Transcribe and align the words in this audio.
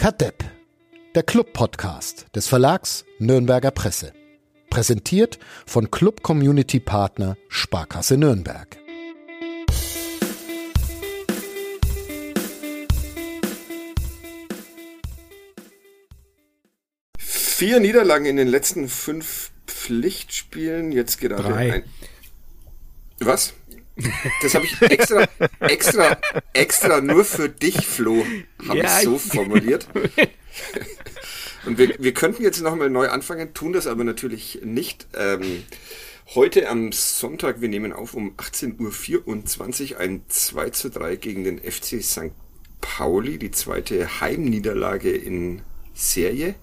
Kadepp, 0.00 0.42
der 1.14 1.22
Club-Podcast 1.22 2.34
des 2.34 2.48
Verlags 2.48 3.04
Nürnberger 3.18 3.70
Presse. 3.70 4.14
Präsentiert 4.70 5.38
von 5.66 5.90
Club 5.90 6.22
Community 6.22 6.80
Partner 6.80 7.36
Sparkasse 7.50 8.16
Nürnberg. 8.16 8.78
Vier 17.18 17.78
Niederlagen 17.80 18.24
in 18.24 18.38
den 18.38 18.48
letzten 18.48 18.88
fünf 18.88 19.50
Pflichtspielen, 19.66 20.92
jetzt 20.92 21.20
gerade 21.20 21.42
Drei. 21.42 21.72
ein. 21.74 21.84
Was? 23.18 23.52
Das 24.42 24.54
habe 24.54 24.64
ich 24.64 24.80
extra, 24.82 25.28
extra, 25.60 26.18
extra 26.52 27.00
nur 27.00 27.24
für 27.24 27.48
dich, 27.48 27.86
Flo, 27.86 28.24
habe 28.68 28.78
Ja, 28.78 28.98
ich 28.98 29.04
so 29.04 29.18
formuliert. 29.18 29.86
Und 31.66 31.78
wir, 31.78 31.94
wir 31.98 32.14
könnten 32.14 32.42
jetzt 32.42 32.60
nochmal 32.60 32.90
neu 32.90 33.08
anfangen, 33.08 33.52
tun 33.54 33.72
das 33.72 33.86
aber 33.86 34.04
natürlich 34.04 34.60
nicht. 34.64 35.06
Ähm, 35.14 35.64
heute 36.34 36.68
am 36.68 36.92
Sonntag, 36.92 37.60
wir 37.60 37.68
nehmen 37.68 37.92
auf 37.92 38.14
um 38.14 38.34
18.24 38.36 39.92
Uhr 39.92 40.00
ein 40.00 40.22
2 40.28 40.70
zu 40.70 40.90
3 40.90 41.16
gegen 41.16 41.44
den 41.44 41.58
FC 41.58 42.02
St. 42.02 42.32
Pauli, 42.80 43.38
die 43.38 43.50
zweite 43.50 44.20
Heimniederlage 44.20 45.10
in 45.10 45.62
Serie. 45.92 46.54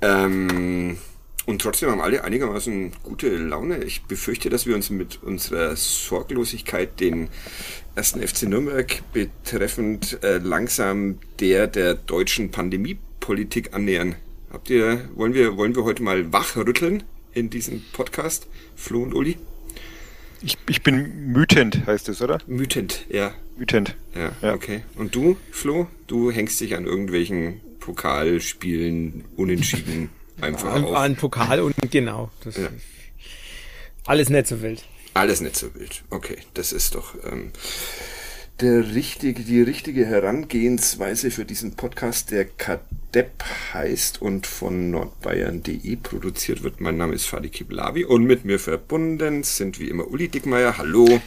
Ähm, 0.00 0.98
und 1.46 1.60
trotzdem 1.60 1.90
haben 1.90 2.00
alle 2.00 2.24
einigermaßen 2.24 2.92
gute 3.02 3.36
Laune. 3.36 3.82
Ich 3.84 4.02
befürchte, 4.04 4.48
dass 4.50 4.66
wir 4.66 4.74
uns 4.74 4.90
mit 4.90 5.22
unserer 5.22 5.76
Sorglosigkeit 5.76 7.00
den 7.00 7.28
ersten 7.94 8.26
FC 8.26 8.44
Nürnberg 8.44 9.02
betreffend 9.12 10.18
äh, 10.22 10.38
langsam 10.38 11.18
der 11.40 11.66
der 11.66 11.94
deutschen 11.94 12.50
Pandemiepolitik 12.50 13.74
annähern. 13.74 14.16
Habt 14.50 14.70
ihr, 14.70 15.08
wollen 15.14 15.34
wir, 15.34 15.56
wollen 15.56 15.74
wir 15.74 15.84
heute 15.84 16.02
mal 16.02 16.32
wachrütteln 16.32 17.02
in 17.32 17.50
diesem 17.50 17.82
Podcast? 17.92 18.46
Flo 18.76 19.02
und 19.02 19.14
Uli? 19.14 19.36
Ich, 20.42 20.58
ich 20.68 20.82
bin 20.82 21.32
mütend, 21.32 21.86
heißt 21.86 22.08
es, 22.08 22.20
oder? 22.22 22.38
Wütend, 22.46 23.06
ja. 23.08 23.32
Wütend. 23.56 23.96
Ja, 24.14 24.32
Ja. 24.42 24.54
okay. 24.54 24.82
Und 24.96 25.14
du, 25.14 25.36
Flo? 25.50 25.88
Du 26.06 26.30
hängst 26.30 26.60
dich 26.60 26.76
an 26.76 26.84
irgendwelchen 26.84 27.60
Pokalspielen 27.80 29.24
unentschieden 29.36 30.10
einfach 30.40 30.72
An, 30.74 30.84
auf. 30.84 30.94
an 30.96 31.16
Pokal 31.16 31.60
und 31.60 31.74
genau. 31.90 32.30
Das 32.44 32.56
Ja. 32.56 32.68
Alles 34.06 34.28
nicht 34.28 34.46
so 34.46 34.60
wild. 34.62 34.84
Alles 35.14 35.40
nicht 35.40 35.56
so 35.56 35.74
wild. 35.74 36.02
Okay, 36.10 36.36
das 36.54 36.72
ist 36.72 36.94
doch 36.94 37.14
ähm, 37.24 37.52
der 38.60 38.94
richtige, 38.94 39.42
die 39.42 39.62
richtige 39.62 40.04
Herangehensweise 40.06 41.30
für 41.30 41.44
diesen 41.44 41.74
Podcast, 41.76 42.30
der 42.30 42.44
Kadepp 42.44 43.42
heißt 43.72 44.20
und 44.20 44.46
von 44.46 44.90
nordbayern.de 44.90 45.96
produziert 45.96 46.62
wird. 46.62 46.80
Mein 46.80 46.96
Name 46.96 47.14
ist 47.14 47.26
Fadi 47.26 47.48
Kiblavi 47.48 48.04
und 48.04 48.24
mit 48.24 48.44
mir 48.44 48.58
verbunden 48.58 49.42
sind 49.42 49.78
wie 49.78 49.88
immer 49.88 50.06
Uli 50.08 50.28
Dickmeier, 50.28 50.76
hallo, 50.78 51.20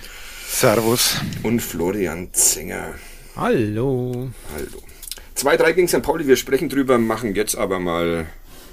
Servus. 0.49 1.17
und 1.43 1.61
Florian 1.61 2.33
Zinger. 2.33 2.93
Hallo. 3.35 4.29
Hallo. 4.53 4.83
2-3 5.35 5.73
gegen 5.73 5.87
St. 5.87 6.01
Pauli, 6.01 6.27
wir 6.27 6.35
sprechen 6.35 6.67
drüber, 6.69 6.97
machen 6.97 7.35
jetzt 7.35 7.55
aber 7.55 7.79
mal 7.79 8.25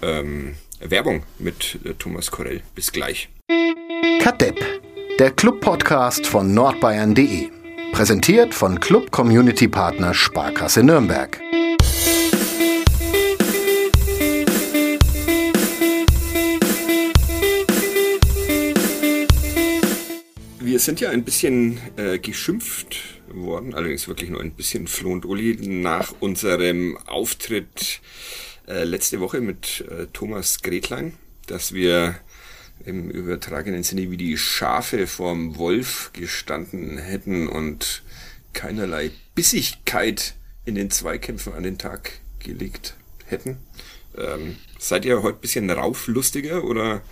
ähm, 0.05 0.55
Werbung 0.81 1.23
mit 1.39 1.79
äh, 1.85 1.95
Thomas 1.95 2.31
Korell. 2.31 2.63
Bis 2.75 2.93
gleich. 2.93 3.29
Kadepp, 4.21 4.61
der 5.19 5.31
Club-Podcast 5.31 6.27
von 6.27 6.53
nordbayern.de. 6.55 7.49
Präsentiert 7.93 8.55
von 8.55 8.81
Club 8.81 9.11
Community 9.11 9.69
Partner 9.69 10.15
Sparkasse 10.15 10.83
Nürnberg. 10.83 11.41
Wir 20.61 20.81
sind 20.81 21.01
ja 21.01 21.11
ein 21.11 21.23
bisschen 21.23 21.79
äh, 21.97 22.19
geschimpft 22.19 22.97
worden, 23.29 23.75
allerdings 23.75 24.09
wirklich 24.09 24.31
nur 24.31 24.41
ein 24.41 24.53
bisschen 24.53 24.87
Flo 24.89 25.13
und 25.13 25.25
Uli, 25.25 25.57
nach 25.61 26.14
unserem 26.20 26.98
Auftritt 27.07 28.01
äh, 28.67 28.85
letzte 28.85 29.20
Woche 29.20 29.41
mit 29.41 29.85
äh, 29.91 30.07
Thomas 30.13 30.63
Gretlein, 30.63 31.14
dass 31.47 31.73
wir 31.73 32.17
im 32.85 33.11
übertragenen 33.11 33.83
Sinne 33.83 34.11
wie 34.11 34.17
die 34.17 34.36
Schafe 34.36 35.07
vorm 35.07 35.57
Wolf 35.57 36.11
gestanden 36.13 36.98
hätten 36.98 37.48
und 37.48 38.02
keinerlei 38.52 39.11
Bissigkeit 39.35 40.35
in 40.64 40.75
den 40.75 40.91
Zweikämpfen 40.91 41.55
an 41.55 41.63
den 41.63 41.79
Tag 41.79 42.13
gelegt 42.41 42.95
hätten. 43.27 43.58
Ähm, 44.17 44.57
seid 44.79 45.05
ihr 45.05 45.23
heute 45.23 45.39
ein 45.39 45.41
bisschen 45.41 45.70
rauflustiger 45.70 46.64
oder 46.64 47.02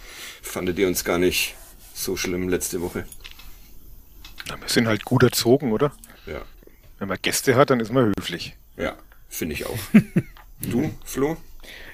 fandet 0.43 0.79
ihr 0.79 0.87
uns 0.89 1.05
gar 1.05 1.19
nicht 1.19 1.55
so 1.95 2.17
schlimm 2.17 2.49
letzte 2.49 2.81
Woche? 2.81 3.07
Na, 4.49 4.61
wir 4.61 4.69
sind 4.69 4.87
halt 4.87 5.05
gut 5.05 5.23
erzogen, 5.23 5.73
oder? 5.73 5.93
Ja, 6.27 6.43
Wenn 6.99 7.09
man 7.09 7.19
Gäste 7.23 7.55
hat, 7.57 7.71
dann 7.71 7.81
ist 7.81 7.93
man 7.93 8.13
höflich. 8.17 8.57
ja, 8.77 8.97
finde 9.29 9.55
ich 9.55 9.67
auch. 9.67 9.79
du, 10.71 10.91
Flo? 11.05 11.37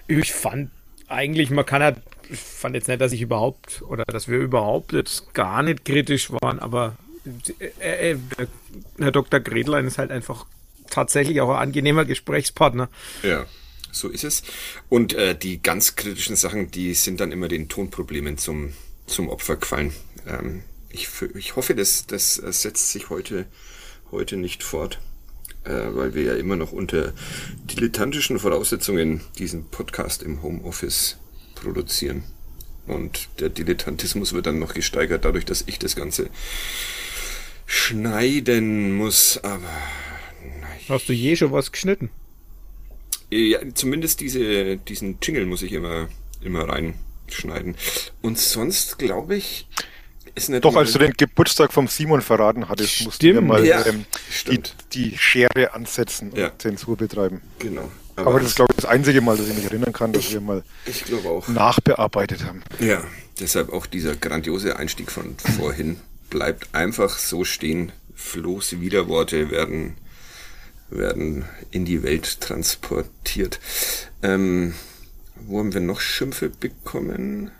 Ich 0.06 0.32
fand 0.32 0.70
eigentlich, 1.08 1.50
man 1.50 1.66
kann 1.66 1.82
halt, 1.82 1.98
ich 2.30 2.38
fand 2.38 2.74
jetzt 2.74 2.88
nicht, 2.88 3.00
dass 3.00 3.12
ich 3.12 3.20
überhaupt, 3.20 3.82
oder 3.82 4.04
dass 4.04 4.28
wir 4.28 4.38
überhaupt 4.38 4.92
jetzt 4.92 5.34
gar 5.34 5.62
nicht 5.62 5.84
kritisch 5.84 6.30
waren, 6.30 6.58
aber 6.58 6.96
äh, 7.80 8.12
äh, 8.12 8.18
Herr 8.98 9.12
Dr. 9.12 9.40
Gredlein 9.40 9.86
ist 9.86 9.98
halt 9.98 10.10
einfach 10.10 10.46
tatsächlich 10.90 11.40
auch 11.40 11.50
ein 11.50 11.68
angenehmer 11.68 12.04
Gesprächspartner. 12.04 12.88
Ja, 13.22 13.46
so 13.92 14.08
ist 14.08 14.24
es. 14.24 14.42
Und 14.88 15.14
äh, 15.14 15.36
die 15.36 15.62
ganz 15.62 15.96
kritischen 15.96 16.36
Sachen, 16.36 16.70
die 16.70 16.94
sind 16.94 17.20
dann 17.20 17.32
immer 17.32 17.48
den 17.48 17.68
Tonproblemen 17.68 18.38
zum, 18.38 18.72
zum 19.06 19.28
Opfer 19.28 19.56
gefallen. 19.56 19.92
Ähm, 20.26 20.62
ich, 20.90 21.08
ich 21.34 21.56
hoffe, 21.56 21.74
das, 21.74 22.06
das 22.06 22.38
äh, 22.38 22.52
setzt 22.52 22.90
sich 22.90 23.10
heute, 23.10 23.46
heute 24.10 24.36
nicht 24.36 24.62
fort, 24.62 25.00
äh, 25.64 25.70
weil 25.70 26.14
wir 26.14 26.22
ja 26.22 26.34
immer 26.34 26.56
noch 26.56 26.72
unter 26.72 27.12
dilettantischen 27.70 28.38
Voraussetzungen 28.38 29.20
diesen 29.38 29.68
Podcast 29.68 30.22
im 30.22 30.42
Homeoffice 30.42 31.18
produzieren. 31.54 32.24
Und 32.86 33.28
der 33.38 33.50
Dilettantismus 33.50 34.32
wird 34.32 34.46
dann 34.46 34.58
noch 34.58 34.74
gesteigert 34.74 35.24
dadurch, 35.24 35.44
dass 35.44 35.64
ich 35.66 35.78
das 35.78 35.94
Ganze 35.94 36.30
schneiden 37.66 38.94
muss. 38.96 39.38
Aber 39.44 39.70
nein. 40.60 40.80
Hast 40.88 41.08
du 41.08 41.12
je 41.12 41.36
schon 41.36 41.52
was 41.52 41.70
geschnitten? 41.70 42.10
Ja, 43.30 43.58
zumindest 43.74 44.20
diese, 44.20 44.78
diesen 44.78 45.18
Jingle 45.22 45.44
muss 45.44 45.62
ich 45.62 45.72
immer, 45.72 46.08
immer 46.40 46.66
reinschneiden. 46.66 47.76
Und 48.22 48.38
sonst, 48.38 48.98
glaube 48.98 49.36
ich, 49.36 49.68
Doch, 50.60 50.72
mal- 50.72 50.80
als 50.80 50.92
du 50.92 50.98
den 50.98 51.12
Geburtstag 51.12 51.72
vom 51.72 51.88
Simon 51.88 52.20
verraten 52.22 52.68
hattest, 52.68 53.04
musst 53.04 53.22
du 53.22 53.26
ja 53.26 53.32
Stimmt. 53.34 53.48
mal 53.48 53.64
Ja, 53.66 53.84
ähm, 53.86 54.04
die, 54.28 54.32
stimmt. 54.32 54.74
die 54.92 55.18
Schere 55.18 55.74
ansetzen 55.74 56.30
und 56.30 56.38
Ja. 56.38 56.52
Zensur 56.58 56.96
betreiben. 56.96 57.40
Genau. 57.58 57.90
Aber 58.16 58.40
das 58.40 58.48
ist, 58.50 58.56
glaube 58.56 58.72
ich, 58.72 58.82
das 58.82 58.84
einzige 58.90 59.20
Mal, 59.20 59.36
dass 59.36 59.46
ich 59.48 59.54
mich 59.54 59.64
erinnern 59.66 59.92
kann, 59.92 60.12
dass 60.12 60.32
wir 60.32 60.40
mal 60.40 60.64
ich 60.86 61.04
glaube 61.04 61.28
auch. 61.28 61.46
nachbearbeitet 61.48 62.44
haben. 62.44 62.62
Ja, 62.80 63.02
deshalb 63.38 63.72
auch 63.72 63.86
dieser 63.86 64.16
grandiose 64.16 64.76
Einstieg 64.76 65.10
von 65.12 65.36
vorhin 65.56 66.00
bleibt 66.30 66.74
einfach 66.74 67.16
so 67.16 67.44
stehen. 67.44 67.92
Flo's 68.16 68.80
Widerworte 68.80 69.50
werden, 69.52 69.96
werden 70.90 71.44
in 71.70 71.84
die 71.84 72.02
Welt 72.02 72.40
transportiert. 72.40 73.60
Ähm, 74.22 74.74
wo 75.36 75.60
haben 75.60 75.72
wir 75.72 75.80
noch 75.80 76.00
Schimpfe 76.00 76.48
bekommen? 76.48 77.52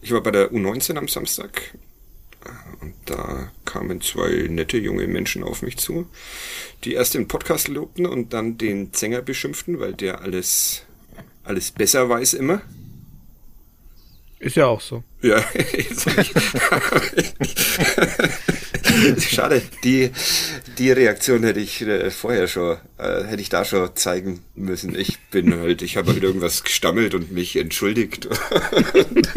Ich 0.00 0.12
war 0.12 0.22
bei 0.22 0.30
der 0.30 0.52
U19 0.52 0.96
am 0.96 1.08
Samstag 1.08 1.74
und 2.80 2.94
da 3.06 3.50
kamen 3.64 4.00
zwei 4.00 4.46
nette 4.48 4.78
junge 4.78 5.06
Menschen 5.06 5.42
auf 5.42 5.62
mich 5.62 5.76
zu, 5.78 6.06
die 6.84 6.94
erst 6.94 7.14
den 7.14 7.28
Podcast 7.28 7.68
lobten 7.68 8.06
und 8.06 8.32
dann 8.32 8.58
den 8.58 8.92
Sänger 8.92 9.22
beschimpften, 9.22 9.80
weil 9.80 9.94
der 9.94 10.20
alles, 10.20 10.82
alles 11.44 11.70
besser 11.70 12.08
weiß 12.08 12.34
immer. 12.34 12.62
Ist 14.44 14.56
ja 14.56 14.66
auch 14.66 14.82
so. 14.82 15.02
Ja, 15.22 15.38
schade. 19.18 19.62
Die, 19.84 20.10
die 20.76 20.92
Reaktion 20.92 21.44
hätte 21.44 21.60
ich 21.60 21.80
äh, 21.80 22.10
vorher 22.10 22.46
schon, 22.46 22.76
äh, 22.98 23.24
hätte 23.24 23.40
ich 23.40 23.48
da 23.48 23.64
schon 23.64 23.96
zeigen 23.96 24.44
müssen. 24.54 24.94
Ich 24.94 25.18
bin 25.30 25.58
halt, 25.58 25.80
ich 25.80 25.96
habe 25.96 26.12
halt 26.12 26.22
irgendwas 26.22 26.62
gestammelt 26.62 27.14
und 27.14 27.32
mich 27.32 27.56
entschuldigt 27.56 28.26
und 28.26 29.28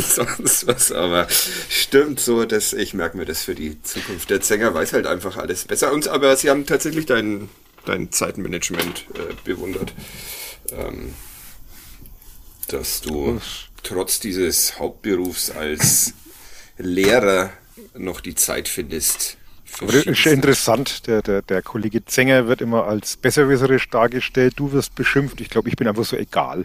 sonst 0.00 0.68
was. 0.68 0.92
Aber 0.92 1.26
stimmt 1.68 2.20
so, 2.20 2.44
dass 2.44 2.72
ich 2.72 2.94
merke 2.94 3.16
mir 3.16 3.24
das 3.24 3.42
für 3.42 3.56
die 3.56 3.82
Zukunft. 3.82 4.30
Der 4.30 4.40
Sänger 4.40 4.72
weiß 4.72 4.92
halt 4.92 5.08
einfach 5.08 5.36
alles 5.36 5.64
besser. 5.64 5.92
Und, 5.92 6.06
aber 6.06 6.36
sie 6.36 6.48
haben 6.48 6.64
tatsächlich 6.64 7.06
dein, 7.06 7.48
dein 7.86 8.12
Zeitmanagement 8.12 9.06
äh, 9.14 9.34
bewundert. 9.42 9.92
Ähm, 10.70 11.12
dass 12.68 13.00
du 13.00 13.40
trotz 13.84 14.18
dieses 14.20 14.78
Hauptberufs 14.78 15.50
als 15.50 16.14
Lehrer 16.78 17.50
noch 17.94 18.20
die 18.20 18.34
Zeit 18.34 18.68
findest 18.68 19.36
das 19.80 20.26
interessant. 20.26 21.06
Der, 21.06 21.22
der, 21.22 21.42
der 21.42 21.62
Kollege 21.62 22.04
Zenger 22.04 22.46
wird 22.46 22.60
immer 22.60 22.84
als 22.86 23.16
besserwisserisch 23.16 23.88
dargestellt. 23.90 24.54
Du 24.56 24.72
wirst 24.72 24.94
beschimpft. 24.94 25.40
Ich 25.40 25.50
glaube, 25.50 25.68
ich 25.68 25.76
bin 25.76 25.88
einfach 25.88 26.04
so 26.04 26.16
egal. 26.16 26.64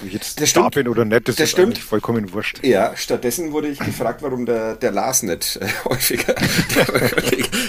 Ob 0.00 0.06
ich 0.06 0.12
jetzt 0.12 0.40
Das 0.40 0.52
da 0.52 0.60
stimmt. 0.60 0.74
bin 0.74 0.88
oder 0.88 1.06
nicht, 1.06 1.26
das, 1.28 1.36
Das 1.36 1.44
ist 1.44 1.50
stimmt. 1.52 1.78
vollkommen 1.78 2.32
wurscht. 2.34 2.62
Ja, 2.62 2.94
stattdessen 2.94 3.52
wurde 3.52 3.68
ich 3.68 3.78
gefragt, 3.78 4.20
warum 4.22 4.44
der, 4.44 4.76
der 4.76 4.90
Lars 4.92 5.22
nicht 5.22 5.56
äh, 5.56 5.66
häufiger, 5.86 6.34
der 6.74 6.86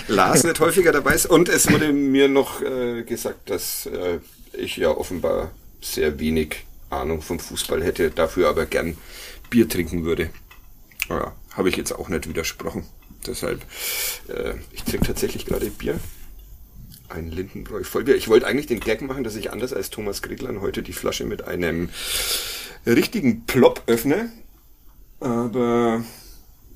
Lars 0.09 0.43
nicht 0.43 0.59
häufiger 0.59 0.91
dabei 0.91 1.13
ist. 1.13 1.27
Und 1.27 1.47
es 1.47 1.71
wurde 1.71 1.93
mir 1.93 2.27
noch 2.27 2.61
äh, 2.61 3.03
gesagt, 3.03 3.49
dass 3.49 3.85
äh, 3.85 4.19
ich 4.51 4.75
ja 4.75 4.89
offenbar 4.89 5.51
sehr 5.81 6.19
wenig 6.19 6.66
Ahnung 6.89 7.21
vom 7.21 7.39
Fußball 7.39 7.83
hätte, 7.83 8.11
dafür 8.11 8.49
aber 8.49 8.65
gern 8.65 8.97
Bier 9.49 9.67
trinken 9.67 10.05
würde. 10.05 10.29
Ja, 11.09 11.35
habe 11.53 11.69
ich 11.69 11.77
jetzt 11.77 11.93
auch 11.93 12.09
nicht 12.09 12.27
widersprochen. 12.27 12.85
Deshalb, 13.25 13.61
äh, 14.29 14.53
ich 14.71 14.83
trinke 14.83 15.07
tatsächlich 15.07 15.45
gerade 15.45 15.69
Bier. 15.69 15.99
Ein 17.09 17.31
Lindenbräu 17.31 17.83
Vollbier. 17.83 18.15
Ich 18.15 18.27
wollte 18.27 18.45
eigentlich 18.47 18.67
den 18.67 18.81
Gag 18.81 19.01
machen, 19.01 19.23
dass 19.23 19.35
ich 19.35 19.51
anders 19.51 19.73
als 19.73 19.89
Thomas 19.89 20.21
Greglan 20.21 20.61
heute 20.61 20.83
die 20.83 20.93
Flasche 20.93 21.25
mit 21.25 21.43
einem 21.43 21.89
richtigen 22.85 23.45
Plop 23.45 23.83
öffne. 23.87 24.31
Aber 25.19 26.03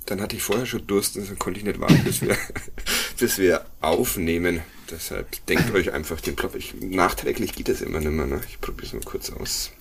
dann 0.05 0.21
hatte 0.21 0.35
ich 0.35 0.41
vorher 0.41 0.65
schon 0.65 0.87
Durst 0.87 1.17
und 1.17 1.27
dann 1.27 1.37
konnte 1.37 1.59
ich 1.59 1.65
nicht 1.65 1.79
warten, 1.79 2.03
bis 2.03 2.21
wir, 2.21 2.35
bis 3.19 3.37
wir 3.37 3.65
aufnehmen. 3.81 4.61
Deshalb 4.89 5.45
denkt 5.47 5.71
euch 5.73 5.91
einfach 5.91 6.21
den 6.21 6.35
Plop. 6.35 6.55
Ich, 6.55 6.73
nachträglich 6.79 7.53
geht 7.53 7.69
das 7.69 7.81
immer 7.81 7.99
nicht 7.99 8.11
mehr. 8.11 8.27
Ne? 8.27 8.41
Ich 8.49 8.59
probiere 8.59 8.87
es 8.87 8.93
mal 8.93 9.03
kurz 9.03 9.29
aus. 9.31 9.71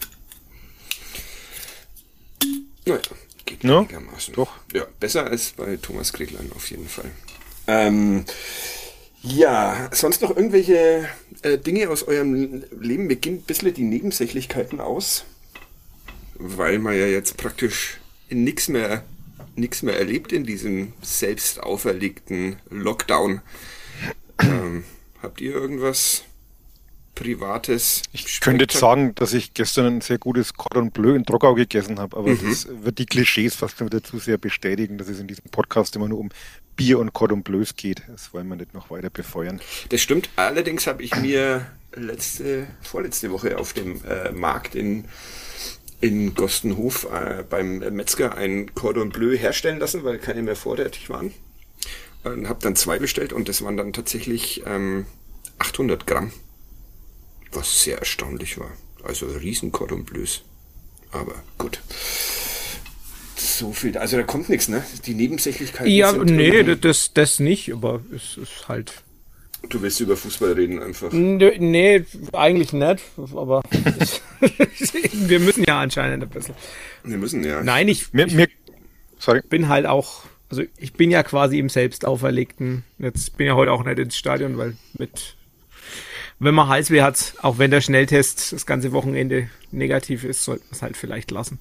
Naja, 2.86 3.00
geht 3.46 3.64
Ja, 3.64 3.80
einigermaßen. 3.80 4.34
doch. 4.34 4.52
Ja, 4.72 4.86
besser 4.98 5.26
als 5.26 5.50
bei 5.52 5.76
Thomas 5.76 6.12
Krieglein 6.12 6.50
auf 6.54 6.70
jeden 6.70 6.88
Fall. 6.88 7.10
Ähm, 7.66 8.24
ja, 9.22 9.88
sonst 9.92 10.22
noch 10.22 10.34
irgendwelche 10.34 11.08
äh, 11.42 11.58
Dinge 11.58 11.88
aus 11.90 12.02
eurem 12.04 12.64
Leben? 12.80 13.06
Mir 13.06 13.16
gehen 13.16 13.34
ein 13.36 13.42
bisschen 13.42 13.74
die 13.74 13.82
Nebensächlichkeiten 13.82 14.80
aus, 14.80 15.24
weil 16.34 16.78
man 16.78 16.94
ja 16.98 17.06
jetzt 17.06 17.36
praktisch 17.36 17.98
nichts 18.30 18.68
mehr, 18.68 19.04
nix 19.56 19.82
mehr 19.82 19.98
erlebt 19.98 20.32
in 20.32 20.44
diesem 20.44 20.94
selbst 21.02 21.62
auferlegten 21.62 22.60
Lockdown. 22.70 23.42
Ähm, 24.38 24.84
habt 25.22 25.40
ihr 25.42 25.52
irgendwas 25.52 26.22
Privates? 27.20 28.02
Ich 28.12 28.40
könnte 28.40 28.64
jetzt 28.64 28.78
sagen, 28.78 29.14
dass 29.14 29.34
ich 29.34 29.52
gestern 29.52 29.86
ein 29.86 30.00
sehr 30.00 30.18
gutes 30.18 30.54
Cordon 30.54 30.90
Bleu 30.90 31.14
in 31.14 31.24
Trockau 31.26 31.54
gegessen 31.54 31.98
habe, 31.98 32.16
aber 32.16 32.30
Mhm. 32.30 32.48
das 32.48 32.66
wird 32.82 32.98
die 32.98 33.06
Klischees 33.06 33.54
fast 33.54 33.76
schon 33.78 33.88
wieder 33.88 34.02
zu 34.02 34.18
sehr 34.18 34.38
bestätigen, 34.38 34.96
dass 34.96 35.08
es 35.08 35.20
in 35.20 35.26
diesem 35.26 35.44
Podcast 35.50 35.94
immer 35.96 36.08
nur 36.08 36.18
um 36.18 36.30
Bier 36.76 36.98
und 36.98 37.12
Cordon 37.12 37.42
Bleus 37.42 37.76
geht. 37.76 38.02
Das 38.08 38.32
wollen 38.32 38.48
wir 38.48 38.56
nicht 38.56 38.72
noch 38.72 38.90
weiter 38.90 39.10
befeuern. 39.10 39.60
Das 39.90 40.00
stimmt. 40.00 40.30
Allerdings 40.36 40.86
habe 40.86 41.02
ich 41.02 41.14
mir 41.16 41.66
letzte, 41.94 42.66
vorletzte 42.80 43.30
Woche 43.30 43.58
auf 43.58 43.74
dem 43.74 44.00
äh, 44.04 44.32
Markt 44.32 44.74
in, 44.74 45.04
in 46.00 46.34
Gostenhof 46.34 47.06
äh, 47.12 47.44
beim 47.48 47.78
Metzger 47.78 48.34
ein 48.36 48.74
Cordon 48.74 49.10
Bleu 49.10 49.36
herstellen 49.36 49.78
lassen, 49.78 50.04
weil 50.04 50.18
keine 50.18 50.42
mehr 50.42 50.56
vorrätig 50.56 51.10
waren. 51.10 51.34
Und 52.24 52.48
habe 52.48 52.60
dann 52.62 52.76
zwei 52.76 52.98
bestellt 52.98 53.32
und 53.34 53.48
das 53.48 53.62
waren 53.62 53.76
dann 53.76 53.92
tatsächlich 53.92 54.62
ähm, 54.66 55.04
800 55.58 56.06
Gramm. 56.06 56.32
Was 57.52 57.82
sehr 57.82 57.98
erstaunlich 57.98 58.58
war. 58.58 58.70
Also 59.02 59.26
riesen 59.26 59.72
Cordon 59.72 60.04
Bleus. 60.04 60.42
Aber 61.12 61.34
gut. 61.58 61.80
So 63.36 63.72
viel. 63.72 63.96
Also 63.98 64.16
da 64.16 64.22
kommt 64.22 64.48
nichts, 64.48 64.68
ne? 64.68 64.84
Die 65.06 65.14
Nebensächlichkeiten 65.14 65.90
Ja, 65.92 66.12
sind 66.12 66.26
nee, 66.26 66.48
irgendwie- 66.48 66.76
das, 66.80 67.12
das 67.14 67.40
nicht, 67.40 67.72
aber 67.72 68.02
es 68.14 68.36
ist 68.36 68.68
halt. 68.68 69.02
Du 69.68 69.82
willst 69.82 70.00
über 70.00 70.16
Fußball 70.16 70.52
reden 70.52 70.82
einfach. 70.82 71.12
Nö, 71.12 71.50
Nee, 71.58 72.04
eigentlich 72.32 72.72
nicht, 72.72 73.02
aber 73.34 73.62
wir 75.12 75.40
müssen 75.40 75.64
ja 75.64 75.80
anscheinend 75.80 76.22
ein 76.22 76.30
bisschen. 76.30 76.54
Wir 77.04 77.18
müssen 77.18 77.44
ja. 77.44 77.62
Nein, 77.62 77.88
ich, 77.88 78.12
Mir, 78.14 78.26
mir, 78.28 78.48
sorry. 79.18 79.42
bin 79.48 79.68
halt 79.68 79.84
auch, 79.84 80.22
also 80.48 80.62
ich 80.78 80.94
bin 80.94 81.10
ja 81.10 81.22
quasi 81.22 81.58
im 81.58 81.68
selbst 81.68 82.06
auferlegten, 82.06 82.84
jetzt 82.98 83.36
bin 83.36 83.46
ja 83.48 83.54
heute 83.54 83.72
auch 83.72 83.84
nicht 83.84 83.98
ins 83.98 84.16
Stadion, 84.16 84.56
weil 84.56 84.76
mit, 84.96 85.36
wenn 86.40 86.54
man 86.54 86.68
Halsweh 86.68 87.02
hat, 87.02 87.34
auch 87.42 87.58
wenn 87.58 87.70
der 87.70 87.80
Schnelltest 87.80 88.52
das 88.52 88.66
ganze 88.66 88.92
Wochenende 88.92 89.48
negativ 89.70 90.24
ist, 90.24 90.42
sollte 90.44 90.64
man 90.64 90.72
es 90.72 90.82
halt 90.82 90.96
vielleicht 90.96 91.30
lassen. 91.30 91.58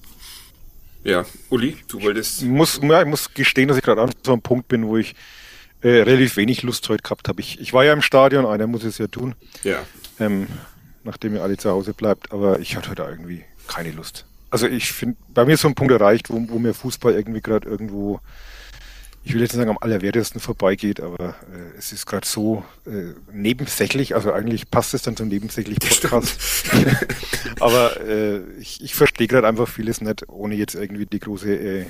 Ja, 1.04 1.24
Uli, 1.48 1.76
du 1.88 2.02
wolltest. 2.02 2.42
Ich 2.42 2.48
muss, 2.48 2.80
ja, 2.82 3.00
ich 3.00 3.06
muss 3.08 3.32
gestehen, 3.32 3.68
dass 3.68 3.76
ich 3.78 3.82
gerade 3.84 4.02
an 4.02 4.10
so 4.24 4.32
einem 4.32 4.42
Punkt 4.42 4.68
bin, 4.68 4.86
wo 4.86 4.96
ich 4.98 5.14
äh, 5.82 5.88
relativ 6.02 6.36
wenig 6.36 6.62
Lust 6.62 6.86
heute 6.88 7.02
gehabt 7.02 7.28
habe. 7.28 7.40
Ich, 7.40 7.58
ich 7.60 7.72
war 7.72 7.84
ja 7.84 7.92
im 7.92 8.02
Stadion, 8.02 8.44
einer 8.44 8.66
muss 8.66 8.84
es 8.84 8.98
ja 8.98 9.06
tun, 9.06 9.34
Ja. 9.62 9.82
ähm, 10.18 10.46
nachdem 11.04 11.34
ihr 11.34 11.42
alle 11.42 11.56
zu 11.56 11.70
Hause 11.70 11.94
bleibt, 11.94 12.32
aber 12.32 12.60
ich 12.60 12.76
hatte 12.76 12.90
heute 12.90 13.02
irgendwie 13.02 13.44
keine 13.66 13.92
Lust. 13.92 14.26
Also 14.50 14.66
ich 14.66 14.92
finde, 14.92 15.16
bei 15.32 15.44
mir 15.46 15.54
ist 15.54 15.60
so 15.62 15.68
ein 15.68 15.74
Punkt 15.74 15.92
erreicht, 15.92 16.28
wo, 16.28 16.44
wo 16.48 16.58
mir 16.58 16.74
Fußball 16.74 17.14
irgendwie 17.14 17.40
gerade 17.40 17.66
irgendwo, 17.68 18.20
ich 19.22 19.34
will 19.34 19.42
jetzt 19.42 19.52
nicht 19.52 19.58
sagen 19.58 19.70
am 19.70 19.78
allerwertesten 19.80 20.40
vorbeigeht, 20.40 21.00
aber 21.00 21.30
äh, 21.52 21.78
es 21.78 21.92
ist 21.92 22.06
gerade 22.06 22.26
so 22.26 22.64
äh, 22.86 23.12
nebensächlich, 23.32 24.14
also 24.14 24.32
eigentlich 24.32 24.70
passt 24.70 24.94
es 24.94 25.02
dann 25.02 25.16
zum 25.16 25.28
nebensächlich 25.28 25.78
Podcast. 25.78 26.40
aber 27.60 28.00
äh, 28.00 28.40
ich, 28.58 28.82
ich 28.82 28.94
verstehe 28.94 29.26
gerade 29.26 29.46
einfach 29.46 29.68
vieles 29.68 30.00
nicht, 30.00 30.28
ohne 30.28 30.54
jetzt 30.54 30.74
irgendwie 30.74 31.06
die 31.06 31.18
große 31.18 31.54
äh, 31.54 31.86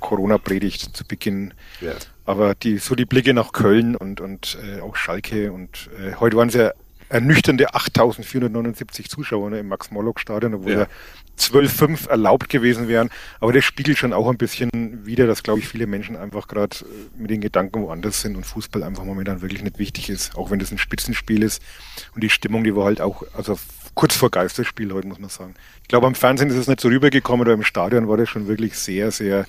Corona-Predigt 0.00 0.94
zu 0.94 1.04
beginnen. 1.04 1.54
Ja. 1.80 1.92
Aber 2.26 2.54
die, 2.54 2.76
so 2.78 2.94
die 2.94 3.06
Blicke 3.06 3.32
nach 3.32 3.52
Köln 3.52 3.96
und, 3.96 4.20
und 4.20 4.58
äh, 4.62 4.80
auch 4.80 4.96
Schalke 4.96 5.52
und 5.52 5.88
äh, 5.98 6.14
heute 6.16 6.36
waren 6.36 6.48
es 6.48 6.54
ja 6.54 6.72
ernüchternde 7.08 7.70
8.479 7.74 9.08
Zuschauer 9.08 9.50
ne, 9.50 9.60
im 9.60 9.68
Max-Morlock-Stadion, 9.68 10.54
obwohl 10.54 10.72
Ja. 10.72 10.86
Ja 11.38 11.60
12,5 11.60 12.08
erlaubt 12.08 12.48
gewesen 12.48 12.88
wären. 12.88 13.10
Aber 13.40 13.52
das 13.52 13.64
spiegelt 13.64 13.98
schon 13.98 14.12
auch 14.12 14.28
ein 14.28 14.36
bisschen 14.36 14.70
wider, 15.04 15.26
dass, 15.26 15.42
glaube 15.42 15.60
ich, 15.60 15.68
viele 15.68 15.86
Menschen 15.86 16.16
einfach 16.16 16.48
gerade 16.48 16.76
äh, 16.80 17.20
mit 17.20 17.30
den 17.30 17.40
Gedanken 17.40 17.82
woanders 17.82 18.20
sind 18.20 18.36
und 18.36 18.44
Fußball 18.44 18.82
einfach 18.82 19.04
momentan 19.04 19.42
wirklich 19.42 19.62
nicht 19.62 19.78
wichtig 19.78 20.10
ist, 20.10 20.36
auch 20.36 20.50
wenn 20.50 20.58
das 20.58 20.70
ein 20.70 20.78
Spitzenspiel 20.78 21.42
ist. 21.42 21.62
Und 22.14 22.22
die 22.22 22.30
Stimmung, 22.30 22.64
die 22.64 22.74
war 22.74 22.84
halt 22.84 23.00
auch, 23.00 23.24
also 23.34 23.58
kurz 23.94 24.16
vor 24.16 24.30
Geisterspiel 24.30 24.92
heute, 24.92 25.08
muss 25.08 25.18
man 25.18 25.30
sagen. 25.30 25.54
Ich 25.82 25.88
glaube, 25.88 26.06
am 26.06 26.14
Fernsehen 26.14 26.50
ist 26.50 26.56
es 26.56 26.68
nicht 26.68 26.80
so 26.80 26.88
rübergekommen, 26.88 27.46
aber 27.46 27.54
im 27.54 27.62
Stadion 27.62 28.08
war 28.08 28.16
das 28.16 28.28
schon 28.28 28.48
wirklich 28.48 28.78
sehr, 28.78 29.10
sehr 29.10 29.46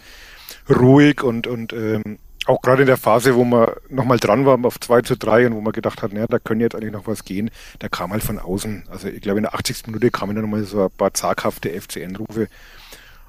ruhig 0.69 1.23
und, 1.23 1.47
und 1.47 1.73
ähm, 1.73 2.19
auch 2.45 2.61
gerade 2.61 2.83
in 2.83 2.87
der 2.87 2.97
Phase, 2.97 3.35
wo 3.35 3.43
man 3.43 3.71
nochmal 3.89 4.19
dran 4.19 4.45
war 4.45 4.63
auf 4.63 4.79
2 4.79 5.01
zu 5.01 5.17
3 5.17 5.47
und 5.47 5.55
wo 5.55 5.61
man 5.61 5.73
gedacht 5.73 6.01
hat, 6.01 6.13
naja, 6.13 6.27
da 6.27 6.39
können 6.39 6.61
jetzt 6.61 6.75
eigentlich 6.75 6.93
noch 6.93 7.07
was 7.07 7.25
gehen, 7.25 7.49
da 7.79 7.89
kam 7.89 8.11
halt 8.11 8.23
von 8.23 8.39
außen, 8.39 8.83
also 8.89 9.07
ich 9.07 9.21
glaube 9.21 9.39
in 9.39 9.43
der 9.43 9.55
80. 9.55 9.87
Minute 9.87 10.11
kamen 10.11 10.35
dann 10.35 10.43
nochmal 10.43 10.63
so 10.63 10.85
ein 10.85 10.91
paar 10.91 11.13
zaghafte 11.13 11.69
FCN-Rufe, 11.69 12.47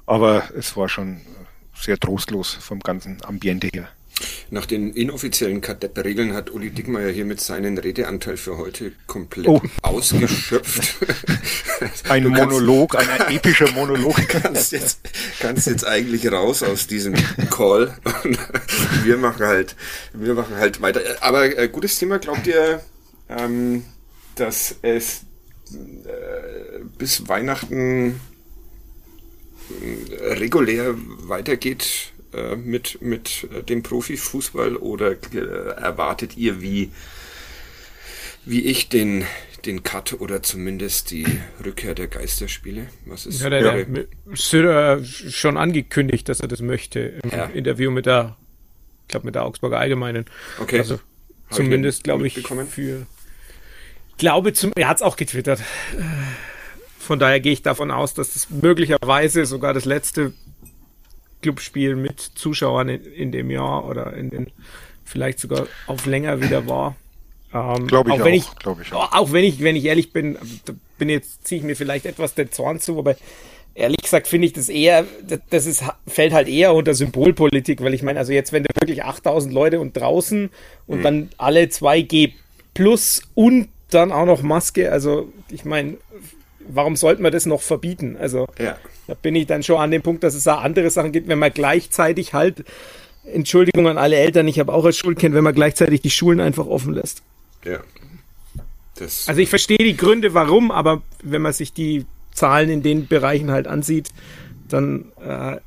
aber 0.05 0.43
es 0.55 0.77
war 0.77 0.87
schon 0.89 1.21
sehr 1.73 1.97
trostlos 1.97 2.53
vom 2.53 2.79
ganzen 2.79 3.17
Ambiente 3.25 3.67
her. 3.67 3.87
Nach 4.49 4.65
den 4.65 4.93
inoffiziellen 4.93 5.61
Kadepp-Regeln 5.61 6.33
hat 6.33 6.49
Uli 6.49 6.69
Dickmeyer 6.71 7.11
hiermit 7.11 7.39
seinen 7.41 7.77
Redeanteil 7.77 8.37
für 8.37 8.57
heute 8.57 8.93
komplett 9.05 9.47
Oh. 9.47 9.61
ausgeschöpft. 9.81 10.95
Ein 12.09 12.23
Du 12.23 12.31
kannst- 12.31 12.45
Monolog, 12.53 12.95
ein 12.95 13.35
epischer 13.35 13.71
Monolog. 13.73 14.15
kannst 14.29 14.71
jetzt, 14.71 15.01
kannst 15.39 15.67
jetzt 15.67 15.85
eigentlich 15.85 16.31
raus 16.31 16.63
aus 16.63 16.87
diesem 16.87 17.13
Call 17.51 17.95
und 18.23 18.39
wir 19.03 19.17
machen 19.17 19.45
halt, 19.45 19.75
wir 20.13 20.33
machen 20.33 20.55
halt 20.55 20.81
weiter. 20.81 21.01
Aber 21.21 21.55
äh, 21.57 21.67
gutes 21.69 21.99
Thema, 21.99 22.17
glaubt 22.17 22.47
ihr, 22.47 22.81
ähm, 23.29 23.83
dass 24.35 24.75
es 24.81 25.21
äh, 25.73 26.79
bis 26.97 27.27
Weihnachten 27.27 28.19
äh, 29.81 30.33
regulär 30.33 30.95
weitergeht 30.95 32.13
äh, 32.37 32.55
mit, 32.55 33.01
mit 33.01 33.47
äh, 33.53 33.63
dem 33.63 33.83
Profifußball 33.83 34.75
oder 34.75 35.11
äh, 35.11 35.71
erwartet 35.75 36.37
ihr 36.37 36.61
wie, 36.61 36.91
wie 38.45 38.61
ich 38.65 38.89
den, 38.89 39.25
den 39.65 39.83
Cut 39.83 40.13
oder 40.19 40.43
zumindest 40.43 41.11
die 41.11 41.25
Rückkehr 41.63 41.95
der 41.95 42.07
Geisterspiele? 42.07 42.87
Was 43.05 43.25
ist 43.25 43.41
Ja, 43.41 43.49
der, 43.49 43.85
der 43.85 44.05
Söder 44.33 45.03
schon 45.03 45.57
angekündigt, 45.57 46.29
dass 46.29 46.39
er 46.39 46.47
das 46.47 46.61
möchte 46.61 46.99
im 46.99 47.31
Ja. 47.31 47.45
Interview 47.45 47.91
mit 47.91 48.05
der, 48.05 48.37
ich 49.03 49.07
glaube 49.09 49.25
mit 49.25 49.35
der 49.35 49.43
Augsburger 49.43 49.79
Allgemeinen. 49.79 50.25
Okay. 50.59 50.79
Also 50.79 50.99
Hab 51.47 51.57
zumindest 51.57 52.03
glaube 52.03 52.27
ich 52.27 52.39
für 52.69 53.07
glaube 54.17 54.53
zum 54.53 54.71
er 54.75 54.87
hat 54.87 54.97
es 54.97 55.03
auch 55.03 55.15
getwittert. 55.15 55.61
Von 56.99 57.19
daher 57.19 57.39
gehe 57.39 57.53
ich 57.53 57.61
davon 57.61 57.89
aus, 57.89 58.13
dass 58.13 58.33
das 58.33 58.49
möglicherweise 58.49 59.45
sogar 59.45 59.73
das 59.73 59.85
letzte 59.85 60.33
Clubspiel 61.47 61.95
mit 61.95 62.19
Zuschauern 62.19 62.89
in, 62.89 63.05
in 63.05 63.31
dem 63.31 63.49
Jahr 63.49 63.87
oder 63.87 64.13
in 64.13 64.29
den 64.29 64.47
vielleicht 65.05 65.39
sogar 65.39 65.67
auf 65.87 66.05
länger 66.05 66.41
wieder 66.41 66.67
war. 66.67 66.97
Ähm, 67.53 67.87
Glaube 67.87 68.09
ich 68.09 68.19
auch, 68.19 68.25
wenn 68.25 68.33
auch, 68.33 68.51
ich, 68.51 68.55
glaube 68.57 68.81
ich 68.81 68.91
auch. 68.91 69.13
auch 69.13 69.31
wenn 69.31 69.45
ich, 69.45 69.61
wenn 69.61 69.77
ich 69.77 69.85
ehrlich 69.85 70.11
bin, 70.11 70.37
da 70.65 70.73
bin 70.97 71.07
jetzt 71.07 71.47
ziehe 71.47 71.59
ich 71.59 71.65
mir 71.65 71.77
vielleicht 71.77 72.05
etwas 72.05 72.35
den 72.35 72.51
Zorn 72.51 72.81
zu, 72.81 72.99
aber 72.99 73.15
ehrlich 73.75 74.01
gesagt 74.01 74.27
finde 74.27 74.47
ich 74.47 74.53
das 74.53 74.67
eher, 74.67 75.05
das 75.49 75.65
ist, 75.65 75.85
fällt 76.05 76.33
halt 76.33 76.49
eher 76.49 76.73
unter 76.73 76.93
Symbolpolitik, 76.93 77.81
weil 77.81 77.93
ich 77.93 78.03
meine, 78.03 78.19
also 78.19 78.33
jetzt, 78.33 78.51
wenn 78.51 78.63
du 78.63 78.69
wirklich 78.77 79.05
8000 79.05 79.53
Leute 79.53 79.79
und 79.79 79.95
draußen 79.95 80.49
und 80.85 80.97
mhm. 80.99 81.03
dann 81.03 81.29
alle 81.37 81.63
2G 81.63 82.33
plus 82.73 83.21
und 83.35 83.69
dann 83.89 84.11
auch 84.11 84.25
noch 84.25 84.41
Maske, 84.41 84.91
also 84.91 85.31
ich 85.49 85.63
meine, 85.63 85.95
warum 86.67 86.97
sollte 86.97 87.21
man 87.21 87.31
das 87.31 87.45
noch 87.45 87.61
verbieten? 87.61 88.17
Also 88.19 88.47
ja. 88.59 88.75
Da 89.07 89.13
bin 89.13 89.35
ich 89.35 89.47
dann 89.47 89.63
schon 89.63 89.77
an 89.77 89.91
dem 89.91 90.01
Punkt, 90.01 90.23
dass 90.23 90.35
es 90.35 90.43
da 90.43 90.57
andere 90.57 90.89
Sachen 90.89 91.11
gibt, 91.11 91.27
wenn 91.27 91.39
man 91.39 91.51
gleichzeitig 91.51 92.33
halt, 92.33 92.63
Entschuldigung 93.25 93.87
an 93.87 93.97
alle 93.97 94.17
Eltern, 94.17 94.47
ich 94.47 94.59
habe 94.59 94.73
auch 94.73 94.85
als 94.85 94.97
Schulkind, 94.97 95.33
wenn 95.33 95.43
man 95.43 95.55
gleichzeitig 95.55 96.01
die 96.01 96.09
Schulen 96.09 96.39
einfach 96.39 96.65
offen 96.67 96.93
lässt. 96.93 97.23
Ja. 97.63 97.79
Das 98.95 99.27
also 99.27 99.41
ich 99.41 99.49
verstehe 99.49 99.77
die 99.77 99.97
Gründe, 99.97 100.33
warum, 100.33 100.71
aber 100.71 101.01
wenn 101.23 101.41
man 101.41 101.53
sich 101.53 101.73
die 101.73 102.05
Zahlen 102.33 102.69
in 102.69 102.83
den 102.83 103.07
Bereichen 103.07 103.51
halt 103.51 103.67
ansieht, 103.67 104.09
dann 104.69 105.11
äh, 105.23 105.57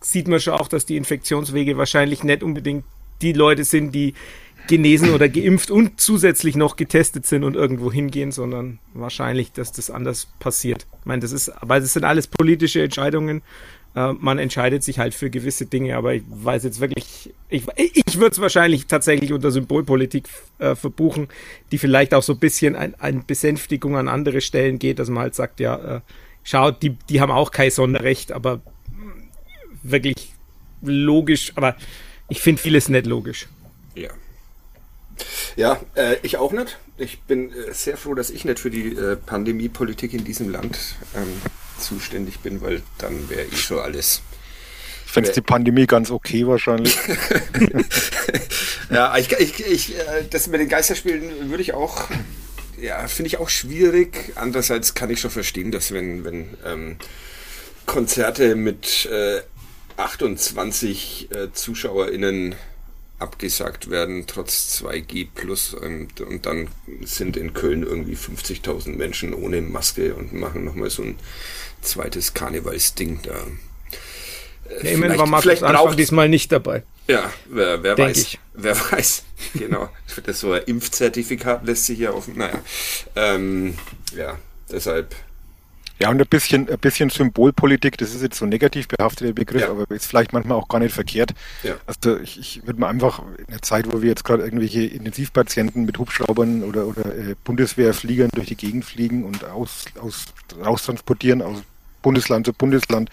sieht 0.00 0.28
man 0.28 0.40
schon 0.40 0.54
auch, 0.54 0.68
dass 0.68 0.86
die 0.86 0.96
Infektionswege 0.96 1.76
wahrscheinlich 1.76 2.24
nicht 2.24 2.42
unbedingt 2.42 2.84
die 3.22 3.32
Leute 3.32 3.64
sind, 3.64 3.92
die 3.94 4.14
genesen 4.66 5.12
oder 5.12 5.28
geimpft 5.28 5.70
und 5.70 6.00
zusätzlich 6.00 6.56
noch 6.56 6.76
getestet 6.76 7.26
sind 7.26 7.44
und 7.44 7.54
irgendwo 7.54 7.92
hingehen, 7.92 8.32
sondern 8.32 8.78
wahrscheinlich, 8.94 9.52
dass 9.52 9.72
das 9.72 9.90
anders 9.90 10.28
passiert. 10.38 10.86
Ich 11.00 11.06
meine, 11.06 11.20
das 11.20 11.32
ist, 11.32 11.50
aber 11.50 11.78
es 11.78 11.92
sind 11.92 12.04
alles 12.04 12.26
politische 12.26 12.82
Entscheidungen. 12.82 13.42
Äh, 13.94 14.12
man 14.12 14.38
entscheidet 14.38 14.82
sich 14.82 14.98
halt 14.98 15.14
für 15.14 15.30
gewisse 15.30 15.66
Dinge, 15.66 15.96
aber 15.96 16.14
ich 16.14 16.22
weiß 16.28 16.64
jetzt 16.64 16.80
wirklich, 16.80 17.32
ich, 17.48 17.64
ich 17.76 18.18
würde 18.18 18.32
es 18.32 18.40
wahrscheinlich 18.40 18.86
tatsächlich 18.86 19.32
unter 19.32 19.50
Symbolpolitik 19.50 20.28
äh, 20.58 20.74
verbuchen, 20.74 21.28
die 21.72 21.78
vielleicht 21.78 22.12
auch 22.12 22.22
so 22.22 22.34
ein 22.34 22.38
bisschen 22.38 22.76
ein, 22.76 22.94
eine 23.00 23.22
Besänftigung 23.26 23.96
an 23.96 24.08
andere 24.08 24.40
Stellen 24.40 24.78
geht, 24.78 24.98
dass 24.98 25.08
man 25.08 25.22
halt 25.22 25.34
sagt, 25.34 25.60
ja, 25.60 25.96
äh, 25.96 26.00
schaut, 26.44 26.82
die, 26.82 26.90
die 27.08 27.20
haben 27.20 27.32
auch 27.32 27.50
kein 27.50 27.70
Sonderrecht, 27.70 28.32
aber 28.32 28.60
wirklich 29.82 30.32
logisch, 30.82 31.52
aber 31.56 31.76
ich 32.28 32.40
finde 32.40 32.60
vieles 32.60 32.88
nicht 32.88 33.06
logisch. 33.06 33.48
Ja. 33.94 34.10
Ja, 35.56 35.80
äh, 35.94 36.16
ich 36.22 36.36
auch 36.36 36.52
nicht. 36.52 36.78
Ich 36.98 37.20
bin 37.22 37.52
äh, 37.52 37.72
sehr 37.72 37.96
froh, 37.96 38.14
dass 38.14 38.30
ich 38.30 38.44
nicht 38.44 38.58
für 38.58 38.70
die 38.70 38.94
äh, 38.94 39.16
Pandemiepolitik 39.16 40.12
in 40.14 40.24
diesem 40.24 40.50
Land 40.50 40.78
ähm, 41.14 41.40
zuständig 41.78 42.40
bin, 42.40 42.60
weil 42.60 42.82
dann 42.98 43.28
wäre 43.28 43.44
ich 43.50 43.62
schon 43.62 43.78
alles. 43.78 44.22
Ich 45.06 45.12
fände 45.12 45.32
die 45.32 45.40
Pandemie 45.40 45.86
ganz 45.86 46.10
okay 46.10 46.46
wahrscheinlich. 46.46 46.96
ja, 48.90 49.16
ich, 49.16 49.32
ich, 49.32 49.66
ich, 49.66 49.98
äh, 49.98 50.24
das 50.28 50.46
mit 50.48 50.60
den 50.60 50.68
Geisterspielen 50.68 51.48
würde 51.48 51.62
ich 51.62 51.72
auch, 51.72 52.08
ja, 52.80 53.06
finde 53.08 53.28
ich 53.28 53.38
auch 53.38 53.48
schwierig. 53.48 54.32
Andererseits 54.34 54.94
kann 54.94 55.10
ich 55.10 55.20
schon 55.20 55.30
verstehen, 55.30 55.70
dass 55.70 55.92
wenn, 55.92 56.24
wenn 56.24 56.56
ähm, 56.64 56.96
Konzerte 57.86 58.56
mit 58.56 59.06
äh, 59.06 59.40
28 59.96 61.30
äh, 61.30 61.52
ZuschauerInnen 61.52 62.54
abgesagt 63.18 63.90
werden, 63.90 64.24
trotz 64.26 64.82
2G 64.82 65.28
plus 65.34 65.72
und, 65.72 66.20
und 66.20 66.44
dann 66.44 66.68
sind 67.02 67.36
in 67.36 67.54
Köln 67.54 67.82
irgendwie 67.82 68.14
50.000 68.14 68.96
Menschen 68.96 69.32
ohne 69.32 69.62
Maske 69.62 70.14
und 70.14 70.34
machen 70.34 70.64
nochmal 70.64 70.90
so 70.90 71.02
ein 71.02 71.18
zweites 71.80 72.34
Karnevalsding 72.34 73.20
da. 73.22 73.32
Äh, 74.68 74.84
ja, 74.84 74.90
immerhin 74.92 75.18
war 75.18 75.26
Markus 75.26 75.62
Anfang 75.62 75.96
diesmal 75.96 76.28
nicht 76.28 76.52
dabei. 76.52 76.82
Ja, 77.08 77.32
wer, 77.46 77.82
wer 77.82 77.96
weiß. 77.96 78.16
Ich. 78.18 78.38
Wer 78.54 78.76
weiß. 78.76 79.22
Genau. 79.54 79.90
Das 80.24 80.40
so 80.40 80.52
ein 80.52 80.62
Impfzertifikat 80.62 81.64
lässt 81.64 81.84
sich 81.84 81.98
ja 81.98 82.12
offen. 82.12 82.36
Naja. 82.38 82.60
Ähm, 83.14 83.76
ja, 84.16 84.38
deshalb 84.70 85.14
ja, 85.98 86.10
und 86.10 86.20
ein 86.20 86.26
bisschen, 86.28 86.68
ein 86.68 86.78
bisschen 86.78 87.08
Symbolpolitik, 87.08 87.96
das 87.96 88.14
ist 88.14 88.22
jetzt 88.22 88.38
so 88.38 88.44
ein 88.44 88.50
negativ 88.50 88.86
behafteter 88.86 89.32
Begriff, 89.32 89.62
ja. 89.62 89.70
aber 89.70 89.90
ist 89.90 90.06
vielleicht 90.06 90.32
manchmal 90.32 90.58
auch 90.58 90.68
gar 90.68 90.78
nicht 90.78 90.94
verkehrt. 90.94 91.32
Ja. 91.62 91.76
Also 91.86 92.18
ich, 92.18 92.38
ich 92.38 92.66
würde 92.66 92.80
mal 92.80 92.88
einfach 92.88 93.22
in 93.38 93.46
der 93.48 93.62
Zeit, 93.62 93.90
wo 93.90 94.02
wir 94.02 94.10
jetzt 94.10 94.24
gerade 94.24 94.42
irgendwelche 94.42 94.84
Intensivpatienten 94.84 95.86
mit 95.86 95.98
Hubschraubern 95.98 96.64
oder, 96.64 96.86
oder 96.86 97.06
äh, 97.06 97.34
Bundeswehrfliegern 97.44 98.28
durch 98.34 98.48
die 98.48 98.56
Gegend 98.56 98.84
fliegen 98.84 99.24
und 99.24 99.44
aus, 99.44 99.86
aus, 100.00 100.26
raustransportieren 100.62 101.40
aus 101.40 101.62
Bundesland 102.02 102.46
zu 102.46 102.52
Bundesland, 102.52 103.10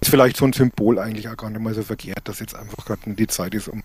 ist 0.00 0.08
vielleicht 0.10 0.36
so 0.36 0.44
ein 0.44 0.52
Symbol 0.52 0.98
eigentlich 0.98 1.28
auch 1.28 1.36
gar 1.36 1.50
nicht 1.50 1.60
mal 1.60 1.74
so 1.74 1.82
verkehrt, 1.82 2.20
dass 2.24 2.38
jetzt 2.38 2.54
einfach 2.54 2.84
gerade 2.84 3.14
die 3.14 3.26
Zeit 3.26 3.52
ist, 3.52 3.68
um, 3.68 3.82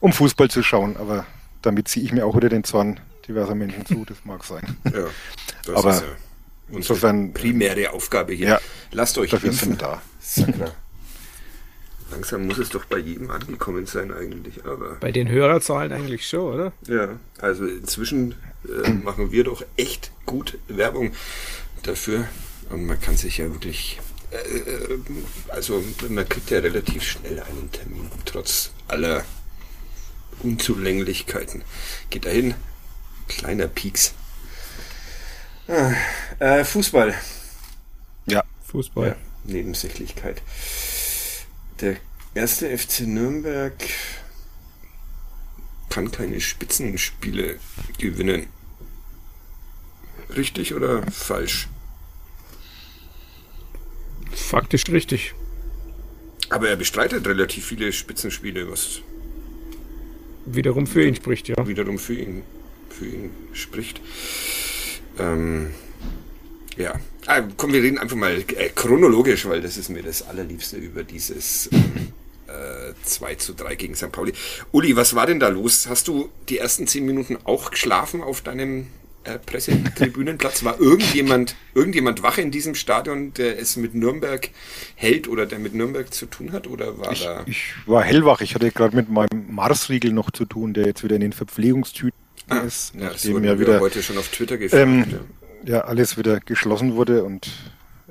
um 0.00 0.12
Fußball 0.12 0.48
zu 0.48 0.62
schauen. 0.62 0.96
Aber 0.96 1.26
damit 1.60 1.88
ziehe 1.88 2.04
ich 2.04 2.12
mir 2.12 2.24
auch 2.24 2.34
wieder 2.34 2.48
den 2.48 2.64
Zorn 2.64 2.98
diverser 3.28 3.54
Menschen 3.54 3.84
zu, 3.84 4.04
das 4.04 4.24
mag 4.24 4.44
sein. 4.44 4.76
Ja, 4.84 5.06
das 5.64 5.76
aber 5.76 5.90
ist 5.90 6.00
ja 6.02 6.08
Insofern 6.70 7.32
primäre 7.32 7.92
Aufgabe 7.92 8.32
hier. 8.32 8.48
Ja, 8.48 8.60
Lasst 8.92 9.18
euch 9.18 9.32
impfen. 9.32 9.76
Da. 9.78 10.02
Langsam 12.10 12.46
muss 12.46 12.58
es 12.58 12.70
doch 12.70 12.84
bei 12.84 12.98
jedem 12.98 13.30
angekommen 13.30 13.86
sein 13.86 14.12
eigentlich, 14.12 14.64
aber. 14.64 14.96
Bei 15.00 15.12
den 15.12 15.28
Hörerzahlen 15.28 15.92
eigentlich 15.92 16.28
schon, 16.28 16.54
oder? 16.54 16.72
Ja, 16.86 17.18
also 17.38 17.66
inzwischen 17.66 18.36
äh, 18.84 18.90
machen 18.90 19.32
wir 19.32 19.44
doch 19.44 19.64
echt 19.76 20.12
gut 20.24 20.58
Werbung 20.68 21.12
dafür. 21.82 22.28
Und 22.70 22.86
man 22.86 23.00
kann 23.00 23.16
sich 23.16 23.38
ja 23.38 23.50
wirklich, 23.52 24.00
äh, 24.30 24.36
äh 24.36 24.98
also 25.48 25.82
man 26.08 26.28
kriegt 26.28 26.50
ja 26.50 26.60
relativ 26.60 27.02
schnell 27.02 27.40
einen 27.40 27.70
Termin, 27.72 28.08
trotz 28.24 28.70
aller 28.88 29.24
Unzulänglichkeiten. 30.42 31.62
Geht 32.10 32.24
dahin, 32.24 32.54
kleiner 33.28 33.66
Pieks, 33.66 34.14
Ah, 35.68 35.92
äh, 36.38 36.64
Fußball. 36.64 37.14
Ja, 38.26 38.44
Fußball. 38.64 39.08
Ja, 39.08 39.16
Nebensächlichkeit. 39.44 40.42
Der 41.80 41.96
erste 42.34 42.76
FC 42.76 43.00
Nürnberg 43.00 43.74
kann 45.90 46.10
keine 46.10 46.40
Spitzenspiele 46.40 47.58
gewinnen. 47.98 48.46
Richtig 50.36 50.74
oder 50.74 51.02
falsch? 51.10 51.68
Faktisch 54.32 54.84
richtig. 54.88 55.34
Aber 56.50 56.68
er 56.68 56.76
bestreitet 56.76 57.26
relativ 57.26 57.66
viele 57.66 57.92
Spitzenspiele, 57.92 58.70
was 58.70 59.00
wiederum 60.44 60.86
für 60.86 61.04
ihn 61.04 61.16
spricht, 61.16 61.48
ja. 61.48 61.66
Wiederum 61.66 61.98
für 61.98 62.14
ihn, 62.14 62.42
für 62.90 63.06
ihn 63.06 63.30
spricht. 63.52 64.00
Ähm, 65.18 65.70
ja, 66.76 66.94
ah, 67.26 67.42
komm, 67.56 67.72
wir 67.72 67.82
reden 67.82 67.98
einfach 67.98 68.16
mal 68.16 68.44
äh, 68.56 68.68
chronologisch, 68.74 69.46
weil 69.46 69.60
das 69.60 69.76
ist 69.76 69.88
mir 69.88 70.02
das 70.02 70.26
Allerliebste 70.28 70.76
über 70.76 71.04
dieses 71.04 71.68
äh, 71.68 72.92
2 73.02 73.34
zu 73.36 73.54
3 73.54 73.74
gegen 73.76 73.94
St. 73.94 74.12
Pauli. 74.12 74.32
Uli, 74.72 74.94
was 74.96 75.14
war 75.14 75.26
denn 75.26 75.40
da 75.40 75.48
los? 75.48 75.88
Hast 75.88 76.08
du 76.08 76.28
die 76.48 76.58
ersten 76.58 76.86
zehn 76.86 77.06
Minuten 77.06 77.38
auch 77.44 77.70
geschlafen 77.70 78.22
auf 78.22 78.42
deinem 78.42 78.88
äh, 79.24 79.38
Pressetribünenplatz? 79.38 80.64
War 80.64 80.78
irgendjemand, 80.78 81.56
irgendjemand 81.74 82.22
wach 82.22 82.36
in 82.36 82.50
diesem 82.50 82.74
Stadion, 82.74 83.32
der 83.34 83.58
es 83.58 83.76
mit 83.76 83.94
Nürnberg 83.94 84.50
hält 84.96 85.28
oder 85.28 85.46
der 85.46 85.58
mit 85.58 85.74
Nürnberg 85.74 86.12
zu 86.12 86.26
tun 86.26 86.52
hat? 86.52 86.66
Oder 86.66 86.98
war 86.98 87.12
ich, 87.12 87.22
da. 87.22 87.42
Ich 87.46 87.72
war 87.86 88.02
hellwach. 88.02 88.42
Ich 88.42 88.54
hatte 88.54 88.70
gerade 88.70 88.94
mit 88.94 89.08
meinem 89.08 89.46
Marsriegel 89.48 90.12
noch 90.12 90.30
zu 90.30 90.44
tun, 90.44 90.74
der 90.74 90.86
jetzt 90.86 91.02
wieder 91.02 91.16
in 91.16 91.22
den 91.22 91.32
Verpflegungstüten 91.32 92.25
ah, 92.48 92.58
ist, 92.58 92.94
ja, 92.94 93.06
nachdem 93.06 93.44
ja 93.44 93.58
wieder 93.58 93.80
heute 93.80 94.02
schon 94.02 94.18
auf 94.18 94.28
Twitter 94.28 94.58
gefragt, 94.58 94.82
ähm, 94.82 95.04
ja. 95.64 95.76
ja. 95.76 95.80
alles 95.82 96.16
wieder 96.16 96.40
geschlossen 96.40 96.94
wurde 96.94 97.24
und 97.24 97.48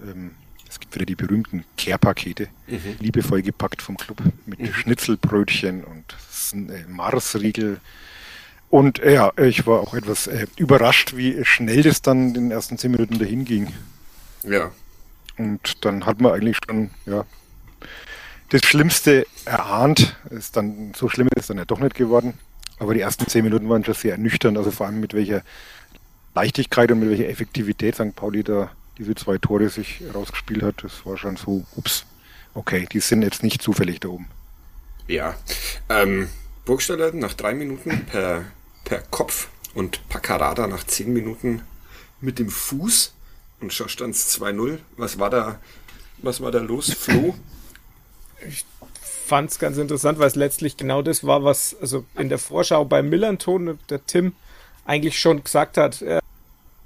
ähm, 0.02 0.32
es 0.68 0.80
gibt 0.80 0.96
wieder 0.96 1.06
die 1.06 1.16
berühmten 1.16 1.64
Care-Pakete, 1.78 2.50
mhm. 2.68 2.98
liebevoll 3.00 3.42
gepackt 3.42 3.82
vom 3.82 3.96
Club 3.96 4.18
mit 4.46 4.60
mhm. 4.60 4.74
Schnitzelbrötchen 4.74 5.84
und 5.86 6.16
äh, 6.54 6.84
Marsriegel. 6.90 7.80
Und 8.70 9.00
äh, 9.00 9.14
ja, 9.14 9.32
ich 9.38 9.66
war 9.68 9.80
auch 9.80 9.94
etwas 9.94 10.28
äh, 10.28 10.48
überrascht, 10.58 11.16
wie 11.16 11.46
schnell 11.46 11.82
das 11.84 12.02
dann 12.02 12.30
in 12.30 12.34
den 12.34 12.52
ersten 12.52 12.78
zehn 12.78 12.92
Minuten 12.92 13.20
dahin 13.20 13.46
ging. 13.46 13.72
Ja. 14.44 14.72
Und 15.38 15.86
dann 15.86 16.06
hat 16.06 16.20
man 16.20 16.34
eigentlich 16.34 16.58
schon, 16.66 16.90
ja, 17.06 17.26
das 18.50 18.62
Schlimmste 18.66 19.26
erahnt. 19.46 20.18
Ist 20.30 20.58
dann, 20.58 20.94
so 20.96 21.10
schlimm 21.10 21.28
ist 21.36 21.44
es 21.44 21.48
dann 21.48 21.58
ja 21.58 21.66
doch 21.66 21.80
nicht 21.80 21.96
geworden. 21.96 22.34
Aber 22.78 22.94
die 22.94 23.00
ersten 23.00 23.28
zehn 23.28 23.44
Minuten 23.44 23.70
waren 23.70 23.86
schon 23.86 23.94
sehr 23.94 24.14
ernüchternd, 24.14 24.58
also 24.58 24.72
vor 24.72 24.88
allem 24.88 25.00
mit 25.00 25.14
welcher 25.14 25.44
Leichtigkeit 26.34 26.92
und 26.92 27.00
mit 27.00 27.10
welcher 27.10 27.30
Effektivität 27.30 27.96
St. 27.96 28.16
Pauli 28.16 28.44
da 28.44 28.72
diese 28.98 29.16
zwei 29.16 29.38
Tore 29.38 29.70
sich 29.70 30.02
rausgespielt 30.14 30.64
hat. 30.64 30.84
Das 30.84 31.06
war 31.06 31.18
schon 31.18 31.38
so, 31.38 31.66
ups, 31.76 32.06
okay, 32.54 32.88
die 32.92 33.00
sind 33.00 33.22
jetzt 33.22 33.44
nicht 33.44 33.62
zufällig 33.62 34.00
da 34.00 34.10
oben. 34.10 34.28
Ja, 35.08 35.36
ähm, 35.90 36.30
Burgstaller 36.66 37.12
nach 37.14 37.34
drei 37.34 37.54
Minuten 37.54 38.06
per, 38.06 38.46
per 38.84 39.00
Kopf 39.00 39.50
und 39.74 40.08
Paccarada 40.10 40.68
nach 40.68 40.84
zehn 40.86 41.14
Minuten 41.14 41.62
mit 42.22 42.40
dem 42.40 42.50
Fuß 42.50 43.14
und 43.62 43.74
schon 43.74 43.90
stand 43.90 44.16
es 44.16 44.40
2-0. 44.40 44.80
Was 44.98 45.20
war 45.20 45.30
da, 45.30 45.60
was 46.18 46.42
war 46.42 46.52
da 46.52 46.60
los, 46.60 46.94
Flo? 46.94 47.36
Ich 48.48 48.66
fand 49.26 49.52
es 49.52 49.60
ganz 49.60 49.78
interessant, 49.78 50.20
weil 50.20 50.28
es 50.28 50.36
letztlich 50.36 50.78
genau 50.78 51.02
das 51.02 51.26
war, 51.26 51.44
was 51.44 51.76
also 51.82 52.06
in 52.18 52.30
der 52.30 52.38
Vorschau 52.38 52.86
beim 52.86 53.10
Millanton 53.10 53.80
der 53.90 54.06
Tim 54.06 54.34
eigentlich 54.86 55.20
schon 55.20 55.44
gesagt 55.44 55.78
hat. 55.78 56.02
Äh, 56.02 56.20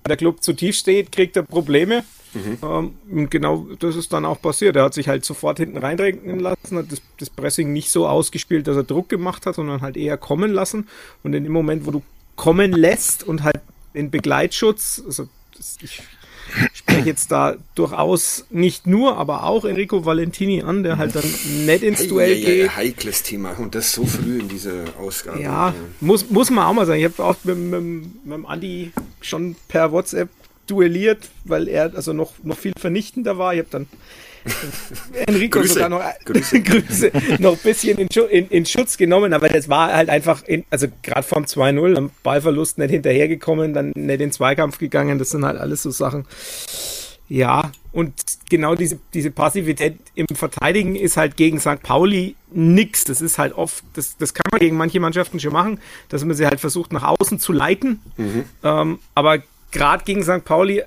der 0.07 0.17
Club 0.17 0.41
zu 0.41 0.53
tief 0.53 0.75
steht, 0.75 1.11
kriegt 1.11 1.35
er 1.35 1.43
Probleme. 1.43 2.03
Mhm. 2.33 2.57
Ähm, 2.61 2.93
und 3.11 3.31
genau 3.31 3.67
das 3.79 3.95
ist 3.95 4.13
dann 4.13 4.25
auch 4.25 4.41
passiert. 4.41 4.75
Er 4.75 4.83
hat 4.83 4.93
sich 4.93 5.07
halt 5.07 5.25
sofort 5.25 5.57
hinten 5.57 5.77
reindrängen 5.77 6.39
lassen, 6.39 6.77
hat 6.77 6.91
das, 6.91 7.01
das, 7.17 7.29
Pressing 7.29 7.73
nicht 7.73 7.91
so 7.91 8.07
ausgespielt, 8.07 8.67
dass 8.67 8.75
er 8.75 8.83
Druck 8.83 9.09
gemacht 9.09 9.45
hat, 9.45 9.55
sondern 9.55 9.81
halt 9.81 9.97
eher 9.97 10.17
kommen 10.17 10.51
lassen. 10.51 10.87
Und 11.23 11.33
in 11.33 11.43
dem 11.43 11.53
Moment, 11.53 11.85
wo 11.85 11.91
du 11.91 12.03
kommen 12.35 12.71
lässt 12.71 13.23
und 13.23 13.43
halt 13.43 13.59
den 13.93 14.11
Begleitschutz, 14.11 15.01
also 15.05 15.27
das, 15.57 15.77
ich 15.81 16.01
spreche 16.73 17.07
jetzt 17.07 17.31
da 17.31 17.55
durchaus 17.75 18.45
nicht 18.49 18.87
nur, 18.87 19.17
aber 19.17 19.43
auch 19.43 19.65
Enrico 19.65 20.05
Valentini 20.05 20.61
an, 20.61 20.83
der 20.83 20.97
halt 20.97 21.15
dann 21.15 21.23
nicht 21.65 21.83
ins 21.83 22.07
Duell 22.07 22.35
hey, 22.35 22.43
geht. 22.43 22.65
Ja, 22.65 22.75
heikles 22.75 23.23
Thema 23.23 23.57
und 23.57 23.75
das 23.75 23.93
so 23.93 24.05
früh 24.05 24.39
in 24.39 24.47
dieser 24.49 24.83
Ausgabe. 24.99 25.41
Ja, 25.41 25.73
muss, 26.01 26.29
muss 26.29 26.49
man 26.49 26.65
auch 26.65 26.73
mal 26.73 26.85
sagen. 26.85 26.99
Ich 26.99 27.05
habe 27.05 27.23
auch 27.23 27.35
mit, 27.43 27.57
mit, 27.57 27.81
mit 27.81 28.33
dem 28.33 28.45
Andi 28.45 28.91
schon 29.21 29.55
per 29.67 29.91
WhatsApp 29.91 30.29
duelliert, 30.67 31.29
weil 31.45 31.67
er 31.67 31.91
also 31.95 32.13
noch, 32.13 32.33
noch 32.43 32.57
viel 32.57 32.73
vernichtender 32.77 33.37
war. 33.37 33.53
Ich 33.53 33.59
habe 33.59 33.69
dann 33.71 33.87
Enrico 35.27 35.59
Grüße. 35.59 35.73
sogar 35.73 35.89
noch 35.89 36.01
Grüße. 36.25 36.61
Grüße, 36.63 37.11
noch 37.39 37.53
ein 37.53 37.59
bisschen 37.63 37.97
in, 37.97 38.07
in, 38.07 38.47
in, 38.49 38.65
Schutz 38.65 38.97
genommen, 38.97 39.33
aber 39.33 39.49
das 39.49 39.69
war 39.69 39.93
halt 39.93 40.09
einfach, 40.09 40.43
in, 40.43 40.65
also 40.69 40.87
gerade 41.01 41.23
vom 41.23 41.45
2-0, 41.45 41.97
am 41.97 42.11
Ballverlust 42.23 42.77
nicht 42.77 42.91
hinterhergekommen, 42.91 43.73
dann 43.73 43.87
nicht 43.87 43.97
in 43.97 44.19
den 44.19 44.31
Zweikampf 44.31 44.77
gegangen, 44.77 45.19
das 45.19 45.31
sind 45.31 45.45
halt 45.45 45.59
alles 45.59 45.83
so 45.83 45.91
Sachen. 45.91 46.25
Ja, 47.29 47.71
und 47.91 48.13
genau 48.49 48.73
diese, 48.73 48.99
diese 49.13 49.29
Passivität 49.29 49.97
im 50.15 50.25
Verteidigen 50.33 50.95
ist 50.95 51.15
halt 51.15 51.37
gegen 51.37 51.59
St. 51.59 51.81
Pauli 51.83 52.35
nix. 52.51 53.03
Das 53.03 53.21
ist 53.21 53.37
halt 53.37 53.53
oft, 53.53 53.83
das, 53.93 54.17
das 54.17 54.33
kann 54.33 54.49
man 54.51 54.59
gegen 54.59 54.75
manche 54.75 54.99
Mannschaften 54.99 55.39
schon 55.39 55.53
machen, 55.53 55.79
dass 56.09 56.25
man 56.25 56.35
sie 56.35 56.47
halt 56.47 56.59
versucht 56.59 56.91
nach 56.91 57.03
außen 57.03 57.39
zu 57.39 57.53
leiten. 57.53 58.01
Mhm. 58.17 58.45
Ähm, 58.63 58.99
aber 59.13 59.43
gerade 59.71 60.03
gegen 60.05 60.23
St. 60.23 60.43
Pauli 60.43 60.83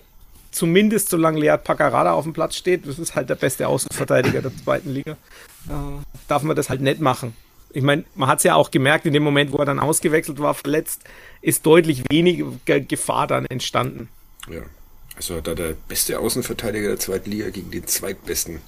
zumindest 0.53 1.09
solange 1.09 1.41
Lead 1.41 1.65
Paccarada 1.65 2.13
auf 2.13 2.25
dem 2.25 2.33
Platz 2.33 2.55
steht, 2.55 2.87
das 2.87 2.99
ist 2.99 3.17
halt 3.17 3.29
der 3.29 3.35
beste 3.35 3.67
Außenverteidiger 3.67 4.43
der 4.43 4.57
zweiten 4.57 4.91
Liga, 4.91 5.13
äh, 5.69 5.73
darf 6.29 6.43
man 6.43 6.55
das 6.55 6.71
halt 6.71 6.81
nicht 6.81 7.01
machen. 7.01 7.35
Ich 7.73 7.83
meine, 7.83 8.05
man 8.15 8.29
hat 8.29 8.39
es 8.39 8.45
ja 8.45 8.55
auch 8.55 8.71
gemerkt, 8.71 9.07
in 9.07 9.15
dem 9.15 9.23
Moment, 9.23 9.53
wo 9.53 9.57
er 9.57 9.65
dann 9.65 9.81
ausgewechselt 9.81 10.39
war, 10.39 10.55
verletzt, 10.55 11.03
ist 11.41 11.65
deutlich 11.65 12.05
weniger 12.11 12.81
Gefahr 12.81 13.27
dann 13.27 13.47
entstanden. 13.47 14.09
Ja, 14.49 14.61
also 15.17 15.41
da 15.41 15.55
der 15.55 15.75
beste 15.89 16.19
Außenverteidiger 16.19 16.89
der 16.89 16.99
zweiten 16.99 17.31
Liga 17.31 17.49
gegen 17.49 17.71
den 17.71 17.87
zweitbesten 17.87 18.61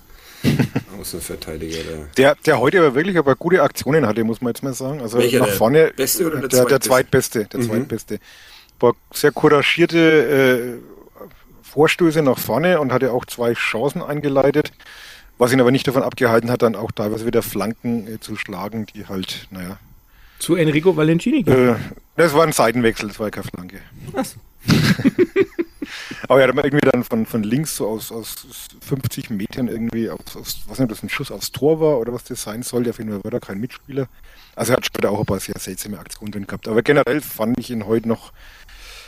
Außenverteidiger. 1.01 1.83
Der, 1.83 2.07
der, 2.17 2.35
der 2.47 2.61
heute 2.61 2.79
aber 2.79 2.95
wirklich 2.95 3.19
aber 3.19 3.37
gute 3.37 3.63
Aktionen 3.63 4.07
hatte, 4.07 4.25
muss 4.25 4.41
man 4.41 4.53
jetzt 4.53 4.63
mal 4.63 4.73
sagen. 4.73 5.03
Also 5.03 5.19
Welcher, 5.19 5.41
nach 5.41 5.49
vorne. 5.49 5.93
Beste 5.95 6.27
oder 6.27 6.41
der, 6.41 6.49
der, 6.49 6.65
der 6.65 6.81
zweitbeste? 6.81 7.45
Der 7.47 7.61
mhm. 7.61 7.65
zweitbeste. 7.65 8.21
War 8.81 8.95
sehr 9.13 9.33
couragierte 9.33 10.81
äh, 10.81 10.94
Vorstöße 11.75 12.23
nach 12.23 12.39
vorne 12.39 12.81
und 12.81 12.93
hatte 12.93 13.13
auch 13.13 13.25
zwei 13.25 13.53
Chancen 13.55 14.01
eingeleitet, 14.01 14.73
was 15.39 15.53
ihn 15.53 15.61
aber 15.61 15.73
nicht 15.73 15.89
davon 15.89 16.05
abgehalten 16.05 16.49
hat, 16.49 16.63
dann 16.63 16.77
auch 16.77 16.93
teilweise 16.93 17.27
wieder 17.27 17.43
Flanken 17.43 18.07
äh, 18.07 18.21
zu 18.21 18.37
schlagen, 18.37 18.87
die 18.87 19.07
halt, 19.07 19.49
naja. 19.51 19.79
Zu 20.39 20.55
Enrico 20.55 20.97
Valentini? 20.97 21.41
Äh, 21.41 21.75
das 22.15 22.33
war 22.33 22.45
ein 22.45 22.53
Seitenwechsel, 22.53 23.09
das 23.09 23.19
war 23.19 23.29
keine 23.33 23.49
Flanke. 23.49 23.81
Was? 24.13 24.37
aber 26.29 26.41
er 26.43 26.49
hat 26.49 26.65
irgendwie 26.65 26.89
dann 26.89 27.03
von, 27.03 27.27
von 27.27 27.43
links 27.43 27.75
so 27.75 27.89
aus, 27.89 28.13
aus 28.13 28.37
50 28.81 29.31
Metern 29.31 29.67
irgendwie, 29.67 30.09
aus, 30.11 30.37
aus, 30.37 30.61
was 30.69 30.79
nicht, 30.79 30.85
ob 30.85 30.91
das 30.91 31.03
ein 31.03 31.09
Schuss 31.09 31.33
aufs 31.33 31.51
Tor 31.51 31.81
war 31.81 31.99
oder 31.99 32.13
was 32.13 32.23
das 32.23 32.41
sein 32.41 32.63
soll, 32.63 32.85
der 32.85 32.97
war 32.97 33.31
da 33.33 33.41
kein 33.41 33.59
Mitspieler. 33.59 34.07
Also 34.55 34.73
er 34.73 34.77
hat 34.77 34.87
später 34.87 35.11
auch 35.11 35.19
ein 35.19 35.27
paar 35.27 35.41
sehr 35.41 35.59
seltsame 35.59 35.99
Aktionen 35.99 36.31
drin 36.31 36.47
gehabt. 36.47 36.69
Aber 36.69 36.83
generell 36.83 37.21
fand 37.21 37.59
ich 37.59 37.71
ihn 37.71 37.87
heute 37.87 38.07
noch 38.07 38.33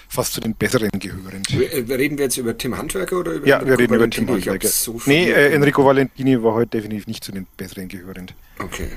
fast 0.09 0.33
zu 0.33 0.41
den 0.41 0.55
besseren 0.55 0.91
gehörend. 0.99 1.49
Reden 1.53 2.19
wir 2.19 2.25
jetzt 2.25 2.37
über 2.37 2.57
Tim 2.57 2.77
Handwerker 2.77 3.19
oder 3.19 3.33
über 3.33 3.47
Ja, 3.47 3.57
Enrico 3.57 3.71
wir 3.71 3.79
reden 3.79 3.91
Valentini? 3.91 4.25
über 4.25 4.35
Tim 4.35 4.51
Handwerker. 4.53 4.69
So 4.69 5.01
nee, 5.07 5.31
äh, 5.31 5.53
Enrico 5.55 5.85
Valentini 5.85 6.43
war 6.43 6.55
heute 6.55 6.71
definitiv 6.71 7.07
nicht 7.07 7.25
zu 7.25 7.33
den 7.33 7.47
besseren 7.57 7.89
gehörend. 7.89 8.35
Okay. 8.59 8.89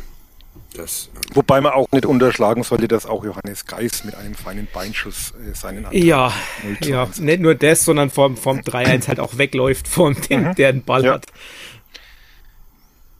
Das, 0.76 1.10
ähm 1.16 1.36
Wobei 1.36 1.62
man 1.62 1.74
auch 1.74 1.92
nicht 1.92 2.06
unterschlagen 2.06 2.64
sollte, 2.64 2.88
dass 2.88 3.06
auch 3.06 3.26
Johannes 3.26 3.66
Geis 3.66 4.04
mit 4.04 4.16
einem 4.16 4.36
feinen 4.36 4.68
Beinschuss 4.72 5.34
äh, 5.50 5.56
seinen 5.56 5.86
Antrag 5.86 5.94
Ja, 5.96 6.34
ja 6.82 7.10
nicht 7.18 7.42
nur 7.42 7.56
das, 7.56 7.86
sondern 7.86 8.10
vom, 8.10 8.38
vom 8.38 8.60
3-1 8.60 9.08
halt 9.08 9.20
auch 9.20 9.38
wegläuft, 9.38 9.88
vom 9.88 10.16
den, 10.22 10.50
mhm. 10.50 10.56
der 10.56 10.74
den 10.74 10.84
Ball 10.84 11.06
ja. 11.06 11.14
hat. 11.14 11.26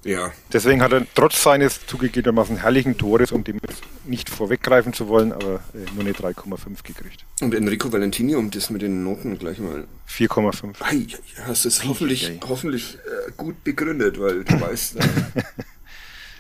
Ja. 0.04 0.32
Deswegen 0.54 0.82
hat 0.82 0.94
er 0.94 1.06
trotz 1.14 1.44
seines 1.44 1.86
zugegebenermaßen 1.86 2.58
herrlichen 2.58 2.98
Tores, 2.98 3.32
um 3.32 3.44
dem 3.44 3.60
nicht 4.06 4.30
vorweggreifen 4.30 4.94
zu 4.94 5.10
wollen, 5.10 5.34
aber 5.34 5.56
äh, 5.74 5.92
nur 5.94 6.02
eine 6.02 6.14
3,5 6.14 6.84
gekriegt. 6.84 7.26
Und 7.42 7.54
Enrico 7.54 7.92
Valentini, 7.92 8.36
um 8.36 8.50
das 8.50 8.70
mit 8.70 8.82
den 8.82 9.04
Noten 9.04 9.38
gleich 9.38 9.60
mal. 9.60 9.86
4,5. 10.10 10.76
Hast 11.44 11.66
du 11.66 11.70
es 11.70 11.84
hoffentlich, 11.84 12.32
hoffentlich 12.48 12.96
äh, 12.96 13.32
gut 13.36 13.64
begründet, 13.64 14.20
weil 14.20 14.46
du 14.46 14.62
weißt, 14.62 14.96
äh, 14.96 15.04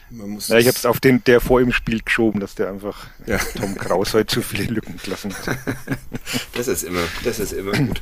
man 0.09 0.29
muss. 0.29 0.47
Ja, 0.47 0.57
ich 0.57 0.67
habe 0.67 0.77
es 0.77 0.85
auf 0.85 1.01
den, 1.01 1.21
der 1.25 1.41
vor 1.41 1.59
ihm 1.59 1.73
spielt, 1.73 2.05
geschoben, 2.05 2.39
dass 2.39 2.55
der 2.55 2.69
einfach 2.69 3.07
ja. 3.27 3.37
Tom 3.57 3.75
Kraus 3.75 4.13
heute 4.13 4.27
zu 4.27 4.41
viele 4.41 4.65
Lücken 4.65 4.95
gelassen 5.03 5.33
hat. 5.33 5.57
das 6.53 6.69
ist 6.69 6.83
immer, 6.83 7.03
das 7.25 7.39
ist 7.39 7.51
immer 7.51 7.73
gut. 7.73 8.01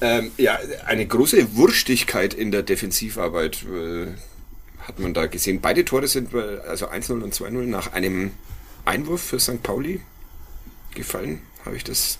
Ähm, 0.00 0.32
ja, 0.36 0.58
eine 0.84 1.06
große 1.06 1.54
Wurstigkeit 1.54 2.34
in 2.34 2.50
der 2.50 2.64
Defensivarbeit. 2.64 3.62
Äh, 3.62 4.08
hat 4.86 4.98
man 4.98 5.14
da 5.14 5.26
gesehen. 5.26 5.60
Beide 5.60 5.84
Tore 5.84 6.06
sind, 6.06 6.34
also 6.34 6.88
1-0 6.88 7.22
und 7.22 7.34
2-0, 7.34 7.50
nach 7.66 7.92
einem 7.92 8.30
Einwurf 8.84 9.22
für 9.22 9.40
St. 9.40 9.62
Pauli 9.62 10.00
gefallen. 10.94 11.40
Habe 11.64 11.76
ich 11.76 11.84
das 11.84 12.18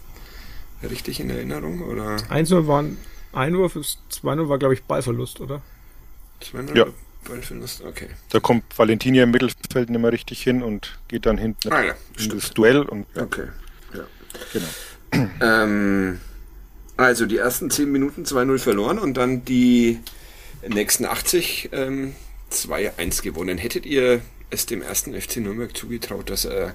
richtig 0.83 1.21
in 1.21 1.31
Erinnerung? 1.31 1.83
1-0 1.83 2.67
war 2.67 2.83
ein 2.83 2.99
Einwurf, 3.33 3.77
2-0 3.77 4.49
war, 4.49 4.59
glaube 4.59 4.75
ich, 4.75 4.83
Ballverlust, 4.85 5.41
oder? 5.41 5.63
2-0 6.43 6.77
ja. 6.77 6.87
Ballverlust, 7.29 7.85
okay. 7.85 8.09
Da 8.31 8.41
kommt 8.41 8.65
Valentini 8.77 9.21
im 9.21 9.31
Mittelfeld 9.31 9.91
nicht 9.91 10.01
mehr 10.01 10.13
richtig 10.13 10.43
hin 10.43 10.63
und 10.63 10.99
geht 11.09 11.27
dann 11.27 11.39
hinten 11.39 11.73
ah, 11.73 11.83
ja, 11.83 11.95
in 12.19 12.31
das 12.31 12.51
Duell. 12.53 12.83
Und, 12.83 13.07
ja. 13.15 13.23
Okay, 13.23 13.47
ja. 13.95 14.05
Genau. 14.53 14.67
Ähm, 15.41 16.21
also 16.97 17.27
die 17.27 17.39
ersten 17.39 17.71
10 17.71 17.91
Minuten 17.91 18.25
2-0 18.25 18.59
verloren 18.59 18.99
und 18.99 19.17
dann 19.17 19.45
die 19.45 20.01
nächsten 20.67 21.05
80 21.05 21.71
ähm, 21.73 22.15
2-1 22.53 23.23
gewonnen. 23.23 23.59
Hättet 23.59 23.87
ihr 23.87 24.21
es 24.51 24.67
dem 24.67 24.83
ersten 24.83 25.21
FC 25.21 25.39
Nürnberg 25.39 25.77
zugetraut, 25.77 26.31
dass 26.31 26.45
er 26.45 26.75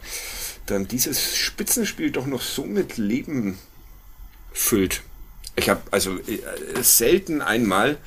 dann 0.66 0.88
dieses 0.88 1.36
Spitzenspiel 1.36 2.12
doch 2.12 2.26
noch 2.26 2.42
so 2.42 2.66
mit 2.66 2.98
Leben 2.98 3.58
füllt? 4.52 5.02
Ich 5.56 5.70
habe 5.70 5.82
also 5.92 6.18
äh, 6.18 6.40
selten 6.82 7.42
einmal 7.42 7.98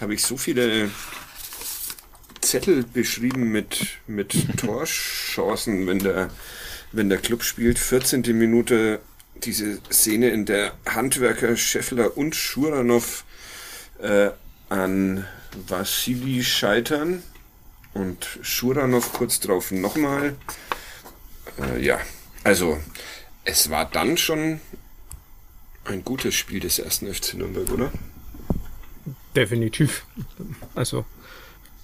habe 0.00 0.14
ich 0.14 0.22
so 0.22 0.36
viele 0.36 0.90
Zettel 2.40 2.84
beschrieben 2.84 3.50
mit, 3.50 3.98
mit 4.06 4.34
Torchancen, 4.58 5.86
wenn 5.86 6.00
der, 6.00 6.30
wenn 6.92 7.08
der 7.08 7.18
Club 7.18 7.42
spielt. 7.42 7.78
14. 7.78 8.22
Minute 8.36 9.00
diese 9.36 9.78
Szene, 9.90 10.30
in 10.30 10.46
der 10.46 10.72
Handwerker, 10.86 11.56
Scheffler 11.56 12.16
und 12.16 12.34
Schuranov 12.36 13.24
äh, 14.00 14.30
an 14.68 15.26
Vasili 15.68 16.42
scheitern 16.42 17.22
und 17.92 18.38
Schura 18.42 18.86
noch 18.86 19.12
kurz 19.12 19.40
drauf 19.40 19.70
nochmal. 19.70 20.34
Äh, 21.60 21.84
ja, 21.84 21.98
also 22.42 22.78
es 23.44 23.70
war 23.70 23.84
dann 23.84 24.16
schon 24.16 24.60
ein 25.84 26.04
gutes 26.04 26.34
Spiel 26.34 26.60
des 26.60 26.78
ersten 26.78 27.12
FC 27.12 27.34
Nürnberg, 27.34 27.70
oder? 27.70 27.92
Definitiv. 29.36 30.04
Also 30.74 31.04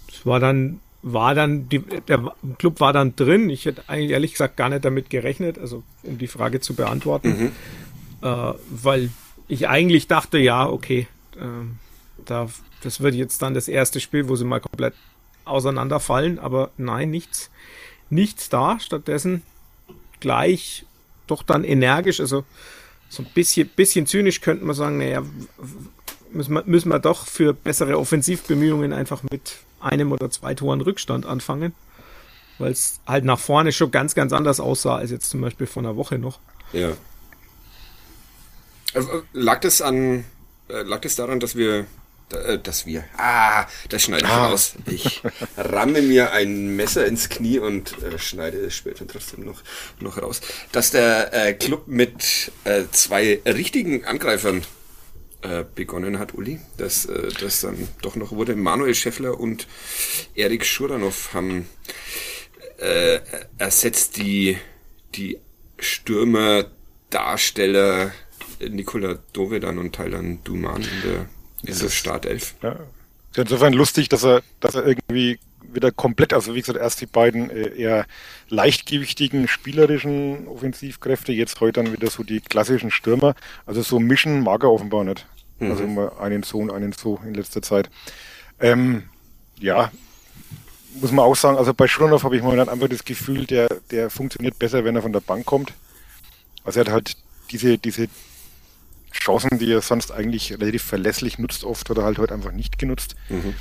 es 0.09 0.25
war 0.25 0.41
dann 0.41 0.81
war 1.03 1.35
dann 1.35 1.69
die, 1.69 1.79
der 1.79 2.35
Club 2.59 2.81
war 2.81 2.93
dann 2.93 3.17
drin. 3.17 3.49
Ich 3.49 3.65
hätte 3.65 3.89
eigentlich 3.89 4.11
ehrlich 4.11 4.33
gesagt 4.33 4.57
gar 4.57 4.69
nicht 4.69 4.85
damit 4.85 5.09
gerechnet, 5.11 5.59
also 5.59 5.83
um 6.03 6.19
die 6.19 6.27
Frage 6.27 6.61
zu 6.61 6.75
beantworten, 6.75 7.29
mhm. 7.29 7.53
äh, 8.27 8.55
weil 8.71 9.11
ich 9.49 9.69
eigentlich 9.69 10.09
dachte, 10.09 10.39
ja, 10.39 10.69
okay, 10.69 11.09
äh, 11.37 11.41
da 12.25 12.49
das 12.83 13.01
wird 13.01 13.15
jetzt 13.15 13.43
dann 13.43 13.55
das 13.55 13.69
erste 13.69 14.01
Spiel, 14.01 14.29
wo 14.29 14.37
sie 14.37 14.45
mal 14.45 14.61
komplett 14.61 14.95
auseinanderfallen, 15.45 16.39
aber 16.39 16.71
nein, 16.77 17.11
nichts, 17.11 17.51
nichts 18.09 18.49
da. 18.49 18.79
Stattdessen 18.81 19.43
gleich 20.21 20.85
doch 21.27 21.43
dann 21.43 21.65
energisch, 21.65 22.21
also 22.21 22.45
so 23.09 23.23
ein 23.23 23.29
bisschen, 23.35 23.69
bisschen 23.69 24.07
zynisch 24.07 24.41
könnte 24.41 24.65
man 24.65 24.75
sagen, 24.75 24.99
naja, 24.99 25.23
müssen 26.33 26.55
wir, 26.55 26.63
müssen 26.65 26.89
wir 26.91 26.99
doch 26.99 27.27
für 27.27 27.53
bessere 27.53 27.99
Offensivbemühungen 27.99 28.93
einfach 28.93 29.23
mit 29.31 29.57
einem 29.81 30.13
oder 30.13 30.31
zwei 30.31 30.55
Toren 30.55 30.81
Rückstand 30.81 31.27
anfangen, 31.27 31.75
weil 32.59 32.73
es 32.73 33.01
halt 33.07 33.25
nach 33.25 33.39
vorne 33.39 33.73
schon 33.73 33.91
ganz, 33.91 34.15
ganz 34.15 34.33
anders 34.33 34.61
aussah 34.61 34.97
als 34.97 35.11
jetzt 35.11 35.31
zum 35.31 35.41
Beispiel 35.41 35.67
vor 35.67 35.83
einer 35.83 35.97
Woche 35.97 36.19
noch. 36.19 36.39
Ja. 36.73 36.91
Äh, 38.93 39.03
lag 39.33 39.61
das 39.61 39.83
an, 39.83 40.25
äh, 40.69 40.83
lag 40.83 41.01
das 41.01 41.17
daran, 41.17 41.41
dass 41.41 41.57
wir 41.57 41.81
äh, 41.81 41.85
dass 42.63 42.87
wir, 42.87 43.05
ah, 43.17 43.67
das 43.89 44.03
schneide 44.03 44.25
ich 44.25 44.31
ah. 44.31 44.49
raus. 44.49 44.75
Ich 44.87 45.23
ramme 45.57 46.03
mir 46.03 46.33
ein 46.33 46.77
Messer 46.77 47.07
ins 47.07 47.29
Knie 47.29 47.59
und 47.59 48.03
äh, 48.03 48.19
schneide 48.19 48.59
es 48.59 48.75
später 48.75 49.07
trotzdem 49.07 49.45
noch, 49.45 49.63
noch 50.01 50.19
raus. 50.19 50.41
Dass 50.73 50.91
der 50.91 51.33
äh, 51.33 51.55
Club 51.55 51.89
mit 51.89 52.53
äh, 52.65 52.85
zwei 52.93 53.41
richtigen 53.45 54.05
Angreifern 54.05 54.63
äh, 55.43 55.65
begonnen 55.75 56.19
hat, 56.19 56.35
Uli, 56.35 56.61
dass 56.77 57.07
äh, 57.07 57.29
das 57.41 57.61
dann 57.61 57.89
doch 58.03 58.17
noch 58.17 58.33
wurde. 58.33 58.57
Manuel 58.57 58.95
Scheffler 58.95 59.39
und 59.41 59.67
Erik 60.35 60.67
Schuranov 60.67 61.33
haben 61.35 61.69
äh, 62.79 63.21
ersetzt 63.59 64.17
die, 64.17 64.59
die 65.15 65.39
Stürmer, 65.79 66.67
Darsteller 67.11 68.13
Nikola 68.69 69.19
Dovedan 69.33 69.79
und 69.79 69.95
Thailand 69.95 70.47
Duman 70.47 70.83
in 70.83 71.03
der, 71.03 71.29
in 71.63 71.79
der 71.79 71.89
Startelf. 71.89 72.55
Ja. 72.63 72.77
Insofern 73.37 73.73
lustig, 73.73 74.09
dass 74.09 74.25
er, 74.25 74.43
dass 74.61 74.75
er 74.75 74.87
irgendwie 74.87 75.39
wieder 75.63 75.93
komplett, 75.93 76.33
also 76.33 76.55
wie 76.55 76.61
gesagt, 76.61 76.79
erst 76.79 77.01
die 77.01 77.07
beiden 77.07 77.51
äh, 77.51 77.77
eher 77.77 78.07
leichtgewichtigen 78.49 79.47
spielerischen 79.47 80.49
Offensivkräfte, 80.49 81.33
jetzt 81.33 81.61
heute 81.61 81.83
dann 81.83 81.93
wieder 81.93 82.11
so 82.11 82.23
die 82.25 82.41
klassischen 82.41 82.91
Stürmer. 82.91 83.35
Also 83.67 83.83
so 83.83 84.01
mischen 84.01 84.43
mag 84.43 84.65
er 84.65 84.73
offenbar 84.73 85.05
nicht. 85.05 85.27
Mhm. 85.59 85.71
Also 85.71 85.85
immer 85.85 86.21
einen 86.21 86.43
so 86.43 86.59
und 86.59 86.73
einen 86.73 86.93
so 86.93 87.21
in 87.25 87.35
letzter 87.35 87.63
Zeit. 87.63 87.89
Ähm, 88.59 89.05
ja, 89.59 89.93
muss 90.95 91.13
man 91.13 91.25
auch 91.25 91.37
sagen, 91.37 91.57
also 91.57 91.73
bei 91.73 91.87
Schronov 91.87 92.25
habe 92.25 92.37
ich 92.37 92.43
mal 92.43 92.59
einfach 92.59 92.89
das 92.89 93.05
Gefühl, 93.05 93.47
der, 93.47 93.69
der 93.91 94.11
funktioniert 94.11 94.59
besser, 94.59 94.85
wenn 94.85 94.97
er 94.97 95.03
von 95.03 95.13
der 95.13 95.21
Bank 95.21 95.47
kommt. 95.47 95.73
Also 96.65 96.81
er 96.81 96.87
hat 96.87 96.93
halt 96.93 97.17
diese, 97.51 97.79
diese 97.79 98.09
Chancen, 99.13 99.59
die 99.59 99.73
er 99.73 99.81
sonst 99.81 100.13
eigentlich 100.13 100.53
relativ 100.53 100.83
verlässlich 100.83 101.39
nutzt 101.39 101.65
oft 101.65 101.91
oder 101.91 102.05
halt 102.05 102.19
heute 102.19 102.35
einfach 102.35 102.53
nicht 102.53 102.79
genutzt. 102.79 103.17
Mhm. 103.29 103.55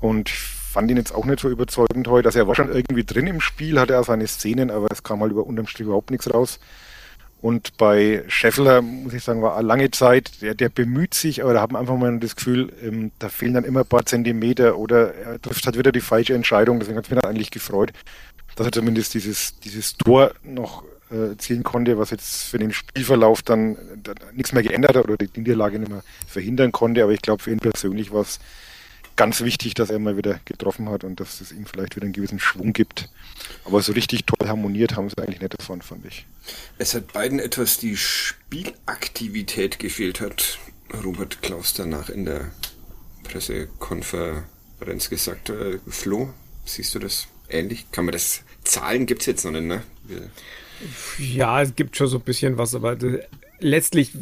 Und 0.00 0.30
fand 0.30 0.90
ihn 0.90 0.96
jetzt 0.96 1.14
auch 1.14 1.24
nicht 1.24 1.40
so 1.40 1.50
überzeugend 1.50 2.06
heute. 2.08 2.28
Also 2.28 2.38
er 2.38 2.48
war 2.48 2.54
schon 2.54 2.72
irgendwie 2.72 3.04
drin 3.04 3.26
im 3.26 3.40
Spiel, 3.40 3.78
hatte 3.78 3.94
er 3.94 4.04
seine 4.04 4.26
Szenen, 4.26 4.70
aber 4.70 4.86
es 4.90 5.02
kam 5.02 5.20
halt 5.20 5.32
über 5.32 5.46
unterm 5.46 5.66
Strich 5.66 5.86
überhaupt 5.86 6.10
nichts 6.10 6.32
raus. 6.32 6.60
Und 7.40 7.78
bei 7.78 8.22
Scheffler, 8.28 8.82
muss 8.82 9.14
ich 9.14 9.24
sagen, 9.24 9.40
war 9.40 9.56
eine 9.56 9.66
lange 9.66 9.90
Zeit, 9.90 10.42
der, 10.42 10.54
der 10.54 10.68
bemüht 10.68 11.14
sich, 11.14 11.42
aber 11.42 11.54
da 11.54 11.60
haben 11.60 11.74
einfach 11.74 11.96
mal 11.96 12.18
das 12.18 12.36
Gefühl, 12.36 12.70
ähm, 12.82 13.12
da 13.18 13.30
fehlen 13.30 13.54
dann 13.54 13.64
immer 13.64 13.80
ein 13.80 13.86
paar 13.86 14.04
Zentimeter 14.04 14.76
oder 14.76 15.14
er 15.14 15.40
trifft 15.40 15.64
halt 15.64 15.78
wieder 15.78 15.90
die 15.90 16.02
falsche 16.02 16.34
Entscheidung. 16.34 16.78
Deswegen 16.78 16.98
hat 16.98 17.06
es 17.06 17.10
mich 17.10 17.18
dann 17.18 17.30
eigentlich 17.30 17.50
gefreut, 17.50 17.92
dass 18.56 18.66
er 18.66 18.72
zumindest 18.72 19.14
dieses, 19.14 19.58
dieses 19.60 19.96
Tor 19.96 20.32
noch 20.42 20.84
äh, 21.10 21.36
zielen 21.36 21.62
konnte, 21.62 21.98
was 21.98 22.10
jetzt 22.10 22.44
für 22.44 22.58
den 22.58 22.72
Spielverlauf 22.72 23.42
dann, 23.42 23.76
dann 24.02 24.16
nichts 24.34 24.52
mehr 24.52 24.62
geändert 24.62 24.96
hat 24.96 25.04
oder 25.04 25.16
die 25.16 25.28
Niederlage 25.38 25.78
nicht 25.78 25.90
mehr 25.90 26.02
verhindern 26.26 26.72
konnte. 26.72 27.02
Aber 27.02 27.12
ich 27.12 27.22
glaube, 27.22 27.42
für 27.42 27.50
ihn 27.50 27.58
persönlich 27.58 28.12
war 28.12 28.22
es 28.22 28.38
ganz 29.16 29.42
wichtig, 29.42 29.74
dass 29.74 29.90
er 29.90 29.98
mal 29.98 30.16
wieder 30.16 30.40
getroffen 30.44 30.88
hat 30.88 31.04
und 31.04 31.20
dass 31.20 31.40
es 31.40 31.52
ihm 31.52 31.66
vielleicht 31.66 31.96
wieder 31.96 32.04
einen 32.04 32.12
gewissen 32.12 32.40
Schwung 32.40 32.72
gibt. 32.72 33.10
Aber 33.64 33.82
so 33.82 33.92
richtig 33.92 34.24
toll 34.24 34.48
harmoniert 34.48 34.96
haben 34.96 35.10
sie 35.10 35.18
eigentlich 35.18 35.40
nicht 35.40 35.58
davon, 35.58 35.82
fand 35.82 36.06
ich. 36.06 36.26
Es 36.78 36.94
hat 36.94 37.12
beiden 37.12 37.38
etwas 37.38 37.76
die 37.76 37.96
Spielaktivität 37.96 39.78
gefehlt, 39.78 40.20
hat 40.20 40.58
Robert 41.04 41.42
Klaus 41.42 41.74
danach 41.74 42.08
in 42.08 42.24
der 42.24 42.50
Pressekonferenz 43.24 45.10
gesagt. 45.10 45.50
Äh, 45.50 45.78
Flo, 45.86 46.32
siehst 46.64 46.94
du 46.94 46.98
das 46.98 47.26
ähnlich? 47.48 47.90
Kann 47.92 48.06
man 48.06 48.12
das 48.12 48.42
Zahlen 48.64 49.06
gibt 49.06 49.22
es 49.22 49.26
jetzt 49.26 49.44
noch 49.44 49.52
nicht, 49.52 49.64
ne? 49.64 49.82
Ja, 51.18 51.62
es 51.62 51.74
gibt 51.74 51.96
schon 51.96 52.08
so 52.08 52.18
ein 52.18 52.22
bisschen 52.22 52.58
was, 52.58 52.74
aber 52.74 52.96
letztlich 53.60 54.12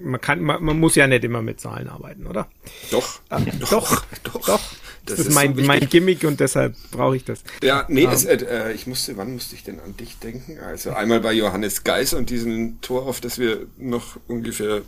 man 0.00 0.20
kann, 0.20 0.40
man, 0.42 0.62
man, 0.62 0.78
muss 0.78 0.96
ja 0.96 1.06
nicht 1.06 1.24
immer 1.24 1.42
mit 1.42 1.60
Zahlen 1.60 1.88
arbeiten, 1.88 2.26
oder? 2.26 2.48
Doch, 2.90 3.20
äh, 3.30 3.40
doch, 3.60 3.70
doch, 3.70 4.04
doch, 4.24 4.46
doch. 4.46 4.60
Das, 5.06 5.18
das 5.18 5.26
ist, 5.26 5.34
mein, 5.34 5.54
so 5.54 5.62
mein 5.62 5.86
Gimmick 5.88 6.24
und 6.24 6.40
deshalb 6.40 6.74
brauche 6.90 7.16
ich 7.16 7.24
das. 7.24 7.44
Ja, 7.62 7.84
nee, 7.88 8.04
um, 8.04 8.10
ähm. 8.10 8.14
es, 8.14 8.24
äh, 8.24 8.72
ich 8.72 8.86
musste, 8.86 9.16
wann 9.18 9.34
musste 9.34 9.54
ich 9.54 9.62
denn 9.62 9.78
an 9.80 9.96
dich 9.96 10.18
denken? 10.18 10.58
Also 10.60 10.92
einmal 10.92 11.20
bei 11.20 11.32
Johannes 11.32 11.84
Geis 11.84 12.14
und 12.14 12.30
diesen 12.30 12.80
Tor, 12.80 13.06
auf 13.06 13.20
das 13.20 13.38
wir 13.38 13.66
noch 13.76 14.18
ungefähr 14.28 14.82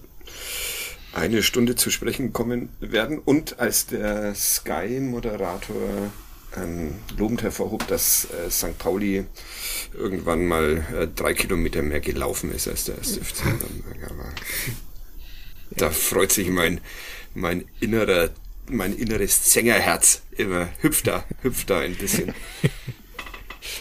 eine 1.12 1.42
Stunde 1.42 1.76
zu 1.76 1.90
sprechen 1.90 2.33
kommen 2.33 2.70
werden 2.81 3.18
und 3.18 3.59
als 3.59 3.87
der 3.87 4.35
Sky-Moderator 4.35 6.11
ähm, 6.57 6.95
lobend 7.19 7.42
hervorhob, 7.42 7.87
dass 7.88 8.29
äh, 8.31 8.51
St. 8.51 8.79
Pauli 8.79 9.25
irgendwann 9.95 10.47
mal 10.47 10.85
äh, 10.95 11.07
drei 11.07 11.35
Kilometer 11.35 11.83
mehr 11.83 12.01
gelaufen 12.01 12.53
ist 12.53 12.69
als 12.69 12.85
der 12.85 12.99
erste 12.99 13.25
FC 13.25 13.45
Nürnberg. 13.45 14.11
Aber 14.11 14.33
da 15.71 15.90
freut 15.90 16.33
sich 16.33 16.49
mein, 16.49 16.81
mein 17.35 17.64
innerer, 17.81 18.31
mein 18.69 18.97
inneres 18.97 19.45
Zängerherz 19.45 20.23
immer. 20.33 20.69
Hüpft 20.81 21.07
da, 21.07 21.25
hüpft 21.42 21.71
da 21.71 21.81
ein 21.81 21.95
bisschen. 21.95 22.35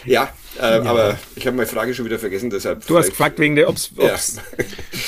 Ja, 0.04 0.32
äh, 0.58 0.62
ja. 0.62 0.82
aber 0.82 1.18
ich 1.36 1.46
habe 1.46 1.56
meine 1.56 1.68
Frage 1.68 1.94
schon 1.94 2.04
wieder 2.04 2.18
vergessen, 2.18 2.50
deshalb. 2.50 2.86
Du 2.86 2.96
hast 2.98 3.10
gefragt 3.10 3.38
wegen 3.38 3.56
der 3.56 3.68
ob's, 3.68 3.92
ob's 3.96 4.36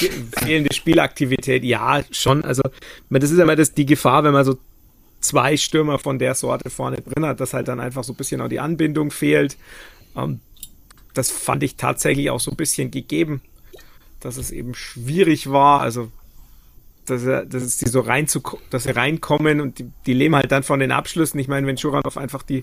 ja. 0.00 0.08
fehlende 0.40 0.72
Spielaktivität. 0.74 1.64
Ja, 1.64 2.02
schon. 2.10 2.44
Also, 2.44 2.62
das 3.10 3.30
ist 3.30 3.38
immer 3.38 3.56
das, 3.56 3.74
die 3.74 3.86
Gefahr, 3.86 4.24
wenn 4.24 4.32
man 4.32 4.44
so 4.44 4.56
zwei 5.20 5.56
Stürmer 5.56 5.98
von 5.98 6.18
der 6.18 6.34
Sorte 6.34 6.70
vorne 6.70 6.98
drin 6.98 7.26
hat, 7.26 7.40
dass 7.40 7.54
halt 7.54 7.68
dann 7.68 7.80
einfach 7.80 8.04
so 8.04 8.12
ein 8.12 8.16
bisschen 8.16 8.40
auch 8.40 8.48
die 8.48 8.60
Anbindung 8.60 9.10
fehlt. 9.10 9.56
Ähm, 10.16 10.40
das 11.14 11.30
fand 11.30 11.62
ich 11.62 11.76
tatsächlich 11.76 12.30
auch 12.30 12.40
so 12.40 12.50
ein 12.50 12.56
bisschen 12.56 12.90
gegeben, 12.90 13.42
dass 14.20 14.36
es 14.36 14.50
eben 14.50 14.74
schwierig 14.74 15.50
war. 15.50 15.80
Also 15.80 16.10
dass, 17.06 17.24
er, 17.24 17.44
dass 17.44 17.78
die 17.78 17.88
so 17.88 18.00
rein 18.00 18.28
zu, 18.28 18.42
dass 18.70 18.84
sie 18.84 18.94
reinkommen 18.94 19.60
und 19.60 19.78
die, 19.78 19.90
die 20.06 20.12
leben 20.12 20.36
halt 20.36 20.52
dann 20.52 20.62
von 20.62 20.80
den 20.80 20.92
Abschlüssen. 20.92 21.40
Ich 21.40 21.48
meine, 21.48 21.66
wenn 21.66 21.76
Schuranov 21.76 22.16
einfach 22.16 22.42
die, 22.42 22.62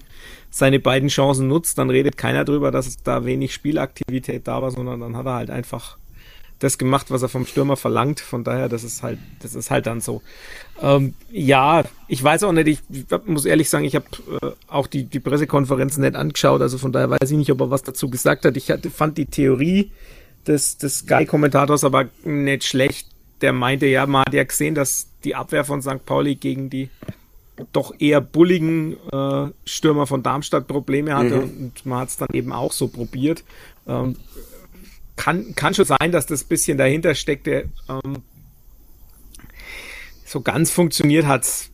seine 0.50 0.80
beiden 0.80 1.10
Chancen 1.10 1.48
nutzt, 1.48 1.78
dann 1.78 1.90
redet 1.90 2.18
keiner 2.18 2.46
drüber, 2.46 2.72
dass 2.72 3.02
da 3.04 3.26
wenig 3.26 3.54
Spielaktivität 3.54 4.48
da 4.48 4.62
war, 4.62 4.72
sondern 4.72 5.00
dann 5.00 5.18
hat 5.18 5.26
er 5.26 5.34
halt 5.34 5.50
einfach 5.50 5.98
das 6.60 6.78
gemacht, 6.78 7.12
was 7.12 7.22
er 7.22 7.30
vom 7.30 7.46
Stürmer 7.46 7.76
verlangt. 7.76 8.20
Von 8.20 8.44
daher, 8.44 8.70
das 8.70 8.84
ist 8.84 9.04
halt, 9.04 9.20
das 9.42 9.56
ist 9.56 9.72
halt 9.72 9.88
dann 9.88 10.02
so. 10.02 10.22
Ähm, 10.82 11.14
ja, 11.32 11.84
ich 12.08 12.24
weiß 12.24 12.44
auch 12.44 12.52
nicht, 12.52 12.68
ich, 12.68 12.80
ich 12.90 13.06
muss 13.26 13.46
ehrlich 13.46 13.70
sagen, 13.70 13.86
ich 13.86 13.96
habe 13.96 14.06
äh, 14.42 14.52
auch 14.68 14.88
die, 14.88 15.04
die 15.04 15.20
Pressekonferenzen 15.20 16.04
nicht 16.04 16.16
angeschaut, 16.16 16.62
also 16.62 16.78
von 16.78 16.92
daher 16.92 17.10
weiß 17.10 17.32
ich 17.32 17.38
nicht, 17.38 17.52
ob 17.52 17.62
er 17.62 17.72
was 17.72 17.84
dazu 17.84 18.10
gesagt 18.10 18.46
hat. 18.46 18.58
Ich 18.58 18.72
hatte, 18.72 18.90
fand 18.90 19.18
die 19.18 19.26
Theorie 19.26 19.92
des, 20.48 20.78
des 20.78 21.00
Sky-Kommentators 21.00 21.84
aber 21.84 22.06
nicht 22.24 22.64
schlecht 22.64 23.08
der 23.42 23.54
meinte, 23.54 23.86
ja, 23.86 24.06
man 24.06 24.24
hat 24.26 24.34
ja 24.34 24.44
gesehen, 24.44 24.76
dass 24.76 25.08
die 25.24 25.36
Abwehr 25.36 25.66
von 25.66 25.82
St. 25.82 26.06
Pauli 26.06 26.36
gegen 26.36 26.70
die 26.70 26.90
doch 27.72 27.94
eher 28.00 28.20
bulligen 28.20 28.98
äh, 29.12 29.48
Stürmer 29.66 30.08
von 30.08 30.24
Darmstadt 30.24 30.68
Probleme 30.68 31.16
hatte 31.16 31.38
mhm. 31.38 31.58
und 31.58 31.86
man 31.86 32.00
hat 32.00 32.10
es 32.10 32.18
dann 32.18 32.30
eben 32.34 32.52
auch 32.52 32.72
so 32.72 32.88
probiert. 32.88 33.44
Ähm, 33.88 34.18
kann, 35.16 35.56
kann 35.56 35.74
schon 35.74 35.86
sein, 35.86 36.12
dass 36.12 36.26
das 36.26 36.44
bisschen 36.44 36.78
dahinter 36.78 37.16
steckte. 37.16 37.70
Ähm, 37.90 38.24
so 40.26 40.42
ganz 40.42 40.72
funktioniert 40.72 41.26
hat 41.26 41.44
es 41.44 41.70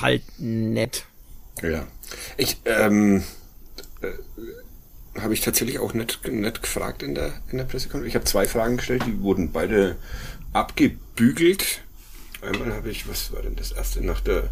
halt 0.00 0.22
nett. 0.38 1.06
Ja. 1.62 1.86
Ich, 2.36 2.58
ähm, 2.64 3.24
äh, 4.02 5.20
habe 5.20 5.34
ich 5.34 5.40
tatsächlich 5.40 5.78
auch 5.78 5.94
nicht, 5.94 6.26
nicht 6.28 6.62
gefragt 6.62 7.02
in 7.02 7.14
der, 7.14 7.32
in 7.50 7.58
der 7.58 7.64
Pressekonferenz. 7.64 8.08
Ich 8.08 8.14
habe 8.14 8.24
zwei 8.26 8.46
Fragen 8.46 8.76
gestellt, 8.76 9.04
die 9.06 9.20
wurden 9.22 9.52
beide 9.52 9.96
abgebügelt. 10.52 11.82
Einmal 12.42 12.74
habe 12.74 12.90
ich, 12.90 13.08
was 13.08 13.32
war 13.32 13.42
denn 13.42 13.56
das 13.56 13.72
erste, 13.72 14.04
nach 14.04 14.20
der 14.20 14.50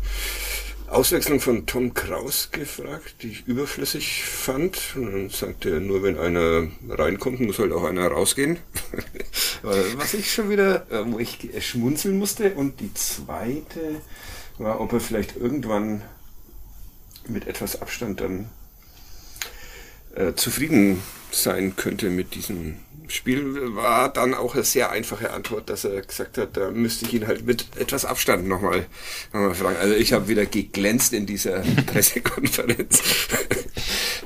Auswechslung 0.94 1.40
von 1.40 1.66
Tom 1.66 1.92
Kraus 1.92 2.50
gefragt, 2.52 3.16
die 3.22 3.32
ich 3.32 3.46
überflüssig 3.46 4.24
fand. 4.24 4.94
Und 4.94 5.12
dann 5.12 5.28
sagte 5.28 5.70
er, 5.70 5.80
nur 5.80 6.04
wenn 6.04 6.16
einer 6.16 6.68
reinkommt, 6.88 7.40
muss 7.40 7.58
halt 7.58 7.72
auch 7.72 7.82
einer 7.82 8.06
rausgehen. 8.06 8.58
was 9.62 10.14
ich 10.14 10.32
schon 10.32 10.50
wieder, 10.50 10.90
äh, 10.92 11.04
wo 11.10 11.18
ich 11.18 11.50
schmunzeln 11.60 12.16
musste. 12.16 12.54
Und 12.54 12.78
die 12.78 12.94
zweite 12.94 14.02
war, 14.58 14.80
ob 14.80 14.92
er 14.92 15.00
vielleicht 15.00 15.36
irgendwann 15.36 16.02
mit 17.26 17.48
etwas 17.48 17.82
Abstand 17.82 18.20
dann 18.20 18.48
äh, 20.14 20.34
zufrieden 20.34 21.02
sein 21.32 21.74
könnte 21.74 22.08
mit 22.08 22.36
diesem 22.36 22.76
Spiel 23.08 23.74
war 23.74 24.12
dann 24.12 24.34
auch 24.34 24.54
eine 24.54 24.64
sehr 24.64 24.90
einfache 24.90 25.30
Antwort, 25.30 25.68
dass 25.68 25.84
er 25.84 26.00
gesagt 26.00 26.38
hat, 26.38 26.56
da 26.56 26.70
müsste 26.70 27.06
ich 27.06 27.14
ihn 27.14 27.26
halt 27.26 27.46
mit 27.46 27.66
etwas 27.76 28.04
Abstand 28.04 28.46
nochmal 28.46 28.86
noch 29.32 29.40
mal 29.40 29.54
fragen. 29.54 29.76
Also 29.76 29.94
ich 29.94 30.12
habe 30.12 30.28
wieder 30.28 30.46
geglänzt 30.46 31.12
in 31.12 31.26
dieser 31.26 31.60
Pressekonferenz. 31.86 33.02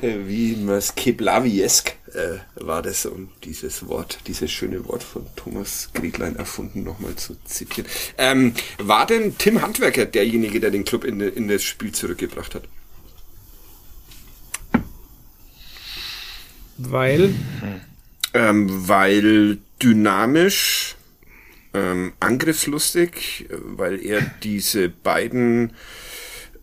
Wie 0.00 0.56
Mas 0.56 0.94
Keblaviesk 0.94 1.92
äh, 2.14 2.38
war 2.54 2.82
das, 2.82 3.04
um 3.06 3.30
dieses 3.44 3.88
Wort, 3.88 4.18
dieses 4.26 4.50
schöne 4.50 4.86
Wort 4.86 5.02
von 5.02 5.26
Thomas 5.36 5.90
Gretlein 5.92 6.36
erfunden, 6.36 6.84
nochmal 6.84 7.16
zu 7.16 7.36
zitieren. 7.44 7.90
Ähm, 8.16 8.54
war 8.78 9.06
denn 9.06 9.36
Tim 9.38 9.60
Handwerker 9.60 10.06
derjenige, 10.06 10.60
der 10.60 10.70
den 10.70 10.84
Club 10.84 11.04
in, 11.04 11.20
in 11.20 11.48
das 11.48 11.64
Spiel 11.64 11.92
zurückgebracht 11.92 12.54
hat? 12.54 12.62
Weil? 16.78 17.34
Ähm, 18.34 18.88
weil 18.88 19.58
dynamisch, 19.82 20.96
ähm, 21.74 22.12
angriffslustig, 22.20 23.46
weil 23.50 24.04
er 24.04 24.20
diese 24.42 24.88
beiden 24.88 25.72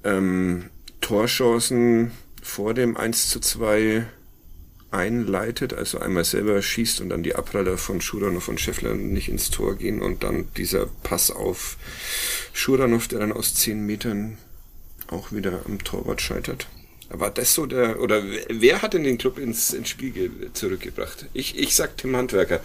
ähm, 0.04 0.69
Torchancen 1.01 2.12
vor 2.41 2.73
dem 2.73 2.97
1 2.97 3.30
zu 3.30 3.39
2 3.39 4.06
einleitet, 4.91 5.73
also 5.73 5.99
einmal 5.99 6.23
selber 6.23 6.62
schießt 6.62 7.01
und 7.01 7.10
dann 7.10 7.23
die 7.23 7.36
Abpraller 7.36 7.78
von 7.78 8.01
Schuranov 8.01 8.47
und 8.47 8.62
Scheffler 8.62 8.93
nicht 8.93 9.28
ins 9.28 9.49
Tor 9.49 9.75
gehen 9.75 10.01
und 10.01 10.23
dann 10.23 10.47
dieser 10.56 10.86
Pass 11.04 11.32
auf 11.32 11.78
Schuranov, 12.54 13.08
der 13.08 13.19
dann 13.19 13.34
aus 13.34 13.56
zehn 13.56 13.86
Metern 13.86 14.38
auch 15.08 15.32
wieder 15.32 15.62
am 15.65 15.84
Torwart 15.84 16.21
scheitert. 16.21 16.67
War 17.10 17.32
das 17.32 17.54
so 17.54 17.65
der, 17.65 18.00
oder 18.02 18.24
wer 18.50 18.82
hat 18.82 18.94
denn 18.94 19.04
den 19.04 19.18
Club 19.18 19.38
ins, 19.38 19.74
ins 19.74 19.89
Spiel 19.89 20.50
zurückgebracht? 20.54 21.28
Ich, 21.34 21.58
ich 21.58 21.76
sag 21.76 21.98
Tim 21.98 22.15
Handwerker. 22.15 22.62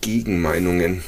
Gegenmeinungen. 0.00 1.02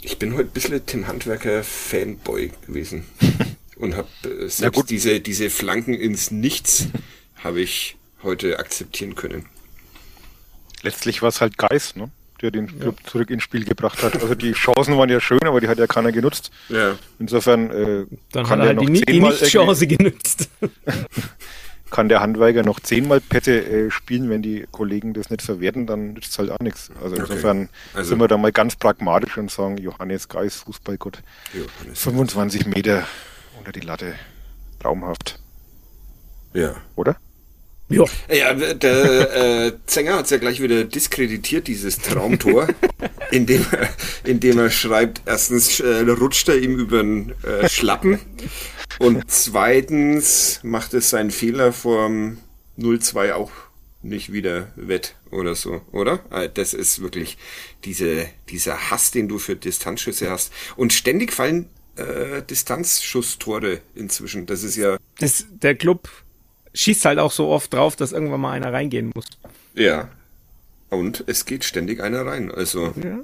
Ich 0.00 0.18
bin 0.18 0.34
heute 0.34 0.48
ein 0.48 0.52
bisschen 0.52 0.84
Tim 0.86 1.06
Handwerker 1.06 1.62
Fanboy 1.62 2.50
gewesen. 2.66 3.04
Und 3.76 3.96
habe 3.96 4.08
äh, 4.24 4.48
selbst 4.48 4.78
ja, 4.78 4.82
diese, 4.84 5.20
diese 5.20 5.48
Flanken 5.50 5.94
ins 5.94 6.30
Nichts 6.30 6.88
habe 7.36 7.60
ich 7.60 7.96
heute 8.22 8.58
akzeptieren 8.58 9.14
können. 9.14 9.46
Letztlich 10.82 11.22
war 11.22 11.30
es 11.30 11.40
halt 11.40 11.56
Geist, 11.56 11.96
ne? 11.96 12.10
Der 12.42 12.50
den 12.50 12.66
Club 12.66 12.96
ja. 13.02 13.10
zurück 13.10 13.30
ins 13.30 13.42
Spiel 13.42 13.64
gebracht 13.64 14.02
hat. 14.02 14.20
Also 14.20 14.34
die 14.34 14.52
Chancen 14.52 14.96
waren 14.96 15.08
ja 15.08 15.20
schön, 15.20 15.42
aber 15.44 15.60
die 15.60 15.68
hat 15.68 15.78
ja 15.78 15.86
keiner 15.86 16.12
genutzt. 16.12 16.50
Ja. 16.68 16.96
Insofern 17.18 17.70
äh, 17.70 18.06
Dann 18.32 18.46
kann 18.46 18.60
hat 18.60 18.60
er 18.60 18.66
halt 18.66 18.76
noch 18.76 18.86
die, 18.86 19.02
die 19.02 19.20
Nicht-Chance 19.20 19.86
genutzt. 19.86 20.48
kann 21.90 22.08
der 22.08 22.20
Handwerker 22.20 22.62
noch 22.62 22.80
zehnmal 22.80 23.20
Pette 23.20 23.64
äh, 23.64 23.90
spielen, 23.90 24.30
wenn 24.30 24.42
die 24.42 24.66
Kollegen 24.70 25.12
das 25.12 25.28
nicht 25.30 25.42
verwerten, 25.42 25.86
dann 25.86 26.14
nützt 26.14 26.32
es 26.32 26.38
halt 26.38 26.50
auch 26.50 26.60
nichts. 26.60 26.90
Also 27.02 27.16
insofern 27.16 27.62
okay. 27.62 27.70
also, 27.94 28.08
sind 28.10 28.20
wir 28.20 28.28
da 28.28 28.36
mal 28.38 28.52
ganz 28.52 28.76
pragmatisch 28.76 29.36
und 29.36 29.50
sagen, 29.50 29.76
Johannes 29.76 30.28
Geis, 30.28 30.56
Fußballgott, 30.56 31.22
25 31.94 32.66
Meter 32.66 33.06
unter 33.58 33.72
die 33.72 33.80
Latte, 33.80 34.14
traumhaft. 34.78 35.40
Ja. 36.54 36.76
Oder? 36.96 37.16
Ja. 37.90 38.04
Ja, 38.32 38.54
der 38.54 39.66
äh, 39.66 39.72
Zenger 39.86 40.14
hat 40.14 40.24
es 40.26 40.30
ja 40.30 40.38
gleich 40.38 40.62
wieder 40.62 40.84
diskreditiert, 40.84 41.66
dieses 41.66 41.98
Traumtor, 41.98 42.68
indem 43.32 43.66
er, 43.72 43.90
indem 44.24 44.58
er 44.58 44.70
schreibt, 44.70 45.22
erstens 45.26 45.80
äh, 45.80 46.00
rutscht 46.02 46.48
er 46.48 46.56
ihm 46.56 46.78
über 46.78 47.02
den 47.02 47.34
äh, 47.42 47.68
Schlappen 47.68 48.20
und 49.00 49.30
zweitens 49.30 50.60
macht 50.62 50.94
es 50.94 51.10
seinen 51.10 51.30
Fehler 51.30 51.72
vom 51.72 52.38
0-2 52.78 53.32
auch 53.32 53.50
nicht 54.02 54.32
wieder 54.32 54.72
wett 54.76 55.14
oder 55.30 55.54
so, 55.54 55.82
oder? 55.92 56.20
Äh, 56.30 56.48
das 56.52 56.74
ist 56.74 57.02
wirklich 57.02 57.38
diese, 57.84 58.26
dieser 58.48 58.90
Hass, 58.90 59.10
den 59.10 59.28
du 59.28 59.38
für 59.38 59.56
Distanzschüsse 59.56 60.30
hast. 60.30 60.52
Und 60.76 60.92
ständig 60.92 61.32
fallen 61.32 61.68
äh, 61.96 62.42
Distanzschusstore 62.42 63.80
inzwischen. 63.94 64.46
Das 64.46 64.62
ist 64.62 64.76
ja. 64.76 64.96
Das, 65.18 65.46
der 65.50 65.74
Club 65.74 66.08
schießt 66.74 67.04
halt 67.04 67.18
auch 67.18 67.32
so 67.32 67.48
oft 67.48 67.72
drauf, 67.72 67.96
dass 67.96 68.12
irgendwann 68.12 68.40
mal 68.40 68.52
einer 68.52 68.72
reingehen 68.72 69.10
muss. 69.14 69.26
Ja. 69.74 70.08
Und 70.88 71.24
es 71.26 71.44
geht 71.46 71.64
ständig 71.64 72.02
einer 72.02 72.26
rein. 72.26 72.50
Also. 72.50 72.92
Ja. 73.02 73.20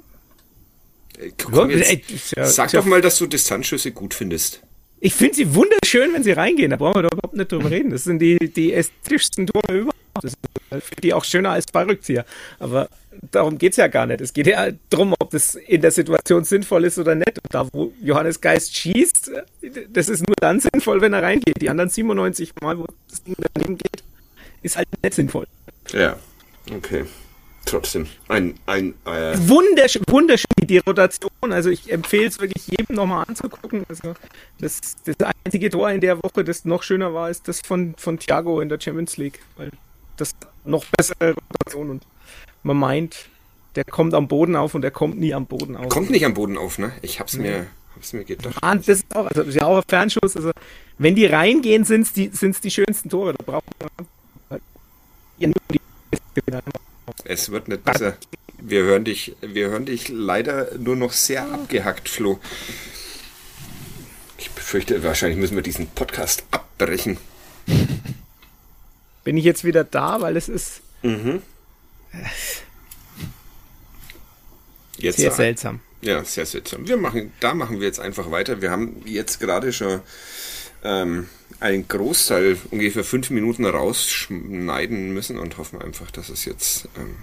Ey, 1.19 1.33
komm 1.41 1.69
jetzt, 1.71 2.35
ja, 2.35 2.45
sag 2.45 2.71
doch 2.71 2.85
mal, 2.85 3.01
dass 3.01 3.17
du 3.17 3.25
Distanzschüsse 3.25 3.91
gut 3.91 4.13
findest. 4.13 4.61
Ich 4.99 5.13
finde 5.13 5.35
sie 5.35 5.53
wunderschön, 5.53 6.13
wenn 6.13 6.23
sie 6.23 6.31
reingehen. 6.31 6.71
Da 6.71 6.77
brauchen 6.77 6.95
wir 6.95 7.03
doch 7.03 7.11
überhaupt 7.11 7.35
nicht 7.35 7.51
drüber 7.51 7.69
reden. 7.69 7.91
Das 7.91 8.03
sind 8.03 8.19
die, 8.19 8.37
die 8.37 8.73
ästhetischsten 8.73 9.47
Tore 9.47 9.77
überhaupt. 9.77 9.97
Das 10.21 10.33
ist 10.71 11.03
die 11.03 11.13
auch 11.13 11.23
schöner 11.23 11.51
als 11.51 11.65
Ballrückzieher. 11.71 12.25
Aber 12.59 12.89
darum 13.31 13.57
geht's 13.57 13.77
ja 13.77 13.87
gar 13.87 14.05
nicht. 14.05 14.21
Es 14.21 14.33
geht 14.33 14.47
ja 14.47 14.69
darum, 14.89 15.13
ob 15.19 15.31
das 15.31 15.55
in 15.55 15.81
der 15.81 15.91
Situation 15.91 16.43
sinnvoll 16.43 16.85
ist 16.85 16.97
oder 16.97 17.15
nicht. 17.15 17.37
Und 17.43 17.53
da, 17.53 17.67
wo 17.71 17.93
Johannes 18.01 18.41
Geist 18.41 18.75
schießt, 18.75 19.31
das 19.89 20.09
ist 20.09 20.25
nur 20.27 20.35
dann 20.39 20.59
sinnvoll, 20.59 21.01
wenn 21.01 21.13
er 21.13 21.23
reingeht. 21.23 21.61
Die 21.61 21.69
anderen 21.69 21.89
97 21.89 22.53
Mal, 22.61 22.77
wo 22.77 22.85
das 23.09 23.23
Ding 23.23 23.35
daneben 23.53 23.77
geht, 23.77 24.03
ist 24.61 24.77
halt 24.77 24.87
nicht 25.01 25.13
sinnvoll. 25.13 25.45
Ja, 25.91 26.17
okay. 26.75 27.05
Trotzdem, 27.67 28.07
ein, 28.29 28.55
ein 28.65 28.93
äh 29.03 29.37
wunderschön, 29.39 30.01
wunderschön 30.07 30.47
die 30.63 30.77
Rotation. 30.77 31.29
Also 31.51 31.69
ich 31.69 31.91
empfehle 31.91 32.27
es 32.27 32.39
wirklich 32.39 32.65
jedem 32.67 32.95
nochmal 32.95 33.25
anzugucken. 33.27 33.83
Also 33.89 34.13
das, 34.59 34.95
das 35.03 35.15
einzige 35.43 35.69
Tor 35.69 35.91
in 35.91 35.99
der 35.99 36.23
Woche, 36.23 36.45
das 36.45 36.63
noch 36.63 36.81
schöner 36.83 37.13
war, 37.13 37.29
ist 37.29 37.49
das 37.49 37.59
von, 37.59 37.93
von 37.97 38.19
Thiago 38.19 38.61
in 38.61 38.69
der 38.69 38.79
Champions 38.79 39.17
League. 39.17 39.39
Weil 39.57 39.71
das 40.15 40.33
noch 40.63 40.85
bessere 40.85 41.35
Rotation 41.35 41.89
und 41.89 42.03
man 42.67 42.77
meint, 42.77 43.29
der 43.75 43.83
kommt 43.83 44.13
am 44.13 44.27
Boden 44.27 44.55
auf 44.55 44.75
und 44.75 44.81
der 44.81 44.91
kommt 44.91 45.19
nie 45.19 45.33
am 45.33 45.45
Boden 45.45 45.75
auf. 45.75 45.89
Kommt 45.89 46.09
nicht 46.09 46.25
am 46.25 46.33
Boden 46.33 46.57
auf, 46.57 46.77
ne? 46.77 46.91
Ich 47.01 47.19
hab's 47.19 47.33
mir, 47.37 47.67
hab's 47.95 48.13
mir 48.13 48.23
gedacht. 48.23 48.57
Ah, 48.61 48.75
das 48.75 48.87
ist 48.87 49.15
auch, 49.15 49.25
also 49.25 49.41
das 49.41 49.47
ist 49.47 49.55
ja 49.55 49.65
auch 49.65 49.77
ein 49.77 49.83
Fernschuss. 49.87 50.35
Also 50.35 50.51
wenn 50.97 51.15
die 51.15 51.25
reingehen, 51.25 51.83
sind's 51.83 52.13
die, 52.13 52.29
sind's 52.33 52.61
die 52.61 52.71
schönsten 52.71 53.09
Tore. 53.09 53.33
Da 53.33 53.43
braucht 53.43 53.65
man 53.79 53.89
halt 53.89 54.61
es 57.23 57.51
wird 57.51 57.67
nicht 57.67 57.83
besser. 57.83 58.17
Wir 58.59 58.83
hören 58.83 59.03
dich, 59.03 59.35
wir 59.41 59.69
hören 59.69 59.85
dich 59.85 60.09
leider 60.09 60.75
nur 60.77 60.95
noch 60.95 61.11
sehr 61.11 61.43
abgehackt, 61.51 62.09
Flo. 62.09 62.39
Ich 64.37 64.49
befürchte, 64.51 65.03
wahrscheinlich 65.03 65.37
müssen 65.37 65.55
wir 65.55 65.63
diesen 65.63 65.87
Podcast 65.87 66.43
abbrechen. 66.51 67.17
Bin 69.23 69.37
ich 69.37 69.43
jetzt 69.43 69.63
wieder 69.63 69.83
da, 69.83 70.21
weil 70.21 70.37
es 70.37 70.49
ist. 70.49 70.81
Mhm. 71.03 71.41
Jetzt 74.97 75.17
sehr 75.17 75.31
seltsam. 75.31 75.79
Ja, 76.01 76.23
sehr 76.23 76.45
seltsam. 76.45 76.87
Wir 76.87 76.97
machen, 76.97 77.31
da 77.39 77.53
machen 77.53 77.79
wir 77.79 77.87
jetzt 77.87 77.99
einfach 77.99 78.31
weiter. 78.31 78.61
Wir 78.61 78.71
haben 78.71 79.01
jetzt 79.05 79.39
gerade 79.39 79.73
schon 79.73 80.01
ähm, 80.83 81.27
einen 81.59 81.87
Großteil, 81.87 82.57
ungefähr 82.71 83.03
fünf 83.03 83.29
Minuten 83.29 83.65
rausschneiden 83.65 85.13
müssen 85.13 85.37
und 85.37 85.57
hoffen 85.57 85.81
einfach, 85.81 86.11
dass 86.11 86.29
es 86.29 86.45
jetzt 86.45 86.87
ähm, 86.97 87.15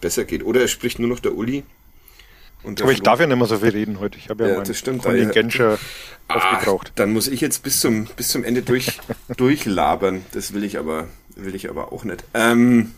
besser 0.00 0.24
geht. 0.24 0.44
Oder 0.44 0.62
es 0.62 0.70
spricht 0.70 0.98
nur 0.98 1.08
noch 1.08 1.20
der 1.20 1.34
Uli. 1.34 1.64
Aber 2.64 2.92
ich 2.92 3.02
darf 3.02 3.20
ja 3.20 3.26
nicht 3.26 3.36
mehr 3.36 3.46
so 3.46 3.58
viel 3.58 3.70
reden 3.70 4.00
heute. 4.00 4.16
Ich 4.16 4.30
habe 4.30 4.48
ja, 4.48 4.54
ja 4.54 4.60
das 4.62 4.78
stimmt, 4.78 5.02
Kontingent 5.02 5.52
schon 5.52 5.76
aufgebraucht. 6.28 6.92
Dann 6.94 7.12
muss 7.12 7.28
ich 7.28 7.42
jetzt 7.42 7.62
bis 7.62 7.80
zum, 7.80 8.06
bis 8.16 8.28
zum 8.28 8.42
Ende 8.42 8.62
durch, 8.62 9.00
durchlabern. 9.36 10.24
Das 10.32 10.54
will 10.54 10.64
ich 10.64 10.78
aber, 10.78 11.08
will 11.36 11.54
ich 11.54 11.68
aber 11.68 11.92
auch 11.92 12.04
nicht. 12.04 12.24
Ähm, 12.32 12.94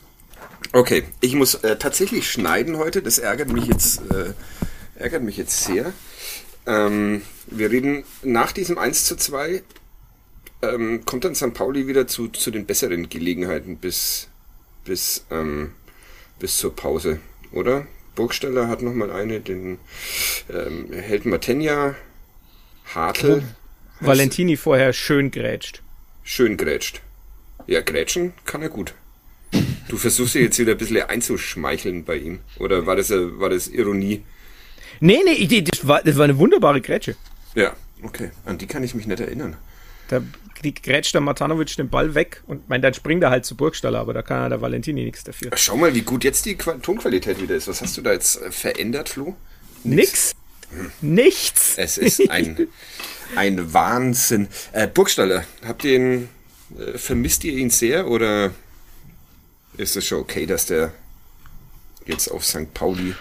okay, 0.72 1.04
ich 1.20 1.34
muss 1.34 1.54
äh, 1.56 1.76
tatsächlich 1.76 2.30
schneiden 2.30 2.76
heute. 2.78 3.02
Das 3.02 3.18
ärgert 3.18 3.52
mich 3.52 3.66
jetzt, 3.66 4.00
äh, 4.10 4.32
ärgert 4.96 5.22
mich 5.22 5.36
jetzt 5.36 5.64
sehr. 5.64 5.92
Ähm, 6.66 7.22
wir 7.46 7.70
reden 7.70 8.04
nach 8.22 8.52
diesem 8.52 8.78
1 8.78 9.04
zu 9.04 9.16
2 9.16 9.62
ähm, 10.62 11.04
kommt 11.04 11.24
dann 11.24 11.34
St. 11.34 11.54
Pauli 11.54 11.86
wieder 11.86 12.06
zu, 12.06 12.28
zu 12.28 12.50
den 12.50 12.66
besseren 12.66 13.08
Gelegenheiten 13.08 13.76
bis, 13.76 14.28
bis, 14.84 15.24
ähm, 15.30 15.72
bis 16.38 16.58
zur 16.58 16.74
Pause, 16.74 17.20
oder? 17.52 17.86
Burgsteller 18.14 18.68
hat 18.68 18.82
nochmal 18.82 19.10
eine, 19.10 19.40
den 19.40 19.78
ähm, 20.50 20.90
hält 20.92 21.26
Matenja, 21.26 21.94
Hartl. 22.94 23.42
Valentini 24.00 24.56
vorher 24.56 24.92
schön 24.92 25.30
grätscht. 25.30 25.82
Schön 26.22 26.56
grätscht. 26.56 27.02
Ja, 27.66 27.80
grätschen 27.80 28.32
kann 28.44 28.62
er 28.62 28.68
gut. 28.68 28.94
Du 29.88 29.96
versuchst 29.96 30.34
dir 30.34 30.42
jetzt 30.42 30.58
wieder 30.58 30.72
ein 30.72 30.78
bisschen 30.78 31.02
einzuschmeicheln 31.02 32.04
bei 32.04 32.16
ihm. 32.16 32.40
Oder 32.58 32.86
war 32.86 32.96
das, 32.96 33.10
war 33.10 33.50
das 33.50 33.68
Ironie? 33.68 34.22
Nee, 35.00 35.20
nee, 35.24 35.62
das 35.62 35.86
war, 35.86 36.02
das 36.02 36.16
war 36.16 36.24
eine 36.24 36.38
wunderbare 36.38 36.80
Grätsche. 36.80 37.16
Ja, 37.54 37.74
okay. 38.02 38.30
An 38.44 38.58
die 38.58 38.66
kann 38.66 38.82
ich 38.82 38.94
mich 38.94 39.06
nicht 39.06 39.20
erinnern. 39.20 39.56
Da 40.08 40.22
grätscht 40.82 41.14
der 41.14 41.20
Matanovic 41.20 41.76
den 41.76 41.88
Ball 41.88 42.14
weg 42.14 42.42
und 42.46 42.68
mein, 42.68 42.82
dann 42.82 42.94
springt 42.94 43.22
er 43.22 43.30
halt 43.30 43.44
zu 43.44 43.56
Burgstaller, 43.56 44.00
aber 44.00 44.14
da 44.14 44.22
kann 44.22 44.38
ja 44.38 44.48
der 44.48 44.60
Valentini 44.60 45.04
nichts 45.04 45.24
dafür. 45.24 45.50
Schau 45.54 45.76
mal, 45.76 45.94
wie 45.94 46.02
gut 46.02 46.24
jetzt 46.24 46.46
die 46.46 46.56
Tonqualität 46.56 47.40
wieder 47.40 47.54
ist. 47.54 47.68
Was 47.68 47.82
hast 47.82 47.96
du 47.96 48.02
da 48.02 48.12
jetzt 48.12 48.40
äh, 48.40 48.50
verändert, 48.50 49.08
Flo? 49.08 49.36
Nix. 49.84 50.34
Hm. 50.70 51.14
Nichts. 51.14 51.74
Es 51.76 51.98
ist 51.98 52.30
ein, 52.30 52.68
ein 53.36 53.72
Wahnsinn. 53.72 54.48
Äh, 54.72 54.88
Burgstaller, 54.88 55.44
habt 55.64 55.84
ihr 55.84 55.94
ihn, 55.94 56.28
äh, 56.78 56.98
vermisst 56.98 57.44
ihr 57.44 57.52
ihn 57.52 57.70
sehr 57.70 58.08
oder 58.08 58.52
ist 59.76 59.96
es 59.96 60.06
schon 60.06 60.20
okay, 60.20 60.46
dass 60.46 60.66
der 60.66 60.92
jetzt 62.06 62.28
auf 62.28 62.44
St. 62.44 62.72
Pauli 62.74 63.14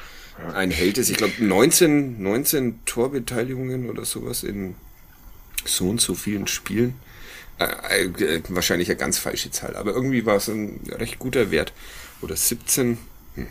ein 0.54 0.72
Held 0.72 0.98
ist? 0.98 1.10
Ich 1.10 1.18
glaube 1.18 1.34
19, 1.40 2.22
19 2.22 2.86
Torbeteiligungen 2.86 3.90
oder 3.90 4.06
sowas 4.06 4.44
in 4.44 4.76
so 5.66 5.90
und 5.90 6.02
so 6.02 6.14
vielen 6.14 6.48
Spielen. 6.48 6.96
Äh, 7.58 8.06
äh, 8.06 8.42
wahrscheinlich 8.50 8.90
eine 8.90 8.98
ganz 8.98 9.18
falsche 9.18 9.50
Zahl, 9.50 9.76
aber 9.76 9.94
irgendwie 9.94 10.26
war 10.26 10.36
es 10.36 10.50
ein 10.50 10.82
recht 10.90 11.20
guter 11.20 11.52
Wert. 11.52 11.72
Oder 12.22 12.36
17. 12.36 12.98
Hm. 13.36 13.48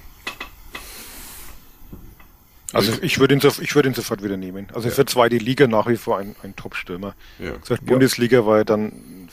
Also 2.72 2.92
ich 3.02 3.18
würde 3.18 3.34
ihn, 3.34 3.40
ich 3.60 3.74
würde 3.74 3.88
ihn 3.88 3.94
sofort 3.94 4.22
wieder 4.22 4.36
nehmen. 4.36 4.68
Also 4.74 4.88
ja. 4.88 4.94
für 4.94 5.06
zweite 5.06 5.36
Liga 5.36 5.66
nach 5.66 5.86
wie 5.86 5.96
vor 5.96 6.18
ein, 6.18 6.36
ein 6.42 6.54
Top-Stürmer. 6.54 7.14
Ja. 7.38 7.52
Gesagt, 7.56 7.86
Bundesliga 7.86 8.44
war 8.44 8.64
dann, 8.64 9.28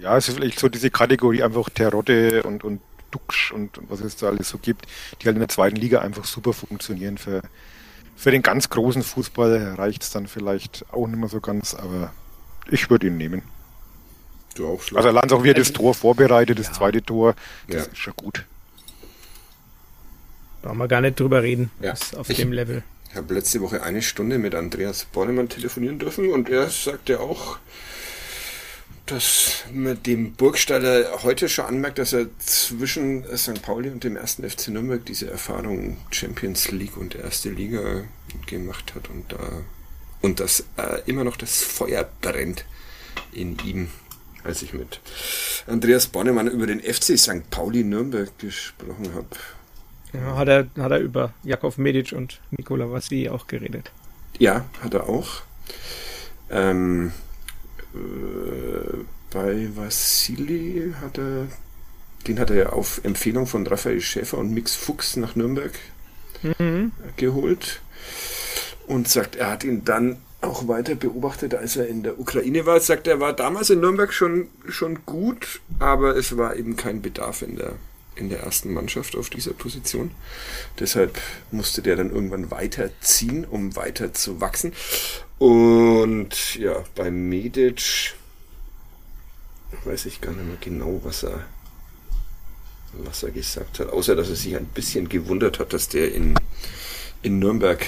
ja, 0.00 0.16
es 0.16 0.28
ist 0.28 0.36
vielleicht 0.36 0.60
so 0.60 0.68
diese 0.68 0.90
Kategorie 0.90 1.42
einfach 1.42 1.68
Terotte 1.70 2.42
und, 2.44 2.62
und 2.62 2.80
Duxch 3.12 3.52
und, 3.52 3.78
was 3.88 4.00
es 4.00 4.16
da 4.16 4.28
alles 4.28 4.48
so 4.48 4.58
gibt, 4.58 4.86
die 5.20 5.26
halt 5.26 5.36
in 5.36 5.40
der 5.40 5.48
zweiten 5.48 5.76
Liga 5.76 6.00
einfach 6.00 6.24
super 6.24 6.52
funktionieren. 6.52 7.18
Für, 7.18 7.42
für 8.16 8.32
den 8.32 8.42
ganz 8.42 8.68
großen 8.68 9.04
Fußball 9.04 9.74
reicht 9.76 10.02
es 10.02 10.10
dann 10.10 10.26
vielleicht 10.26 10.84
auch 10.90 11.06
nicht 11.06 11.18
mehr 11.18 11.28
so 11.28 11.40
ganz, 11.40 11.74
aber 11.74 12.12
ich 12.70 12.90
würde 12.90 13.06
ihn 13.06 13.16
nehmen. 13.16 13.42
Du 14.54 14.66
auch 14.66 14.82
also 14.94 15.10
Lanz 15.10 15.32
auch 15.32 15.44
wieder 15.44 15.54
das 15.54 15.72
Tor 15.72 15.94
vorbereitet, 15.94 16.58
das 16.58 16.66
ja. 16.66 16.72
zweite 16.72 17.02
Tor, 17.02 17.34
das 17.68 17.86
ja. 17.86 17.92
ist 17.92 17.98
schon 17.98 18.14
gut. 18.16 18.44
Brauchen 20.60 20.78
wir 20.78 20.88
gar 20.88 21.00
nicht 21.00 21.18
drüber 21.18 21.42
reden, 21.42 21.70
ja. 21.80 21.94
auf 22.16 22.28
ich 22.28 22.36
dem 22.36 22.52
Level. 22.52 22.82
Ich 23.10 23.16
habe 23.16 23.34
letzte 23.34 23.60
Woche 23.60 23.82
eine 23.82 24.00
Stunde 24.00 24.38
mit 24.38 24.54
Andreas 24.54 25.04
Bornemann 25.04 25.48
telefonieren 25.48 25.98
dürfen 25.98 26.30
und 26.30 26.48
er 26.48 26.68
sagte 26.70 27.20
auch, 27.20 27.58
dass 29.06 29.64
man 29.72 30.02
dem 30.02 30.32
Burgstaller 30.34 31.22
heute 31.22 31.48
schon 31.48 31.64
anmerkt, 31.64 31.98
dass 31.98 32.12
er 32.12 32.26
zwischen 32.38 33.24
St. 33.36 33.60
Pauli 33.62 33.90
und 33.90 34.04
dem 34.04 34.16
ersten 34.16 34.48
FC 34.48 34.68
Nürnberg 34.68 35.04
diese 35.04 35.30
Erfahrung 35.30 35.98
Champions 36.10 36.70
League 36.70 36.96
und 36.96 37.14
erste 37.14 37.50
Liga 37.50 38.04
gemacht 38.46 38.94
hat 38.94 39.10
und 39.10 39.32
da 39.32 39.62
und 40.20 40.38
dass 40.38 40.64
äh, 40.76 41.02
immer 41.06 41.24
noch 41.24 41.36
das 41.36 41.62
Feuer 41.62 42.08
brennt 42.20 42.64
in 43.32 43.58
ihm 43.64 43.88
als 44.44 44.62
ich 44.62 44.72
mit 44.72 45.00
Andreas 45.66 46.06
Bornemann 46.06 46.48
über 46.48 46.66
den 46.66 46.80
FC 46.80 47.18
St. 47.18 47.48
Pauli 47.50 47.84
Nürnberg 47.84 48.36
gesprochen 48.38 49.14
habe. 49.14 49.28
Ja, 50.12 50.36
hat 50.36 50.48
er, 50.48 50.66
hat 50.78 50.92
er 50.92 50.98
über 50.98 51.32
Jakov 51.42 51.78
Medic 51.78 52.12
und 52.12 52.40
Nikola 52.50 52.90
Vassi 52.90 53.28
auch 53.28 53.46
geredet. 53.46 53.90
Ja, 54.38 54.64
hat 54.82 54.94
er 54.94 55.08
auch. 55.08 55.42
Ähm, 56.50 57.12
äh, 57.94 58.98
bei 59.30 59.68
Vassili 59.74 60.92
hat 61.00 61.18
er, 61.18 61.46
den 62.26 62.38
hat 62.38 62.50
er 62.50 62.72
auf 62.74 63.00
Empfehlung 63.04 63.46
von 63.46 63.66
Raphael 63.66 64.00
Schäfer 64.00 64.38
und 64.38 64.52
Mix 64.52 64.74
Fuchs 64.74 65.16
nach 65.16 65.36
Nürnberg 65.36 65.72
mhm. 66.42 66.92
geholt 67.16 67.80
und 68.86 69.08
sagt, 69.08 69.36
er 69.36 69.50
hat 69.50 69.64
ihn 69.64 69.84
dann 69.84 70.18
auch 70.42 70.66
weiter 70.68 70.94
beobachtet, 70.94 71.54
als 71.54 71.76
er 71.76 71.86
in 71.86 72.02
der 72.02 72.18
Ukraine 72.18 72.66
war. 72.66 72.80
Sagt, 72.80 73.06
er 73.06 73.20
war 73.20 73.32
damals 73.32 73.70
in 73.70 73.80
Nürnberg 73.80 74.12
schon, 74.12 74.48
schon 74.68 75.06
gut, 75.06 75.60
aber 75.78 76.16
es 76.16 76.36
war 76.36 76.56
eben 76.56 76.76
kein 76.76 77.00
Bedarf 77.00 77.42
in 77.42 77.56
der, 77.56 77.74
in 78.16 78.28
der 78.28 78.40
ersten 78.40 78.72
Mannschaft 78.72 79.16
auf 79.16 79.30
dieser 79.30 79.52
Position. 79.52 80.10
Deshalb 80.80 81.18
musste 81.52 81.80
der 81.80 81.96
dann 81.96 82.10
irgendwann 82.10 82.50
weiterziehen, 82.50 83.44
um 83.44 83.76
weiter 83.76 84.12
zu 84.12 84.40
wachsen. 84.40 84.72
Und 85.42 86.54
ja, 86.54 86.84
bei 86.94 87.10
Medic 87.10 88.14
weiß 89.82 90.06
ich 90.06 90.20
gar 90.20 90.30
nicht 90.30 90.46
mehr 90.46 90.56
genau, 90.60 91.00
was 91.02 91.24
er, 91.24 91.40
was 92.92 93.24
er 93.24 93.32
gesagt 93.32 93.80
hat, 93.80 93.88
außer 93.88 94.14
dass 94.14 94.28
er 94.28 94.36
sich 94.36 94.54
ein 94.54 94.66
bisschen 94.66 95.08
gewundert 95.08 95.58
hat, 95.58 95.72
dass 95.72 95.88
der 95.88 96.14
in, 96.14 96.36
in 97.22 97.40
Nürnberg 97.40 97.84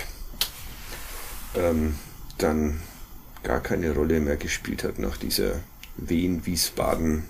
ähm, 1.54 1.94
dann 2.38 2.80
gar 3.44 3.60
keine 3.60 3.92
Rolle 3.94 4.18
mehr 4.18 4.36
gespielt 4.36 4.82
hat 4.82 4.98
nach 4.98 5.16
dieser 5.16 5.60
Wien-Wiesbaden 5.96 7.22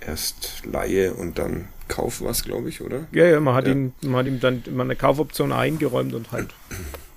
erst 0.00 0.62
Laie 0.64 1.12
und 1.12 1.38
dann 1.38 1.68
Kauf 1.86 2.22
was, 2.22 2.44
glaube 2.44 2.70
ich, 2.70 2.80
oder? 2.80 3.08
Ja, 3.12 3.26
ja, 3.26 3.40
man 3.40 3.56
hat, 3.56 3.66
ja. 3.66 3.72
Ihn, 3.72 3.92
man 4.00 4.20
hat 4.20 4.26
ihm 4.26 4.40
dann 4.40 4.62
mal 4.70 4.84
eine 4.84 4.96
Kaufoption 4.96 5.52
eingeräumt 5.52 6.14
und 6.14 6.32
halt. 6.32 6.54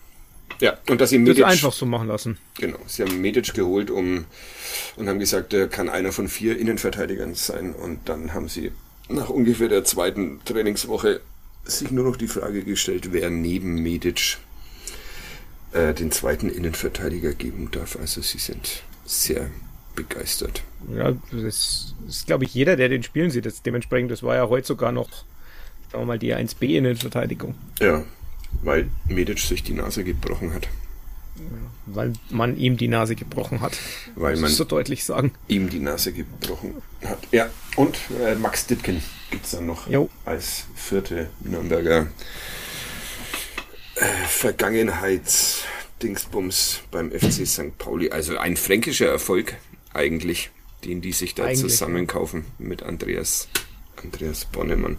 Ja, 0.61 0.77
und 0.89 1.01
dass 1.01 1.09
sie 1.09 1.19
Medic, 1.19 1.43
das 1.43 1.51
einfach 1.51 1.73
so 1.73 1.85
machen 1.85 2.07
lassen. 2.07 2.37
Genau, 2.59 2.79
sie 2.87 3.03
haben 3.03 3.19
Medic 3.21 3.53
geholt 3.53 3.91
um 3.91 4.25
und 4.95 5.09
haben 5.09 5.19
gesagt, 5.19 5.53
er 5.53 5.67
kann 5.67 5.89
einer 5.89 6.11
von 6.11 6.27
vier 6.27 6.57
Innenverteidigern 6.57 7.35
sein 7.35 7.73
und 7.73 8.07
dann 8.09 8.33
haben 8.33 8.47
sie 8.47 8.71
nach 9.09 9.29
ungefähr 9.29 9.69
der 9.69 9.83
zweiten 9.83 10.39
Trainingswoche 10.45 11.21
sich 11.63 11.91
nur 11.91 12.05
noch 12.05 12.15
die 12.15 12.27
Frage 12.27 12.63
gestellt, 12.63 13.11
wer 13.11 13.29
neben 13.29 13.81
Medic 13.81 14.37
äh, 15.73 15.93
den 15.93 16.11
zweiten 16.11 16.49
Innenverteidiger 16.49 17.33
geben 17.33 17.69
darf. 17.71 17.97
Also 17.97 18.21
sie 18.21 18.37
sind 18.37 18.83
sehr 19.05 19.49
begeistert. 19.95 20.61
Ja, 20.93 21.13
das 21.31 21.93
ist, 22.07 22.27
glaube 22.27 22.45
ich, 22.45 22.53
jeder, 22.53 22.75
der 22.75 22.89
den 22.89 23.03
spielen 23.03 23.31
sieht. 23.31 23.45
Das, 23.45 23.61
dementsprechend, 23.61 24.11
das 24.11 24.23
war 24.23 24.35
ja 24.35 24.47
heute 24.47 24.67
sogar 24.67 24.91
noch, 24.91 25.09
sagen 25.91 26.03
wir 26.03 26.05
mal, 26.05 26.19
die 26.19 26.35
1B-Innenverteidigung. 26.35 27.55
Ja, 27.79 28.03
weil 28.63 28.89
Medic 29.07 29.39
sich 29.39 29.63
die 29.63 29.73
Nase 29.73 30.03
gebrochen 30.03 30.53
hat. 30.53 30.67
Weil 31.85 32.13
man 32.29 32.57
ihm 32.57 32.77
die 32.77 32.87
Nase 32.87 33.15
gebrochen 33.15 33.61
hat. 33.61 33.77
Weil 34.15 34.37
man 34.37 34.49
so 34.49 34.63
deutlich 34.63 35.03
sagen. 35.03 35.33
ihm 35.47 35.69
die 35.69 35.79
Nase 35.79 36.13
gebrochen 36.13 36.81
hat. 37.03 37.19
Ja, 37.31 37.49
und 37.75 37.97
äh, 38.21 38.35
Max 38.35 38.67
Dittgen 38.67 39.01
gibt 39.31 39.45
es 39.45 39.51
dann 39.51 39.65
noch 39.65 39.89
jo. 39.89 40.09
als 40.23 40.65
vierte 40.75 41.29
Nürnberger 41.41 42.07
äh, 43.95 44.05
Vergangenheitsdingsbums 44.27 46.81
beim 46.91 47.11
FC 47.11 47.45
St. 47.45 47.77
Pauli. 47.77 48.11
Also 48.11 48.37
ein 48.37 48.55
fränkischer 48.57 49.07
Erfolg 49.07 49.55
eigentlich, 49.93 50.49
den 50.83 51.01
die 51.01 51.11
sich 51.11 51.35
da 51.35 51.43
eigentlich, 51.43 51.61
zusammenkaufen 51.61 52.45
mit 52.57 52.81
Andreas, 52.83 53.47
Andreas 54.01 54.45
Bonnemann. 54.45 54.97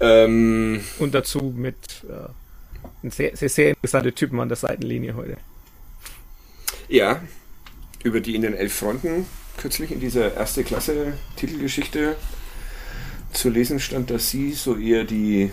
Ähm, 0.00 0.80
Und 0.98 1.14
dazu 1.14 1.52
mit 1.56 1.76
äh, 2.08 2.28
sehr, 3.10 3.36
sehr, 3.36 3.48
sehr 3.48 3.70
interessante 3.70 4.12
Typen 4.12 4.40
an 4.40 4.48
der 4.48 4.56
Seitenlinie 4.56 5.14
heute. 5.14 5.36
Ja, 6.88 7.20
über 8.04 8.20
die 8.20 8.34
in 8.34 8.42
den 8.42 8.54
elf 8.54 8.74
Fronten 8.74 9.26
kürzlich 9.56 9.92
in 9.92 10.00
dieser 10.00 10.34
erste 10.34 10.64
Klasse 10.64 11.14
Titelgeschichte 11.36 12.16
zu 13.32 13.48
lesen 13.48 13.80
stand, 13.80 14.10
dass 14.10 14.30
sie 14.30 14.52
so 14.52 14.76
eher 14.76 15.04
die 15.04 15.50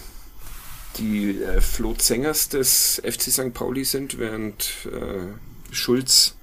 die 0.97 1.41
äh, 1.41 1.61
Flo 1.61 1.93
Zengers 1.93 2.49
des 2.49 3.01
FC 3.05 3.31
St. 3.31 3.53
Pauli 3.53 3.85
sind, 3.85 4.17
während 4.17 4.87
äh, 4.91 5.73
Schulz 5.73 6.35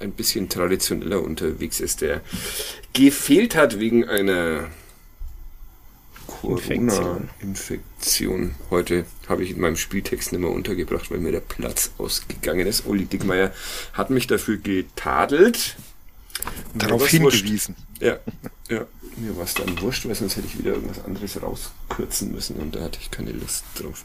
ein 0.00 0.12
bisschen 0.12 0.48
traditioneller 0.48 1.22
unterwegs 1.22 1.80
ist, 1.80 2.00
der 2.00 2.22
gefehlt 2.92 3.56
hat 3.56 3.78
wegen 3.78 4.08
einer 4.08 4.68
Corona-Infektion. 6.44 8.54
Heute 8.70 9.04
habe 9.28 9.44
ich 9.44 9.52
in 9.52 9.60
meinem 9.60 9.76
Spieltext 9.76 10.32
nicht 10.32 10.40
mehr 10.40 10.50
untergebracht, 10.50 11.10
weil 11.10 11.18
mir 11.18 11.32
der 11.32 11.40
Platz 11.40 11.92
ausgegangen 11.98 12.66
ist. 12.66 12.86
Uli 12.86 13.06
Dickmeier 13.06 13.52
hat 13.92 14.10
mich 14.10 14.26
dafür 14.26 14.58
getadelt. 14.58 15.76
Darauf 16.74 17.08
hingewiesen. 17.08 17.76
Ja, 18.00 18.18
ja, 18.68 18.86
mir 19.16 19.36
war 19.36 19.44
es 19.44 19.54
dann 19.54 19.80
wurscht, 19.80 20.06
weil 20.06 20.14
sonst 20.14 20.36
hätte 20.36 20.46
ich 20.46 20.58
wieder 20.58 20.74
irgendwas 20.74 21.04
anderes 21.04 21.40
rauskürzen 21.40 22.32
müssen 22.32 22.56
und 22.56 22.74
da 22.74 22.82
hatte 22.82 22.98
ich 23.00 23.10
keine 23.10 23.32
Lust 23.32 23.64
drauf. 23.76 24.04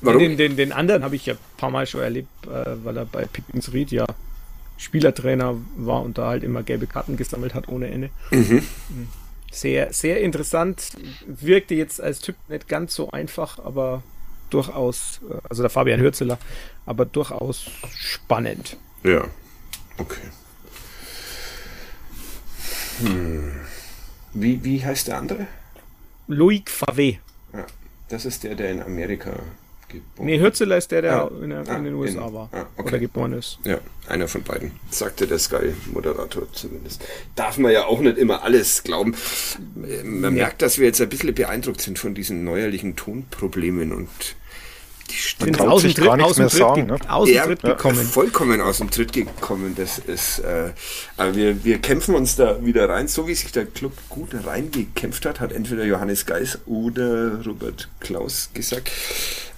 Warum? 0.00 0.20
Den, 0.20 0.36
den, 0.36 0.56
den 0.56 0.72
anderen 0.72 1.02
habe 1.02 1.16
ich 1.16 1.26
ja 1.26 1.34
ein 1.34 1.38
paar 1.56 1.70
Mal 1.70 1.86
schon 1.86 2.00
erlebt, 2.00 2.28
äh, 2.46 2.84
weil 2.84 2.96
er 2.96 3.04
bei 3.04 3.24
Pickens 3.24 3.72
Ried 3.72 3.90
ja 3.90 4.06
Spielertrainer 4.76 5.56
war 5.76 6.02
und 6.02 6.18
da 6.18 6.28
halt 6.28 6.44
immer 6.44 6.62
gelbe 6.62 6.86
Karten 6.86 7.16
gesammelt 7.16 7.54
hat 7.54 7.68
ohne 7.68 7.88
Ende. 7.88 8.10
Mhm. 8.30 8.62
Sehr, 9.50 9.92
sehr 9.92 10.20
interessant. 10.20 10.92
Wirkte 11.26 11.74
jetzt 11.74 12.00
als 12.00 12.20
Typ 12.20 12.36
nicht 12.48 12.68
ganz 12.68 12.94
so 12.94 13.10
einfach, 13.10 13.58
aber 13.58 14.02
durchaus, 14.50 15.20
äh, 15.28 15.38
also 15.48 15.62
der 15.62 15.70
Fabian 15.70 16.00
Hürzeler, 16.00 16.38
aber 16.86 17.04
durchaus 17.04 17.70
spannend. 17.96 18.76
Ja, 19.04 19.24
okay. 19.96 20.20
Hm. 23.00 23.52
Wie, 24.34 24.62
wie 24.64 24.84
heißt 24.84 25.08
der 25.08 25.18
andere? 25.18 25.46
Loic 26.26 26.68
Fave. 26.70 27.18
Ja, 27.52 27.66
das 28.08 28.26
ist 28.26 28.44
der, 28.44 28.54
der 28.54 28.70
in 28.70 28.82
Amerika 28.82 29.32
geboren 29.88 30.26
Nee, 30.26 30.40
Hürzeler 30.40 30.78
ist 30.78 30.90
der, 30.90 31.02
der 31.02 31.22
ah, 31.22 31.30
in, 31.42 31.50
der, 31.50 31.68
ah, 31.68 31.76
in, 31.76 31.84
den 31.84 31.94
USA 31.94 32.26
in, 32.26 32.34
war. 32.34 32.48
Ah, 32.52 32.66
okay. 32.76 32.88
Oder 32.88 32.98
geboren 32.98 33.32
ist. 33.32 33.58
Ja, 33.64 33.78
einer 34.06 34.28
von 34.28 34.42
beiden. 34.42 34.72
Sagte 34.90 35.26
der 35.26 35.38
Sky-Moderator 35.38 36.52
zumindest. 36.52 37.04
Darf 37.34 37.58
man 37.58 37.72
ja 37.72 37.86
auch 37.86 38.00
nicht 38.00 38.18
immer 38.18 38.42
alles 38.42 38.82
glauben. 38.82 39.14
Man 39.74 40.22
ja. 40.22 40.30
merkt, 40.30 40.62
dass 40.62 40.78
wir 40.78 40.86
jetzt 40.86 41.00
ein 41.00 41.08
bisschen 41.08 41.34
beeindruckt 41.34 41.80
sind 41.80 41.98
von 41.98 42.14
diesen 42.14 42.44
neuerlichen 42.44 42.96
Tonproblemen 42.96 43.92
und 43.92 44.08
die 45.10 45.44
sind 45.44 45.60
aus 45.60 45.82
dem 45.82 45.94
Tritt, 45.94 46.08
aus 46.08 46.36
dem 46.36 46.48
Tritt, 46.48 46.58
sagen, 46.58 46.86
ne? 46.86 46.98
aus 47.08 47.28
dem 47.28 47.42
Tritt 47.42 47.62
gekommen. 47.62 48.06
Vollkommen 48.06 48.60
aus 48.60 48.78
dem 48.78 48.90
Tritt 48.90 49.12
gekommen. 49.12 49.74
Das 49.76 49.98
ist, 49.98 50.40
äh, 50.40 50.72
aber 51.16 51.34
wir, 51.34 51.64
wir 51.64 51.78
kämpfen 51.78 52.14
uns 52.14 52.36
da 52.36 52.64
wieder 52.64 52.88
rein, 52.88 53.08
so 53.08 53.26
wie 53.26 53.34
sich 53.34 53.52
der 53.52 53.66
Club 53.66 53.92
gut 54.08 54.30
reingekämpft 54.44 55.26
hat, 55.26 55.40
hat 55.40 55.52
entweder 55.52 55.84
Johannes 55.84 56.26
Geis 56.26 56.58
oder 56.66 57.44
Robert 57.44 57.88
Klaus 58.00 58.50
gesagt. 58.54 58.90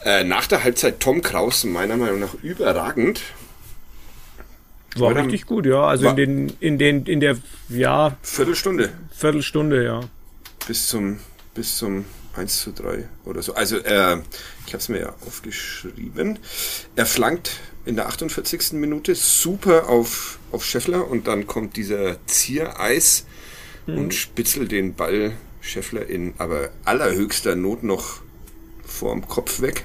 Äh, 0.04 0.24
nach 0.24 0.46
der 0.46 0.64
Halbzeit 0.64 1.00
Tom 1.00 1.22
Kraus 1.22 1.64
meiner 1.64 1.96
Meinung 1.96 2.20
nach 2.20 2.34
überragend. 2.42 3.20
War 4.96 5.14
richtig 5.14 5.46
gut, 5.46 5.66
ja. 5.66 5.84
Also 5.84 6.08
in 6.08 6.16
den, 6.16 6.52
in 6.60 6.78
den, 6.78 7.06
in 7.06 7.20
der, 7.20 7.36
ja. 7.68 8.16
Viertelstunde. 8.22 8.90
Viertelstunde, 9.12 9.84
ja. 9.84 10.00
Bis 10.66 10.88
zum, 10.88 11.18
bis 11.54 11.76
zum 11.76 12.04
1 12.36 12.60
zu 12.60 12.72
3 12.72 13.08
oder 13.24 13.42
so. 13.42 13.54
Also 13.54 13.76
äh, 13.78 14.18
ich 14.66 14.72
habe 14.72 14.78
es 14.78 14.88
mir 14.88 15.00
ja 15.00 15.14
aufgeschrieben. 15.26 16.38
Er 16.96 17.06
flankt 17.06 17.60
in 17.84 17.96
der 17.96 18.06
48. 18.06 18.72
Minute 18.72 19.14
super 19.14 19.88
auf, 19.88 20.38
auf 20.52 20.64
Scheffler 20.64 21.08
und 21.08 21.26
dann 21.26 21.46
kommt 21.46 21.76
dieser 21.76 22.24
Ziereis 22.26 23.24
mhm. 23.86 23.98
und 23.98 24.14
spitzelt 24.14 24.72
den 24.72 24.94
Ball 24.94 25.32
Scheffler 25.60 26.06
in 26.06 26.34
aber 26.38 26.70
allerhöchster 26.84 27.54
Not 27.54 27.82
noch 27.82 28.20
vorm 28.84 29.26
Kopf 29.28 29.60
weg. 29.60 29.84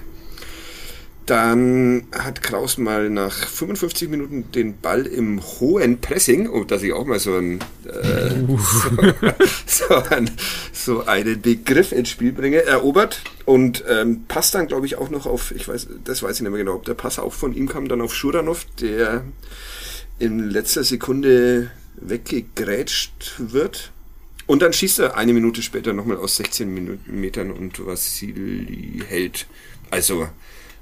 Dann 1.26 2.08
hat 2.12 2.44
Kraus 2.44 2.78
mal 2.78 3.10
nach 3.10 3.34
55 3.34 4.10
Minuten 4.10 4.52
den 4.52 4.80
Ball 4.80 5.08
im 5.08 5.42
hohen 5.42 6.00
Pressing, 6.00 6.48
und 6.48 6.70
dass 6.70 6.84
ich 6.84 6.94
auch 6.94 7.06
mal 7.06 7.20
so, 7.20 7.36
ein, 7.36 7.62
äh, 7.86 8.30
so, 9.66 9.88
so, 9.88 9.96
ein, 10.12 10.30
so 10.72 11.06
einen 11.06 11.42
Begriff 11.42 11.92
ins 11.92 12.10
Spiel 12.10 12.32
bringe, 12.32 12.64
erobert 12.64 13.22
und 13.46 13.84
ähm, 13.90 14.26
passt 14.28 14.54
dann, 14.54 14.68
glaube 14.68 14.86
ich, 14.86 14.98
auch 14.98 15.10
noch 15.10 15.26
auf, 15.26 15.52
ich 15.52 15.68
weiß, 15.68 15.88
das 16.04 16.22
weiß 16.22 16.36
ich 16.36 16.42
nicht 16.44 16.52
mehr 16.52 16.60
genau, 16.60 16.76
ob 16.76 16.86
der 16.86 16.94
Pass 16.94 17.18
auch 17.18 17.34
von 17.34 17.56
ihm 17.56 17.68
kam, 17.68 17.88
dann 17.88 18.02
auf 18.02 18.14
Schuranov, 18.14 18.66
der 18.80 19.24
in 20.20 20.50
letzter 20.50 20.84
Sekunde 20.84 21.72
weggegrätscht 21.96 23.36
wird. 23.40 23.92
Und 24.48 24.62
dann 24.62 24.74
schießt 24.74 25.00
er 25.00 25.18
eine 25.18 25.34
Minute 25.34 25.64
später 25.64 25.94
nochmal 25.94 26.18
aus 26.18 26.36
16 26.38 26.72
Minuten 26.72 27.20
Metern 27.20 27.52
und 27.52 27.84
Vassili 27.84 29.02
hält. 29.08 29.48
Also 29.90 30.28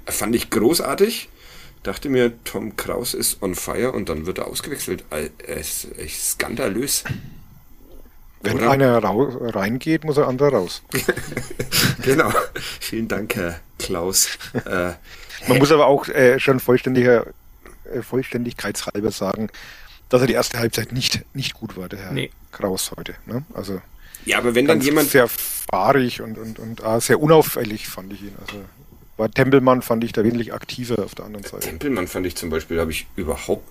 fand 0.06 0.34
ich 0.34 0.50
großartig. 0.50 1.28
Dachte 1.82 2.08
mir, 2.08 2.32
Tom 2.44 2.76
Kraus 2.76 3.12
ist 3.12 3.42
on 3.42 3.54
fire 3.54 3.92
und 3.92 4.08
dann 4.08 4.26
wird 4.26 4.38
er 4.38 4.46
ausgewechselt. 4.46 5.04
Es 5.46 5.84
ist 5.84 5.98
echt 5.98 6.20
skandalös. 6.20 7.04
Wenn 8.40 8.56
Oder? 8.58 8.70
einer 8.70 9.02
reingeht, 9.54 10.04
muss 10.04 10.16
er 10.16 10.28
andere 10.28 10.52
raus. 10.52 10.82
genau. 12.02 12.32
Vielen 12.80 13.08
Dank, 13.08 13.34
Herr 13.36 13.60
Klaus. 13.78 14.38
Äh, 14.54 14.92
Man 15.48 15.58
muss 15.58 15.72
aber 15.72 15.86
auch 15.86 16.08
äh, 16.08 16.38
schon 16.38 16.60
vollständiger, 16.60 17.26
äh, 17.92 18.02
vollständigkeitshalber 18.02 19.10
sagen, 19.10 19.48
dass 20.08 20.20
er 20.20 20.26
die 20.26 20.34
erste 20.34 20.58
Halbzeit 20.58 20.92
nicht, 20.92 21.24
nicht 21.34 21.54
gut 21.54 21.76
war, 21.76 21.88
der 21.88 22.00
Herr 22.00 22.12
nee. 22.12 22.30
Kraus 22.52 22.92
heute. 22.96 23.14
Ne? 23.26 23.44
Also 23.52 23.80
ja, 24.26 24.38
aber 24.38 24.54
wenn 24.54 24.66
dann 24.66 24.80
jemand 24.80 25.10
sehr 25.10 25.28
fahrig 25.28 26.22
und, 26.22 26.38
und, 26.38 26.58
und 26.58 26.82
ah, 26.82 27.00
sehr 27.00 27.20
unauffällig 27.20 27.88
fand 27.88 28.12
ich 28.12 28.22
ihn. 28.22 28.34
Also 28.40 28.64
war 29.16 29.30
Tempelmann 29.30 29.82
fand 29.82 30.04
ich 30.04 30.12
da 30.12 30.24
wesentlich 30.24 30.52
aktiver 30.52 31.04
auf 31.04 31.14
der 31.14 31.26
anderen 31.26 31.44
Seite. 31.44 31.68
Tempelmann 31.68 32.08
fand 32.08 32.26
ich 32.26 32.36
zum 32.36 32.50
Beispiel, 32.50 32.80
habe 32.80 32.90
ich 32.90 33.06
überhaupt 33.16 33.68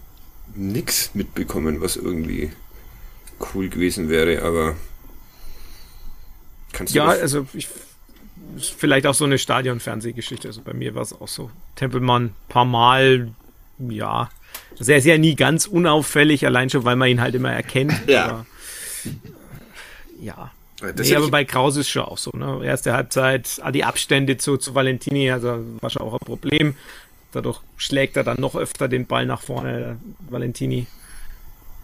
nichts 0.56 1.12
mitbekommen, 1.14 1.82
was 1.82 1.96
irgendwie 1.96 2.52
cool 3.54 3.70
gewesen 3.70 4.10
wäre, 4.10 4.42
aber 4.44 4.76
kannst 6.72 6.94
du 6.94 6.98
Ja, 7.00 7.08
also 7.08 7.46
ich, 7.54 7.68
vielleicht 8.78 9.06
auch 9.06 9.14
so 9.14 9.26
eine 9.26 9.38
Stadion-Fernsehgeschichte. 9.38 10.48
Also 10.48 10.62
bei 10.62 10.74
mir 10.74 10.96
war 10.96 11.02
es 11.02 11.14
auch 11.14 11.28
so. 11.28 11.52
Tempelmann 11.76 12.34
paar 12.48 12.66
Mal, 12.66 13.32
ja. 13.80 14.30
Also 14.80 14.92
er 14.92 15.00
ist 15.00 15.06
ja 15.06 15.18
nie 15.18 15.36
ganz 15.36 15.66
unauffällig, 15.66 16.46
allein 16.46 16.70
schon, 16.70 16.86
weil 16.86 16.96
man 16.96 17.10
ihn 17.10 17.22
halt 17.22 17.36
immer 17.36 17.52
erkennt. 17.52 17.94
Ja. 18.08 18.26
Aber, 18.26 18.46
ja. 20.22 20.52
Das 20.92 21.08
nee, 21.08 21.16
aber 21.16 21.30
bei 21.30 21.46
Kraus 21.46 21.78
ist 21.78 21.90
schon 21.90 22.04
auch 22.04 22.18
so. 22.18 22.32
Ne? 22.32 22.66
Erste 22.66 22.94
Halbzeit, 22.94 23.60
ah, 23.62 23.72
die 23.72 23.84
Abstände 23.84 24.38
zu, 24.38 24.58
zu 24.58 24.76
Valentini, 24.76 25.32
also 25.32 25.64
war 25.80 25.90
schon 25.90 26.02
auch 26.02 26.14
ein 26.14 26.20
Problem. 26.20 26.76
Dadurch 27.32 27.62
schlägt 27.78 28.18
er 28.18 28.24
dann 28.24 28.40
noch 28.40 28.56
öfter 28.56 28.88
den 28.88 29.08
Ball 29.08 29.26
nach 29.26 29.42
vorne, 29.42 29.98
Valentini. 30.30 30.88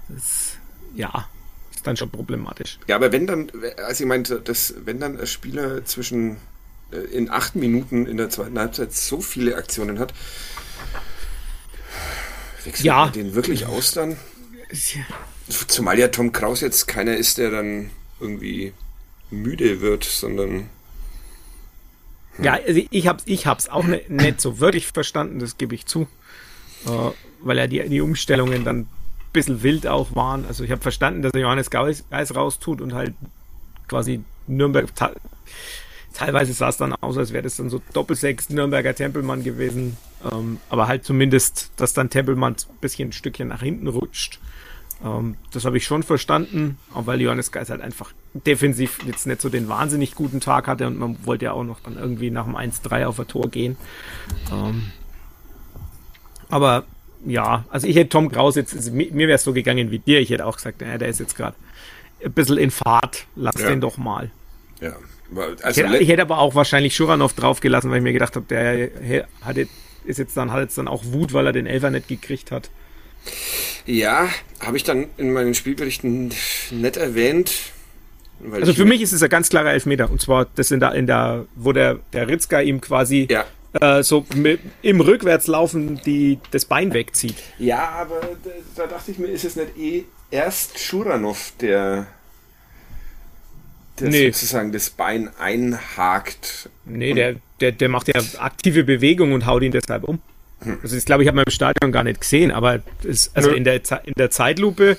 Das, 0.09 0.57
ja, 0.95 1.27
ist 1.73 1.87
dann 1.87 1.97
schon 1.97 2.09
problematisch. 2.09 2.77
Ja, 2.87 2.97
aber 2.97 3.11
wenn 3.11 3.25
dann, 3.25 3.51
also 3.77 4.03
ich 4.03 4.07
meinte, 4.07 4.41
dass, 4.41 4.73
wenn 4.85 4.99
dann 4.99 5.19
ein 5.19 5.27
Spieler 5.27 5.85
zwischen 5.85 6.37
äh, 6.91 6.97
in 6.97 7.29
acht 7.29 7.55
Minuten 7.55 8.05
in 8.05 8.17
der 8.17 8.29
zweiten 8.29 8.59
Halbzeit 8.59 8.93
so 8.93 9.21
viele 9.21 9.55
Aktionen 9.55 9.97
hat, 9.97 10.13
wechselt 12.63 12.85
ja. 12.85 13.07
den 13.07 13.33
wirklich 13.33 13.65
aus 13.65 13.93
dann? 13.93 14.17
Zumal 15.47 15.97
ja 15.97 16.09
Tom 16.09 16.31
Kraus 16.31 16.61
jetzt 16.61 16.87
keiner 16.87 17.15
ist, 17.15 17.37
der 17.37 17.49
dann 17.49 17.89
irgendwie 18.19 18.73
müde 19.31 19.81
wird, 19.81 20.03
sondern. 20.03 20.69
Hm. 22.35 22.45
Ja, 22.45 22.53
also 22.53 22.81
ich 22.89 23.07
hab's, 23.07 23.23
ich 23.25 23.45
hab's 23.47 23.69
auch 23.69 23.83
nicht, 23.83 24.09
nicht 24.09 24.41
so 24.41 24.59
wirklich 24.59 24.87
verstanden, 24.87 25.39
das 25.39 25.57
gebe 25.57 25.75
ich 25.75 25.85
zu. 25.85 26.07
Äh, 26.85 27.11
weil 27.41 27.57
ja 27.57 27.67
die, 27.67 27.87
die 27.89 28.01
Umstellungen 28.01 28.63
dann 28.63 28.79
ein 28.79 28.89
bisschen 29.33 29.63
wild 29.63 29.87
auch 29.87 30.15
waren. 30.15 30.45
Also 30.45 30.63
ich 30.63 30.71
habe 30.71 30.81
verstanden, 30.81 31.21
dass 31.21 31.33
er 31.33 31.41
Johannes 31.41 31.69
Geis, 31.69 32.03
Geis 32.09 32.35
raustut 32.35 32.81
und 32.81 32.93
halt 32.93 33.13
quasi 33.87 34.21
Nürnberg. 34.47 34.87
Teilweise 36.13 36.53
sah 36.53 36.69
es 36.69 36.77
dann 36.77 36.93
aus, 36.93 37.17
als 37.17 37.31
wäre 37.31 37.43
das 37.43 37.57
dann 37.57 37.69
so 37.69 37.81
Doppelsechs 37.93 38.49
Nürnberger 38.49 38.95
Tempelmann 38.95 39.43
gewesen. 39.43 39.97
Ähm, 40.31 40.59
aber 40.69 40.87
halt 40.87 41.05
zumindest, 41.05 41.71
dass 41.77 41.93
dann 41.93 42.09
Tempelmann 42.09 42.53
ein 42.53 42.77
bisschen 42.81 43.09
ein 43.09 43.13
Stückchen 43.13 43.47
nach 43.47 43.61
hinten 43.61 43.87
rutscht. 43.87 44.39
Ähm, 45.03 45.37
das 45.51 45.65
habe 45.65 45.77
ich 45.77 45.85
schon 45.85 46.03
verstanden, 46.03 46.77
auch 46.93 47.05
weil 47.05 47.21
Johannes 47.21 47.51
Geis 47.51 47.69
halt 47.69 47.81
einfach 47.81 48.11
defensiv 48.33 48.99
jetzt 49.05 49.25
nicht 49.25 49.41
so 49.41 49.49
den 49.49 49.67
wahnsinnig 49.67 50.15
guten 50.15 50.39
Tag 50.39 50.67
hatte 50.67 50.87
und 50.87 50.97
man 50.97 51.17
wollte 51.25 51.45
ja 51.45 51.51
auch 51.53 51.63
noch 51.63 51.79
dann 51.79 51.97
irgendwie 51.97 52.29
nach 52.29 52.45
dem 52.45 52.55
1-3 52.55 53.05
auf 53.05 53.19
ein 53.19 53.27
Tor 53.27 53.49
gehen. 53.49 53.75
Ähm, 54.51 54.91
aber 56.49 56.85
ja, 57.25 57.65
also 57.69 57.87
ich 57.87 57.95
hätte 57.95 58.09
Tom 58.09 58.31
Kraus 58.31 58.55
jetzt, 58.55 58.75
also 58.75 58.91
mir 58.91 59.13
wäre 59.13 59.33
es 59.33 59.43
so 59.43 59.53
gegangen 59.53 59.91
wie 59.91 59.99
dir, 59.99 60.19
ich 60.19 60.29
hätte 60.29 60.45
auch 60.45 60.55
gesagt, 60.55 60.81
naja, 60.81 60.97
der 60.97 61.09
ist 61.09 61.19
jetzt 61.19 61.35
gerade 61.35 61.55
ein 62.23 62.31
bisschen 62.31 62.57
in 62.57 62.71
Fahrt, 62.71 63.25
lass 63.35 63.59
ja. 63.59 63.69
den 63.69 63.81
doch 63.81 63.97
mal. 63.97 64.31
Ja. 64.79 64.93
Also 65.61 65.81
ich, 65.81 65.87
hätte, 65.87 65.97
ich 65.97 66.09
hätte 66.09 66.21
aber 66.23 66.39
auch 66.39 66.55
wahrscheinlich 66.55 66.95
Schuranov 66.95 67.33
draufgelassen, 67.33 67.91
weil 67.91 67.97
ich 67.97 68.03
mir 68.03 68.13
gedacht 68.13 68.35
habe, 68.35 68.45
der 68.47 69.27
hatte, 69.41 69.67
ist 70.05 70.17
jetzt 70.17 70.35
dann, 70.37 70.51
hat 70.51 70.61
jetzt 70.61 70.77
dann 70.77 70.87
auch 70.87 71.03
Wut, 71.05 71.33
weil 71.33 71.45
er 71.45 71.53
den 71.53 71.67
Elfer 71.67 71.91
nicht 71.91 72.07
gekriegt 72.07 72.51
hat. 72.51 72.69
Ja, 73.85 74.29
habe 74.59 74.77
ich 74.77 74.83
dann 74.83 75.07
in 75.17 75.33
meinen 75.33 75.53
Spielberichten 75.53 76.31
nicht 76.71 76.97
erwähnt. 76.97 77.53
Also 78.51 78.73
für 78.73 78.85
mich 78.85 79.01
ist 79.01 79.11
es 79.11 79.21
ein 79.21 79.29
ganz 79.29 79.49
klarer 79.49 79.71
Elfmeter. 79.71 80.09
Und 80.09 80.21
zwar 80.21 80.47
das 80.55 80.71
in 80.71 80.79
der, 80.79 80.93
in 80.93 81.07
der 81.07 81.45
wo 81.55 81.71
der, 81.71 81.99
der 82.13 82.27
Ritzka 82.27 82.61
ihm 82.61 82.81
quasi 82.81 83.27
ja. 83.29 83.45
äh, 83.79 84.03
so 84.03 84.25
mit, 84.35 84.59
im 84.81 85.01
Rückwärtslaufen 85.01 86.01
die, 86.05 86.39
das 86.51 86.65
Bein 86.65 86.93
wegzieht. 86.93 87.35
Ja, 87.57 87.89
aber 87.89 88.21
da, 88.43 88.49
da 88.75 88.87
dachte 88.87 89.11
ich 89.11 89.19
mir, 89.19 89.27
ist 89.27 89.45
es 89.45 89.55
nicht 89.55 89.77
eh 89.77 90.03
erst 90.31 90.79
Schuranov, 90.79 91.53
der, 91.59 92.07
der 93.99 94.09
nee. 94.09 94.31
sozusagen 94.31 94.71
das 94.71 94.89
Bein 94.89 95.29
einhakt. 95.37 96.69
Nee, 96.85 97.13
der, 97.13 97.35
der, 97.59 97.71
der 97.71 97.89
macht 97.89 98.07
ja 98.07 98.21
aktive 98.39 98.83
Bewegung 98.83 99.33
und 99.33 99.45
haut 99.45 99.63
ihn 99.63 99.71
deshalb 99.71 100.03
um. 100.03 100.21
Also 100.83 100.97
ich 100.97 101.05
glaube, 101.05 101.23
ich 101.23 101.27
habe 101.27 101.37
mal 101.37 101.43
im 101.43 101.51
Stadion 101.51 101.91
gar 101.91 102.03
nicht 102.03 102.19
gesehen, 102.19 102.51
aber 102.51 102.81
es, 103.07 103.31
also 103.33 103.51
in 103.51 103.63
der, 103.63 103.81
in 104.03 104.13
der 104.17 104.29
Zeitlupe, 104.29 104.97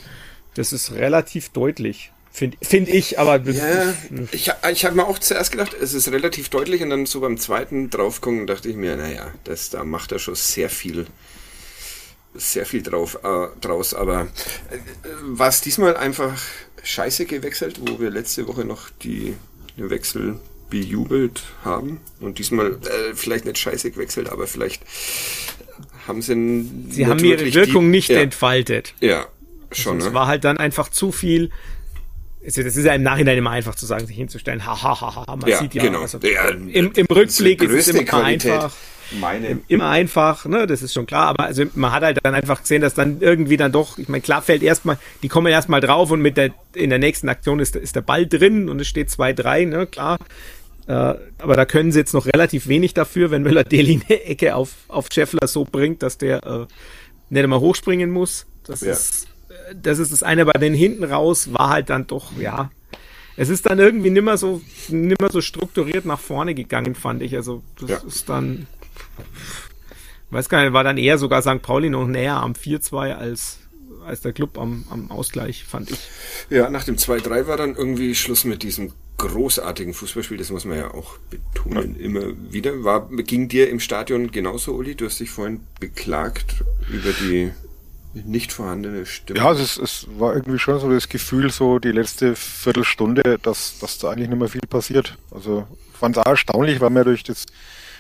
das 0.54 0.72
ist 0.72 0.92
relativ 0.92 1.50
deutlich. 1.50 2.12
Finde 2.32 2.56
find 2.62 2.88
ich, 2.88 3.18
aber. 3.18 3.40
Ja, 3.50 3.92
ich, 4.30 4.52
ich 4.72 4.84
habe 4.84 4.96
mir 4.96 5.06
auch 5.06 5.18
zuerst 5.18 5.50
gedacht, 5.50 5.74
es 5.74 5.94
ist 5.94 6.10
relativ 6.12 6.48
deutlich 6.48 6.82
und 6.82 6.90
dann 6.90 7.06
so 7.06 7.20
beim 7.20 7.38
zweiten 7.38 7.90
draufgucken 7.90 8.46
dachte 8.46 8.68
ich 8.68 8.76
mir, 8.76 8.96
naja, 8.96 9.32
das, 9.44 9.70
da 9.70 9.82
macht 9.84 10.12
er 10.12 10.20
schon 10.20 10.36
sehr 10.36 10.70
viel, 10.70 11.06
sehr 12.34 12.66
viel 12.66 12.82
drauf, 12.82 13.18
äh, 13.24 13.48
draus. 13.60 13.94
Aber 13.94 14.22
äh, 14.70 14.78
war 15.22 15.48
es 15.48 15.60
diesmal 15.60 15.96
einfach 15.96 16.40
scheiße 16.84 17.26
gewechselt, 17.26 17.80
wo 17.80 17.98
wir 17.98 18.10
letzte 18.10 18.46
Woche 18.46 18.64
noch 18.64 18.90
die 19.02 19.34
Wechsel 19.76 20.38
bejubelt 20.70 21.42
haben 21.64 22.00
und 22.20 22.38
diesmal 22.38 22.74
äh, 22.74 23.14
vielleicht 23.14 23.44
nicht 23.44 23.58
scheiße 23.58 23.90
gewechselt, 23.90 24.30
aber 24.30 24.46
vielleicht 24.46 24.82
haben 26.06 26.22
sie 26.22 26.64
Sie 26.90 27.06
haben 27.06 27.18
ihre 27.24 27.52
Wirkung 27.52 27.84
die, 27.86 27.90
nicht 27.90 28.08
ja, 28.08 28.20
entfaltet. 28.20 28.94
Ja, 29.00 29.26
schon. 29.72 29.96
Also, 29.96 30.06
ne? 30.06 30.10
Es 30.10 30.14
war 30.14 30.26
halt 30.28 30.44
dann 30.44 30.58
einfach 30.58 30.88
zu 30.88 31.12
viel. 31.12 31.50
Das 32.42 32.56
ist 32.56 32.84
ja 32.84 32.94
im 32.94 33.02
Nachhinein 33.02 33.36
immer 33.36 33.50
einfach 33.50 33.74
zu 33.74 33.84
sagen, 33.84 34.06
sich 34.06 34.16
hinzustellen, 34.16 34.64
ha, 34.64 34.82
ha, 34.82 35.00
ha, 35.00 35.26
ha. 35.26 35.36
man 35.36 35.48
ja, 35.48 35.58
sieht 35.58 35.74
ja, 35.74 35.82
genau. 35.82 36.00
also, 36.00 36.18
ja, 36.18 36.48
im, 36.48 36.92
im 36.92 37.06
Rückblick 37.06 37.62
ist 37.62 37.88
es 37.88 37.88
immer 37.88 38.04
Qualität. 38.04 38.52
einfach. 38.52 38.74
Meine. 39.18 39.58
Immer 39.66 39.90
einfach, 39.90 40.46
ne, 40.46 40.66
das 40.66 40.82
ist 40.82 40.92
schon 40.94 41.04
klar, 41.04 41.26
aber 41.26 41.44
also 41.44 41.64
man 41.74 41.90
hat 41.92 42.04
halt 42.04 42.18
dann 42.22 42.34
einfach 42.34 42.60
gesehen, 42.62 42.80
dass 42.80 42.94
dann 42.94 43.20
irgendwie 43.20 43.56
dann 43.56 43.72
doch, 43.72 43.98
ich 43.98 44.08
meine, 44.08 44.22
klar 44.22 44.40
fällt 44.40 44.62
erstmal, 44.62 44.98
die 45.22 45.28
kommen 45.28 45.48
erstmal 45.48 45.80
drauf 45.80 46.12
und 46.12 46.22
mit 46.22 46.36
der, 46.36 46.54
in 46.74 46.90
der 46.90 47.00
nächsten 47.00 47.28
Aktion 47.28 47.58
ist, 47.58 47.74
ist 47.74 47.96
der 47.96 48.02
Ball 48.02 48.26
drin 48.26 48.68
und 48.68 48.80
es 48.80 48.86
steht 48.86 49.08
2-3, 49.08 49.66
ne, 49.66 49.86
klar. 49.86 50.18
Äh, 50.86 50.92
aber 51.38 51.56
da 51.56 51.64
können 51.66 51.92
sie 51.92 51.98
jetzt 51.98 52.14
noch 52.14 52.26
relativ 52.26 52.68
wenig 52.68 52.94
dafür, 52.94 53.30
wenn 53.30 53.42
Müller-Deli 53.42 54.00
eine 54.08 54.24
Ecke 54.24 54.54
auf, 54.54 54.74
auf 54.88 55.08
Scheffler 55.12 55.46
so 55.46 55.64
bringt, 55.64 56.02
dass 56.02 56.16
der 56.18 56.44
äh, 56.44 56.66
nicht 57.30 57.42
einmal 57.42 57.60
hochspringen 57.60 58.10
muss. 58.10 58.46
Das, 58.64 58.80
ja. 58.82 58.92
ist, 58.92 59.28
das 59.74 59.98
ist 59.98 60.12
das 60.12 60.22
eine. 60.22 60.44
Bei 60.44 60.58
den 60.58 60.74
hinten 60.74 61.04
raus 61.04 61.52
war 61.52 61.70
halt 61.70 61.90
dann 61.90 62.06
doch, 62.06 62.32
ja, 62.38 62.70
es 63.36 63.48
ist 63.48 63.66
dann 63.66 63.78
irgendwie 63.78 64.10
nimmer 64.10 64.36
so, 64.36 64.60
nimmer 64.88 65.30
so 65.30 65.40
strukturiert 65.40 66.04
nach 66.04 66.20
vorne 66.20 66.54
gegangen, 66.54 66.94
fand 66.94 67.22
ich. 67.22 67.34
Also, 67.36 67.62
das 67.80 67.90
ja. 67.90 67.96
ist 68.06 68.28
dann, 68.28 68.66
weiß 70.30 70.48
gar 70.48 70.62
nicht, 70.62 70.72
war 70.72 70.84
dann 70.84 70.98
eher 70.98 71.18
sogar 71.18 71.42
St. 71.42 71.62
Pauli 71.62 71.90
noch 71.90 72.06
näher 72.06 72.36
am 72.36 72.52
4-2 72.52 73.14
als, 73.14 73.58
als 74.04 74.20
der 74.20 74.32
Club 74.32 74.58
am, 74.58 74.84
am 74.90 75.10
Ausgleich, 75.10 75.64
fand 75.64 75.90
ich. 75.90 75.98
Ja, 76.50 76.68
nach 76.68 76.84
dem 76.84 76.96
2-3 76.96 77.46
war 77.46 77.56
dann 77.56 77.76
irgendwie 77.76 78.14
Schluss 78.14 78.44
mit 78.44 78.62
diesem 78.62 78.92
großartigen 79.16 79.92
Fußballspiel, 79.92 80.38
das 80.38 80.50
muss 80.50 80.64
man 80.64 80.78
ja 80.78 80.94
auch 80.94 81.18
betonen, 81.30 81.96
ja. 81.98 82.04
immer 82.04 82.22
wieder. 82.50 82.84
War, 82.84 83.08
ging 83.08 83.48
dir 83.48 83.68
im 83.68 83.80
Stadion 83.80 84.32
genauso, 84.32 84.74
Uli? 84.74 84.94
Du 84.94 85.04
hast 85.04 85.20
dich 85.20 85.30
vorhin 85.30 85.60
beklagt 85.78 86.64
über 86.90 87.12
die 87.12 87.52
nicht 88.12 88.52
vorhandene 88.52 89.06
Stimme. 89.06 89.38
Ja, 89.38 89.52
es, 89.52 89.76
es 89.76 90.06
war 90.18 90.34
irgendwie 90.34 90.58
schon 90.58 90.80
so 90.80 90.90
das 90.90 91.08
Gefühl, 91.08 91.50
so 91.50 91.78
die 91.78 91.92
letzte 91.92 92.34
Viertelstunde, 92.34 93.38
dass, 93.42 93.78
dass 93.78 93.98
da 93.98 94.10
eigentlich 94.10 94.28
nicht 94.28 94.38
mehr 94.38 94.48
viel 94.48 94.60
passiert. 94.68 95.16
Also 95.30 95.66
fand 95.92 96.16
es 96.16 96.22
auch 96.22 96.30
erstaunlich, 96.30 96.80
weil 96.80 96.90
man 96.90 97.04
durch 97.04 97.22
das 97.22 97.46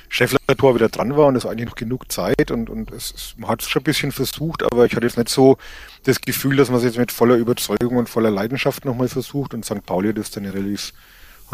Scheffler-Tor 0.08 0.74
wieder 0.74 0.88
dran 0.88 1.16
war 1.16 1.26
und 1.26 1.36
es 1.36 1.44
war 1.44 1.52
eigentlich 1.52 1.68
noch 1.68 1.76
genug 1.76 2.10
Zeit 2.10 2.50
und, 2.50 2.68
und 2.68 2.90
es, 2.90 3.14
es, 3.14 3.34
man 3.36 3.48
hat 3.48 3.62
es 3.62 3.68
schon 3.68 3.82
ein 3.82 3.84
bisschen 3.84 4.10
versucht, 4.10 4.64
aber 4.64 4.84
ich 4.84 4.96
hatte 4.96 5.06
jetzt 5.06 5.16
nicht 5.16 5.28
so 5.28 5.56
das 6.02 6.20
Gefühl, 6.20 6.56
dass 6.56 6.68
man 6.68 6.78
es 6.78 6.84
jetzt 6.84 6.98
mit 6.98 7.12
voller 7.12 7.36
Überzeugung 7.36 7.96
und 7.96 8.08
voller 8.08 8.30
Leidenschaft 8.30 8.84
nochmal 8.84 9.08
versucht 9.08 9.54
und 9.54 9.64
St. 9.64 9.86
Pauli 9.86 10.08
hat 10.08 10.18
das 10.18 10.32
dann 10.32 10.46
relativ 10.46 10.92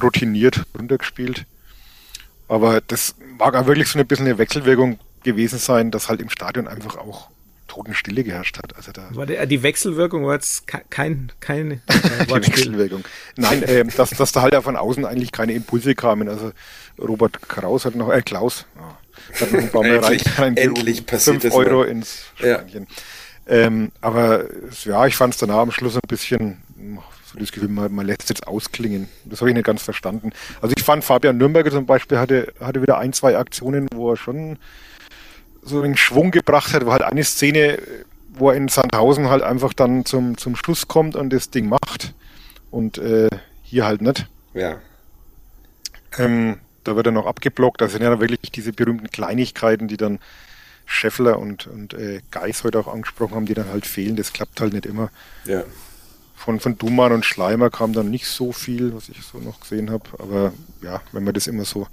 routiniert 0.02 0.64
runtergespielt. 0.78 1.44
Aber 2.48 2.80
das 2.80 3.16
mag 3.38 3.54
auch 3.54 3.66
wirklich 3.66 3.88
so 3.88 3.98
ein 3.98 4.06
bisschen 4.06 4.26
eine 4.26 4.38
Wechselwirkung 4.38 4.98
gewesen 5.22 5.58
sein, 5.58 5.90
dass 5.90 6.08
halt 6.08 6.22
im 6.22 6.30
Stadion 6.30 6.68
einfach 6.68 6.96
auch 6.96 7.28
Totenstille 7.76 8.24
geherrscht 8.24 8.58
hat. 8.58 8.74
Also 8.76 8.92
da 8.92 9.08
war 9.12 9.26
die, 9.26 9.46
die 9.46 9.62
Wechselwirkung 9.62 10.24
war 10.24 10.34
jetzt 10.34 10.66
kein, 10.66 11.30
kein 11.40 11.70
äh, 11.72 12.26
die 12.26 12.32
Wechselwirkung. 12.32 13.04
Nein, 13.36 13.62
äh, 13.62 13.84
dass, 13.84 14.10
dass 14.10 14.32
da 14.32 14.42
halt 14.42 14.54
auch 14.54 14.64
von 14.64 14.76
außen 14.76 15.04
eigentlich 15.04 15.32
keine 15.32 15.52
Impulse 15.52 15.94
kamen. 15.94 16.28
Also 16.28 16.52
Robert 16.98 17.48
Kraus 17.48 17.84
hat 17.84 17.94
noch, 17.94 18.10
äh, 18.10 18.22
Klaus, 18.22 18.66
oh, 18.78 19.40
hat 19.40 19.52
noch 19.52 19.60
ein 19.60 19.70
paar 19.70 19.82
Mal 19.82 19.96
endlich, 19.96 20.38
rein, 20.38 20.56
endlich 20.56 21.04
passiert 21.04 21.42
5 21.42 21.54
Euro 21.54 21.80
mal. 21.80 21.88
ins 21.88 22.24
Schweinchen. 22.36 22.86
Ja. 23.46 23.54
Ähm, 23.54 23.92
aber 24.00 24.44
ja, 24.84 25.06
ich 25.06 25.16
fand 25.16 25.34
es 25.34 25.40
danach 25.40 25.58
am 25.58 25.70
Schluss 25.70 25.96
ein 25.96 26.00
bisschen 26.08 26.62
so 27.26 27.38
das 27.38 27.52
Gefühl, 27.52 27.68
man, 27.68 27.94
man 27.94 28.06
lässt 28.06 28.22
es 28.24 28.30
jetzt 28.30 28.46
ausklingen. 28.46 29.08
Das 29.24 29.40
habe 29.40 29.50
ich 29.50 29.54
nicht 29.54 29.66
ganz 29.66 29.82
verstanden. 29.82 30.30
Also 30.62 30.74
ich 30.76 30.82
fand 30.82 31.04
Fabian 31.04 31.36
Nürnberger 31.36 31.70
zum 31.70 31.86
Beispiel 31.86 32.18
hatte, 32.18 32.52
hatte 32.60 32.82
wieder 32.82 32.98
ein, 32.98 33.12
zwei 33.12 33.36
Aktionen, 33.36 33.88
wo 33.92 34.10
er 34.10 34.16
schon 34.16 34.58
so 35.66 35.82
einen 35.82 35.96
Schwung 35.96 36.30
gebracht 36.30 36.72
hat, 36.72 36.86
wo 36.86 36.92
halt 36.92 37.02
eine 37.02 37.24
Szene, 37.24 37.78
wo 38.32 38.50
er 38.50 38.56
in 38.56 38.68
Sandhausen 38.68 39.28
halt 39.28 39.42
einfach 39.42 39.72
dann 39.72 40.04
zum, 40.04 40.38
zum 40.38 40.56
Schluss 40.56 40.88
kommt 40.88 41.16
und 41.16 41.30
das 41.30 41.50
Ding 41.50 41.68
macht. 41.68 42.14
Und 42.70 42.98
äh, 42.98 43.28
hier 43.62 43.86
halt 43.86 44.02
nicht. 44.02 44.26
Ja. 44.54 44.78
Ähm, 46.18 46.58
da 46.84 46.96
wird 46.96 47.06
er 47.06 47.12
noch 47.12 47.26
abgeblockt. 47.26 47.80
Das 47.80 47.92
sind 47.92 48.02
ja 48.02 48.20
wirklich 48.20 48.52
diese 48.52 48.72
berühmten 48.72 49.10
Kleinigkeiten, 49.10 49.88
die 49.88 49.96
dann 49.96 50.18
Scheffler 50.84 51.38
und, 51.38 51.66
und 51.66 51.94
äh, 51.94 52.20
Geis 52.30 52.62
heute 52.62 52.78
auch 52.78 52.86
angesprochen 52.86 53.34
haben, 53.34 53.46
die 53.46 53.54
dann 53.54 53.68
halt 53.68 53.86
fehlen. 53.86 54.16
Das 54.16 54.32
klappt 54.32 54.60
halt 54.60 54.72
nicht 54.72 54.86
immer. 54.86 55.10
Ja. 55.44 55.64
Von, 56.36 56.60
von 56.60 56.78
Duman 56.78 57.12
und 57.12 57.24
Schleimer 57.24 57.70
kam 57.70 57.92
dann 57.92 58.10
nicht 58.10 58.26
so 58.26 58.52
viel, 58.52 58.94
was 58.94 59.08
ich 59.08 59.20
so 59.22 59.38
noch 59.38 59.60
gesehen 59.60 59.90
habe. 59.90 60.04
Aber 60.18 60.52
ja, 60.82 61.00
wenn 61.12 61.24
man 61.24 61.34
das 61.34 61.48
immer 61.48 61.64
so 61.64 61.88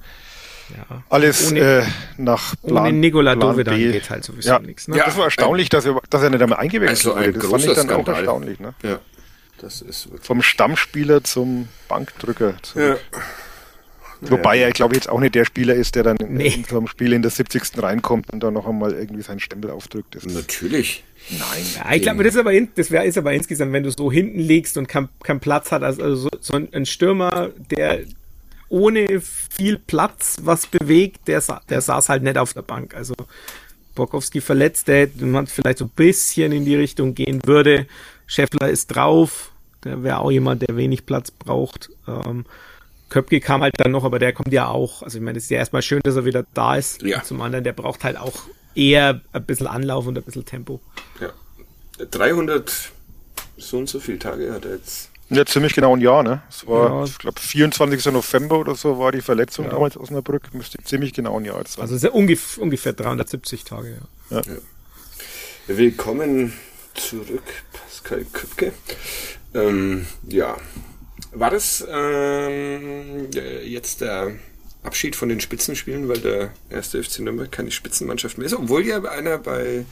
ja. 0.69 1.03
Alles 1.09 1.51
ohne, 1.51 1.59
äh, 1.59 1.83
nach 2.17 2.55
Plan, 2.65 2.87
ohne 2.87 2.93
Nikola 2.93 3.35
Dove 3.35 3.63
dann 3.63 3.77
geht 3.77 4.09
halt 4.09 4.23
sowieso 4.23 4.49
ja. 4.49 4.59
nichts. 4.59 4.87
Ne? 4.87 4.97
Ja, 4.97 5.05
das 5.05 5.17
war 5.17 5.25
erstaunlich, 5.25 5.69
dass 5.69 5.85
er, 5.85 5.99
dass 6.09 6.21
er 6.21 6.29
nicht 6.29 6.41
einmal 6.41 6.59
eingewechselt 6.59 7.15
also 7.15 7.27
wurde. 7.27 7.33
Das 7.33 7.49
fand 7.49 7.65
ich 7.65 7.73
dann 7.73 7.87
Skandal. 7.87 8.13
auch 8.13 8.17
erstaunlich. 8.17 8.59
Ne? 8.59 8.73
Ja, 8.83 8.99
das 9.59 9.81
ist 9.81 10.09
Vom 10.21 10.41
Stammspieler 10.41 11.23
zum 11.23 11.67
Bankdrücker 11.87 12.55
zurück. 12.61 12.99
Ja. 13.13 13.19
Wobei 14.29 14.59
er, 14.59 14.71
glaube 14.71 14.93
ich, 14.93 14.97
jetzt 14.97 15.09
auch 15.09 15.19
nicht 15.19 15.35
der 15.35 15.45
Spieler 15.45 15.73
ist, 15.73 15.95
der 15.95 16.03
dann 16.03 16.17
nee. 16.27 16.47
in 16.47 16.63
so 16.63 16.77
einem 16.77 16.87
Spiel 16.87 17.13
in 17.13 17.21
der 17.21 17.31
70. 17.31 17.81
reinkommt 17.81 18.31
und 18.31 18.41
dann 18.41 18.53
noch 18.53 18.67
einmal 18.67 18.93
irgendwie 18.93 19.21
seinen 19.21 19.39
Stempel 19.39 19.71
aufdrückt. 19.71 20.15
Das 20.15 20.25
Natürlich. 20.25 21.03
Nein. 21.29 21.65
Ja, 21.75 21.93
ich 21.93 22.01
glaube, 22.01 22.23
das 22.23 22.35
ist 22.35 22.39
aber, 22.39 22.53
in, 22.53 22.69
das 22.75 22.91
wär, 22.91 23.03
ist 23.03 23.17
aber 23.17 23.33
insgesamt, 23.33 23.73
wenn 23.73 23.83
du 23.83 23.91
so 23.91 24.11
hinten 24.11 24.39
liegst 24.39 24.77
und 24.77 24.87
keinen 24.87 25.09
kein 25.23 25.39
Platz 25.39 25.71
hat, 25.71 25.83
also 25.83 26.15
so, 26.15 26.29
so 26.39 26.53
ein 26.53 26.85
Stürmer, 26.85 27.51
der 27.69 28.01
ohne 28.73 29.21
viel 29.21 29.77
Platz 29.77 30.37
was 30.41 30.65
bewegt, 30.65 31.27
der, 31.27 31.43
der 31.69 31.81
saß 31.81 32.09
halt 32.09 32.23
nicht 32.23 32.39
auf 32.39 32.53
der 32.53 32.63
Bank. 32.63 32.95
Also 32.95 33.13
Borkowski 33.93 34.41
verletzt, 34.41 34.87
der 34.87 35.09
man 35.19 35.45
vielleicht 35.45 35.77
so 35.77 35.85
ein 35.85 35.91
bisschen 35.95 36.51
in 36.51 36.65
die 36.65 36.75
Richtung 36.75 37.13
gehen 37.13 37.39
würde. 37.45 37.85
Scheffler 38.25 38.69
ist 38.69 38.87
drauf, 38.87 39.51
der 39.83 40.01
wäre 40.01 40.19
auch 40.19 40.31
jemand, 40.31 40.67
der 40.67 40.75
wenig 40.75 41.05
Platz 41.05 41.29
braucht. 41.29 41.91
Ähm, 42.07 42.45
Köpke 43.09 43.39
kam 43.39 43.61
halt 43.61 43.75
dann 43.77 43.91
noch, 43.91 44.05
aber 44.05 44.17
der 44.17 44.33
kommt 44.33 44.51
ja 44.51 44.67
auch. 44.69 45.03
Also 45.03 45.19
ich 45.19 45.23
meine, 45.23 45.37
es 45.37 45.43
ist 45.43 45.51
ja 45.51 45.59
erstmal 45.59 45.83
schön, 45.83 46.01
dass 46.03 46.15
er 46.15 46.25
wieder 46.25 46.43
da 46.55 46.75
ist. 46.75 47.03
Ja. 47.03 47.21
zum 47.21 47.41
anderen, 47.41 47.63
der 47.63 47.73
braucht 47.73 48.03
halt 48.03 48.17
auch 48.17 48.33
eher 48.73 49.21
ein 49.33 49.45
bisschen 49.45 49.67
Anlauf 49.67 50.07
und 50.07 50.17
ein 50.17 50.23
bisschen 50.23 50.45
Tempo. 50.45 50.81
Ja. 51.21 51.29
300 52.09 52.91
so 53.57 53.77
und 53.77 53.87
so 53.87 53.99
viele 53.99 54.17
Tage 54.17 54.51
hat 54.51 54.65
er 54.65 54.77
jetzt 54.77 55.12
ja, 55.33 55.45
ziemlich 55.45 55.73
genau 55.73 55.95
ein 55.95 56.01
Jahr, 56.01 56.23
ne? 56.23 56.41
Es 56.49 56.67
war, 56.67 56.89
ja. 56.89 57.03
ich 57.05 57.17
glaube, 57.17 57.39
24. 57.39 58.05
November 58.13 58.59
oder 58.59 58.75
so 58.75 58.99
war 58.99 59.11
die 59.11 59.21
Verletzung 59.21 59.65
ja. 59.65 59.71
damals 59.71 59.97
aus 59.97 60.03
Osnabrück. 60.03 60.53
Müsste 60.53 60.77
ziemlich 60.83 61.13
genau 61.13 61.39
ein 61.39 61.45
Jahr 61.45 61.63
sein. 61.67 61.81
Also 61.81 61.97
sehr 61.97 62.13
ungef 62.13 62.57
ungefähr 62.57 62.93
370 62.93 63.63
Tage, 63.63 63.97
ja. 64.29 64.41
ja. 64.41 64.57
Willkommen 65.67 66.53
zurück, 66.95 67.43
Pascal 67.71 68.25
Köpke. 68.31 68.73
Ähm, 69.53 70.05
ja. 70.27 70.57
War 71.31 71.49
das 71.49 71.85
ähm, 71.89 73.29
jetzt 73.31 74.01
der 74.01 74.33
Abschied 74.83 75.15
von 75.15 75.29
den 75.29 75.39
Spitzenspielen, 75.39 76.09
weil 76.09 76.19
der 76.19 76.51
erste 76.69 77.01
FC 77.01 77.19
Nürnberg 77.19 77.51
keine 77.51 77.71
Spitzenmannschaft 77.71 78.37
mehr 78.37 78.47
ist, 78.47 78.53
obwohl 78.53 78.85
ja 78.85 79.01
einer 79.03 79.37
bei 79.37 79.85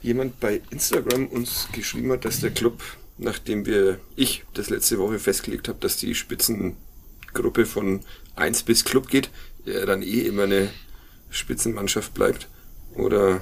jemand 0.00 0.38
bei 0.40 0.62
Instagram 0.70 1.26
uns 1.26 1.68
geschrieben 1.72 2.12
hat, 2.12 2.24
dass 2.24 2.40
der 2.40 2.50
Club 2.50 2.80
nachdem 3.20 3.66
wir, 3.66 4.00
ich 4.16 4.44
das 4.54 4.70
letzte 4.70 4.98
Woche 4.98 5.18
festgelegt 5.18 5.68
habe, 5.68 5.78
dass 5.80 5.96
die 5.96 6.14
Spitzengruppe 6.14 7.66
von 7.66 8.00
1 8.36 8.62
bis 8.64 8.84
Club 8.84 9.08
geht, 9.08 9.30
ja, 9.64 9.84
dann 9.86 10.02
eh 10.02 10.22
immer 10.22 10.44
eine 10.44 10.70
Spitzenmannschaft 11.30 12.14
bleibt. 12.14 12.48
Oder? 12.94 13.40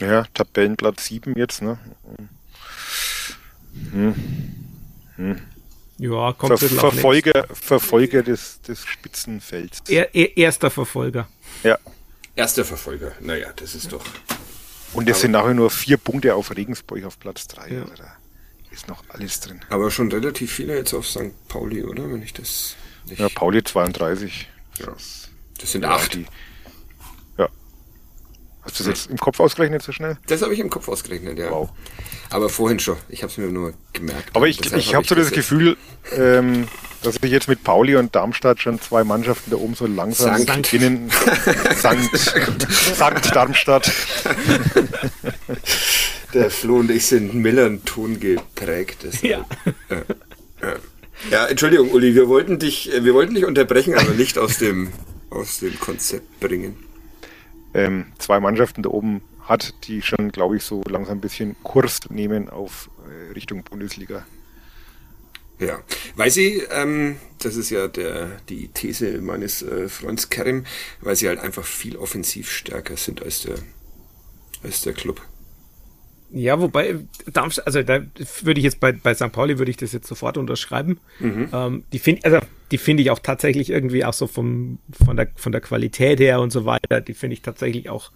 Ja, 0.00 0.24
Tabellenplatz 0.34 1.06
7 1.06 1.36
jetzt, 1.36 1.62
ne? 1.62 1.78
Hm. 3.92 4.14
Hm. 5.16 5.40
Ja, 5.98 6.32
kommt 6.32 6.58
Ver 6.58 6.68
Verfolger, 6.68 7.46
Verfolger 7.52 8.22
des, 8.22 8.60
des 8.62 8.84
Spitzenfelds. 8.84 9.82
Er, 9.88 10.14
er, 10.14 10.36
erster 10.36 10.70
Verfolger. 10.70 11.28
Ja. 11.62 11.78
Erster 12.34 12.64
Verfolger. 12.64 13.12
Naja, 13.20 13.52
das 13.54 13.74
ist 13.74 13.92
doch. 13.92 14.04
Und 14.92 15.08
es 15.08 15.20
sind 15.20 15.32
nachher 15.32 15.54
nur 15.54 15.70
vier 15.70 15.96
Punkte 15.96 16.34
auf 16.34 16.54
Regensburg 16.56 17.04
auf 17.04 17.18
Platz 17.18 17.46
drei. 17.46 17.68
Ja. 17.68 17.82
Also 17.82 17.94
da 17.94 18.12
ist 18.70 18.88
noch 18.88 19.02
alles 19.08 19.40
drin. 19.40 19.60
Aber 19.68 19.90
schon 19.90 20.10
relativ 20.10 20.52
viele 20.52 20.76
jetzt 20.76 20.94
auf 20.94 21.06
St. 21.06 21.48
Pauli, 21.48 21.82
oder? 21.82 22.10
Wenn 22.10 22.22
ich 22.22 22.32
das 22.32 22.76
nicht. 23.06 23.18
Ja, 23.18 23.28
Pauli 23.28 23.62
32. 23.62 24.48
Ja. 24.78 24.88
Das 25.58 25.72
sind 25.72 25.84
acht. 25.84 26.14
Die. 26.14 26.26
Hast 28.70 28.78
du 28.78 28.84
das 28.84 29.00
jetzt 29.00 29.10
im 29.10 29.18
Kopf 29.18 29.40
ausgerechnet 29.40 29.82
so 29.82 29.90
schnell? 29.90 30.16
Das 30.28 30.42
habe 30.42 30.54
ich 30.54 30.60
im 30.60 30.70
Kopf 30.70 30.86
ausgerechnet, 30.88 31.36
ja. 31.40 31.50
Wow. 31.50 31.70
Aber 32.30 32.48
vorhin 32.48 32.78
schon. 32.78 32.96
Ich 33.08 33.24
habe 33.24 33.32
es 33.32 33.36
mir 33.36 33.48
nur 33.48 33.74
gemerkt. 33.92 34.30
Aber 34.32 34.46
ich, 34.46 34.60
ich 34.72 34.94
habe 34.94 35.04
so 35.04 35.16
das 35.16 35.32
Gefühl, 35.32 35.76
ähm, 36.12 36.68
dass 37.02 37.16
ich 37.20 37.30
jetzt 37.32 37.48
mit 37.48 37.64
Pauli 37.64 37.96
und 37.96 38.14
Darmstadt 38.14 38.60
schon 38.60 38.80
zwei 38.80 39.02
Mannschaften 39.02 39.50
da 39.50 39.56
oben 39.56 39.74
so 39.74 39.86
langsam 39.86 40.36
Sankt. 40.44 40.70
beginnen. 40.70 41.10
Sankt, 41.76 42.16
Sankt 42.16 43.34
Darmstadt. 43.34 43.90
Der 46.32 46.48
Flo 46.48 46.76
und 46.76 46.92
ich 46.92 47.06
sind 47.06 47.34
Millern-Ton 47.34 48.20
geprägt. 48.20 49.04
Ja. 49.22 49.44
ja. 50.62 50.76
Ja, 51.32 51.46
Entschuldigung, 51.48 51.90
Uli, 51.90 52.14
wir 52.14 52.28
wollten 52.28 52.60
dich, 52.60 52.88
wir 53.00 53.14
wollten 53.14 53.34
dich 53.34 53.44
unterbrechen, 53.46 53.94
aber 53.94 54.12
nicht 54.12 54.38
aus 54.38 54.58
dem, 54.58 54.92
aus 55.28 55.58
dem 55.58 55.78
Konzept 55.80 56.38
bringen. 56.38 56.76
Ähm, 57.74 58.12
zwei 58.18 58.40
Mannschaften 58.40 58.82
da 58.82 58.90
oben 58.90 59.22
hat, 59.40 59.74
die 59.84 60.02
schon, 60.02 60.32
glaube 60.32 60.56
ich, 60.56 60.64
so 60.64 60.82
langsam 60.88 61.18
ein 61.18 61.20
bisschen 61.20 61.56
Kurs 61.62 62.00
nehmen 62.08 62.48
auf 62.48 62.90
äh, 63.08 63.32
Richtung 63.32 63.62
Bundesliga. 63.62 64.26
Ja, 65.58 65.82
weil 66.16 66.30
sie, 66.30 66.62
ähm, 66.70 67.16
das 67.38 67.56
ist 67.56 67.68
ja 67.68 67.86
der, 67.86 68.40
die 68.48 68.68
These 68.68 69.20
meines 69.20 69.62
äh, 69.62 69.88
Freunds 69.90 70.30
Kerim, 70.30 70.64
weil 71.02 71.16
sie 71.16 71.28
halt 71.28 71.38
einfach 71.38 71.66
viel 71.66 71.96
offensiv 71.96 72.50
stärker 72.50 72.96
sind 72.96 73.22
als 73.22 73.42
der, 73.42 73.56
als 74.62 74.80
der 74.80 74.94
Club. 74.94 75.20
Ja, 76.32 76.60
wobei, 76.60 76.96
Darmstadt, 77.32 77.66
also 77.66 77.82
da 77.82 78.00
würde 78.42 78.60
ich 78.60 78.64
jetzt 78.64 78.78
bei, 78.80 78.92
bei 78.92 79.14
St. 79.14 79.32
Pauli 79.32 79.58
würde 79.58 79.70
ich 79.70 79.76
das 79.76 79.92
jetzt 79.92 80.06
sofort 80.06 80.36
unterschreiben. 80.36 81.00
Mhm. 81.18 81.48
Ähm, 81.52 81.84
die 81.92 81.98
finde 81.98 82.24
also 82.24 82.38
die 82.70 82.78
finde 82.78 83.02
ich 83.02 83.10
auch 83.10 83.18
tatsächlich 83.18 83.70
irgendwie 83.70 84.04
auch 84.04 84.12
so 84.12 84.26
vom, 84.26 84.78
von 85.04 85.16
der, 85.16 85.28
von 85.34 85.50
der 85.50 85.60
Qualität 85.60 86.20
her 86.20 86.40
und 86.40 86.50
so 86.52 86.64
weiter, 86.64 87.00
die 87.00 87.14
finde 87.14 87.34
ich 87.34 87.42
tatsächlich 87.42 87.90
auch 87.90 88.12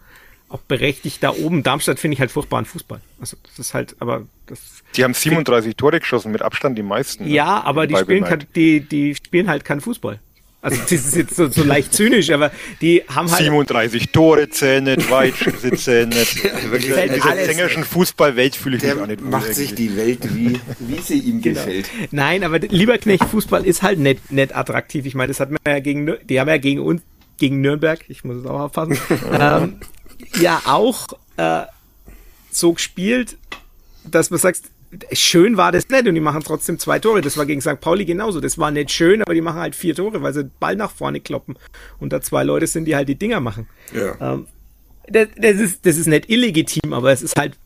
auch 0.49 0.61
berechtigt 0.61 1.23
da 1.23 1.31
oben. 1.31 1.63
Darmstadt 1.63 1.99
finde 1.99 2.15
ich 2.15 2.21
halt 2.21 2.31
furchtbaren 2.31 2.65
Fußball. 2.65 3.01
Also 3.19 3.37
das 3.43 3.59
ist 3.59 3.75
halt, 3.75 3.97
aber 3.99 4.27
das. 4.47 4.85
Die 4.95 5.03
haben 5.03 5.15
37 5.15 5.75
Tore 5.75 5.99
geschossen, 5.99 6.31
mit 6.31 6.43
Abstand 6.43 6.79
die 6.79 6.83
meisten. 6.83 7.25
Ne? 7.25 7.31
Ja, 7.31 7.63
aber 7.65 7.87
die 7.87 7.97
spielen, 7.97 8.25
kein, 8.25 8.45
die, 8.55 8.81
die 8.81 9.15
spielen 9.15 9.49
halt 9.49 9.65
keinen 9.65 9.81
Fußball. 9.81 10.21
Also 10.65 10.81
das 10.81 10.93
ist 10.93 11.15
jetzt 11.15 11.37
so, 11.37 11.51
so 11.51 11.63
leicht 11.63 11.93
zynisch, 11.93 12.31
aber 12.31 12.51
die 12.81 13.03
haben 13.07 13.31
halt. 13.31 13.43
37 13.43 14.13
Tore 14.13 14.49
zählen 14.49 14.85
nicht, 14.85 15.11
Weitschusse 15.11 15.73
zählen 15.73 16.09
nicht. 16.09 16.43
ja, 16.45 16.71
wirklich, 16.71 16.97
englischen 16.97 17.85
Fußballwelt 17.85 18.57
fühle 18.57 18.77
ich 18.77 18.83
der 18.83 18.95
mich 18.95 19.05
auch 19.05 19.07
nicht 19.07 19.21
macht 19.21 19.43
irgendwie. 19.43 19.61
sich 19.61 19.75
die 19.75 19.95
Welt, 19.95 20.35
wie, 20.35 20.59
wie 20.79 21.01
sie 21.03 21.19
ihm 21.19 21.43
genau. 21.43 21.61
gefällt. 21.61 21.91
Nein, 22.13 22.45
aber 22.45 22.61
Lieberknecht 22.61 23.25
Fußball 23.25 23.67
ist 23.67 23.83
halt 23.83 23.99
nicht, 23.99 24.33
nicht 24.33 24.57
attraktiv. 24.57 25.05
Ich 25.05 25.15
meine, 25.15 25.29
das 25.29 25.39
hat 25.39 25.51
man 25.51 25.59
ja 25.67 25.81
gegen, 25.81 26.15
die 26.25 26.41
haben 26.41 26.49
ja 26.49 26.57
gegen 26.57 26.81
uns, 26.81 27.03
gegen 27.37 27.61
Nürnberg, 27.61 28.03
ich 28.09 28.25
muss 28.25 28.37
es 28.39 28.47
auch 28.47 28.61
aufpassen, 28.61 28.97
ähm, 29.39 29.81
ja 30.41 30.63
auch 30.65 31.09
äh, 31.37 31.65
so 32.51 32.73
gespielt, 32.73 33.37
dass 34.05 34.31
man 34.31 34.41
sagt, 34.41 34.63
schön 35.13 35.57
war 35.57 35.73
das 35.73 35.89
nicht 35.89 36.07
und 36.07 36.15
die 36.15 36.21
machen 36.21 36.43
trotzdem 36.45 36.79
zwei 36.79 36.99
Tore. 36.99 37.21
Das 37.21 37.37
war 37.37 37.47
gegen 37.47 37.61
St. 37.61 37.81
Pauli 37.81 38.05
genauso. 38.05 38.41
Das 38.41 38.59
war 38.59 38.71
nicht 38.71 38.91
schön, 38.91 39.23
aber 39.23 39.35
die 39.35 39.41
machen 39.41 39.61
halt 39.61 39.75
vier 39.75 39.95
Tore, 39.95 40.23
weil 40.23 40.33
sie 40.33 40.51
Ball 40.61 40.77
nach 40.77 40.91
vorne 40.91 41.21
kloppen 41.21 41.57
und 41.99 42.13
da 42.13 42.21
zwei 42.21 42.45
Leute 42.45 42.67
sind, 42.67 42.85
die 42.87 42.97
halt 42.97 43.09
die 43.09 43.17
Dinger 43.17 43.41
machen. 43.41 43.69
Ja. 43.93 44.35
Ähm, 44.35 44.47
das, 45.09 45.29
das, 45.37 45.57
ist, 45.57 45.87
das 45.87 45.97
ist 45.97 46.07
nicht 46.07 46.31
illegitim, 46.31 46.93
aber 46.93 47.13
es 47.13 47.23
ist 47.23 47.37
halt 47.37 47.59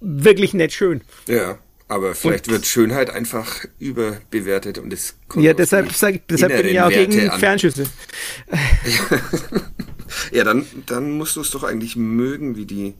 wirklich 0.00 0.54
nicht 0.54 0.74
schön. 0.74 1.02
Ja. 1.28 1.58
Aber 1.88 2.16
vielleicht 2.16 2.48
und, 2.48 2.54
wird 2.54 2.66
Schönheit 2.66 3.10
einfach 3.10 3.64
überbewertet 3.78 4.78
und 4.78 4.92
es 4.92 5.14
kommt 5.28 5.44
Ja, 5.44 5.54
deshalb, 5.54 5.92
sag, 5.92 6.26
deshalb 6.26 6.56
bin 6.56 6.66
ich 6.66 6.72
ja 6.72 6.86
auch 6.86 6.90
gegen 6.90 7.30
an. 7.30 7.38
Fernschüsse. 7.38 7.84
ja, 10.32 10.42
dann, 10.42 10.66
dann 10.86 11.12
musst 11.12 11.36
du 11.36 11.42
es 11.42 11.50
doch 11.50 11.62
eigentlich 11.62 11.94
mögen, 11.94 12.56
wie 12.56 12.66
die 12.66 12.94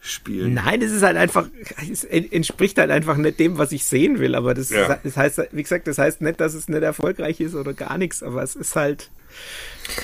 spielen. 0.00 0.54
Nein, 0.54 0.82
es 0.82 0.92
ist 0.92 1.02
halt 1.02 1.16
einfach, 1.16 1.48
es 1.90 2.04
entspricht 2.04 2.78
halt 2.78 2.90
einfach 2.90 3.16
nicht 3.16 3.38
dem, 3.38 3.58
was 3.58 3.72
ich 3.72 3.84
sehen 3.84 4.18
will. 4.18 4.34
Aber 4.34 4.54
das, 4.54 4.70
ja. 4.70 4.98
das 5.02 5.16
heißt, 5.16 5.40
wie 5.52 5.62
gesagt, 5.62 5.86
das 5.86 5.98
heißt 5.98 6.22
nicht, 6.22 6.40
dass 6.40 6.54
es 6.54 6.68
nicht 6.68 6.82
erfolgreich 6.82 7.40
ist 7.40 7.54
oder 7.54 7.74
gar 7.74 7.98
nichts, 7.98 8.22
aber 8.22 8.42
es 8.42 8.56
ist 8.56 8.76
halt, 8.76 9.10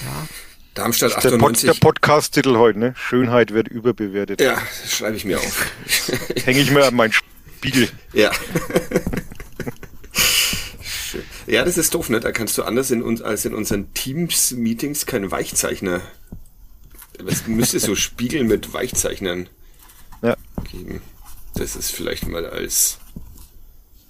ja. 0.05 0.29
Darmstadt 0.75 1.17
98. 1.17 1.31
Der, 1.31 1.39
Pod, 1.39 1.63
der 1.63 1.81
Podcast-Titel 1.81 2.57
heute, 2.57 2.79
ne? 2.79 2.95
Schönheit 2.99 3.55
wird 3.55 3.69
überbewertet. 3.69 4.43
Ja, 4.43 4.59
das 4.83 4.95
schreibe 4.95 5.17
ich 5.17 5.25
mir 5.25 5.39
auf. 5.39 5.73
Hänge 6.45 6.61
ich 6.61 6.71
mir 6.71 6.85
an 6.85 6.95
meinen 6.95 7.13
Spiegel. 7.13 7.89
Ja. 8.13 8.31
ja, 11.47 11.65
das 11.65 11.79
ist 11.79 11.95
doof, 11.95 12.11
ne? 12.11 12.21
Da 12.21 12.31
kannst 12.31 12.59
du 12.59 12.63
anders 12.63 12.91
in 12.91 13.03
uns 13.03 13.23
als 13.23 13.47
in 13.47 13.55
unseren 13.55 13.95
Teams-Meetings 13.95 15.07
keinen 15.07 15.31
Weichzeichner. 15.31 16.03
Es 17.27 17.47
müsste 17.47 17.81
so 17.81 17.95
Spiegel 17.95 18.45
mit 18.45 18.75
Weichzeichnern 18.75 19.49
ja. 20.23 20.37
geben. 20.71 21.03
Das 21.55 21.77
ist 21.77 21.91
vielleicht 21.91 22.27
mal 22.27 22.47
als 22.47 22.99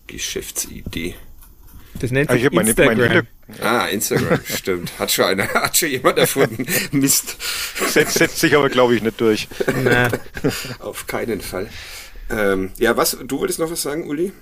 Geschäftsidee. 0.07 1.15
Das 2.01 2.11
nennt 2.11 2.31
sich 2.31 2.45
ah, 2.45 2.61
Instagram. 2.61 2.99
Meine, 2.99 3.27
ah, 3.63 3.87
Instagram, 3.87 4.41
stimmt. 4.45 4.99
Hat 4.99 5.11
schon 5.13 5.25
einer, 5.25 5.49
hat 5.49 5.77
schon 5.77 5.89
jemand 5.89 6.19
erfunden. 6.19 6.67
Mist. 6.93 7.37
Setzt, 7.89 8.15
setzt 8.19 8.41
sich 8.41 8.55
aber, 8.55 8.69
glaube 8.69 8.95
ich, 8.95 9.03
nicht 9.03 9.21
durch. 9.21 9.49
Na. 9.83 10.11
Auf 10.81 11.07
keinen 11.07 11.41
Fall. 11.41 11.71
Ähm, 12.29 12.71
ja, 12.79 12.97
was, 12.97 13.17
du 13.25 13.39
wolltest 13.39 13.59
noch 13.59 13.71
was 13.71 13.83
sagen, 13.83 14.09
Uli? 14.09 14.33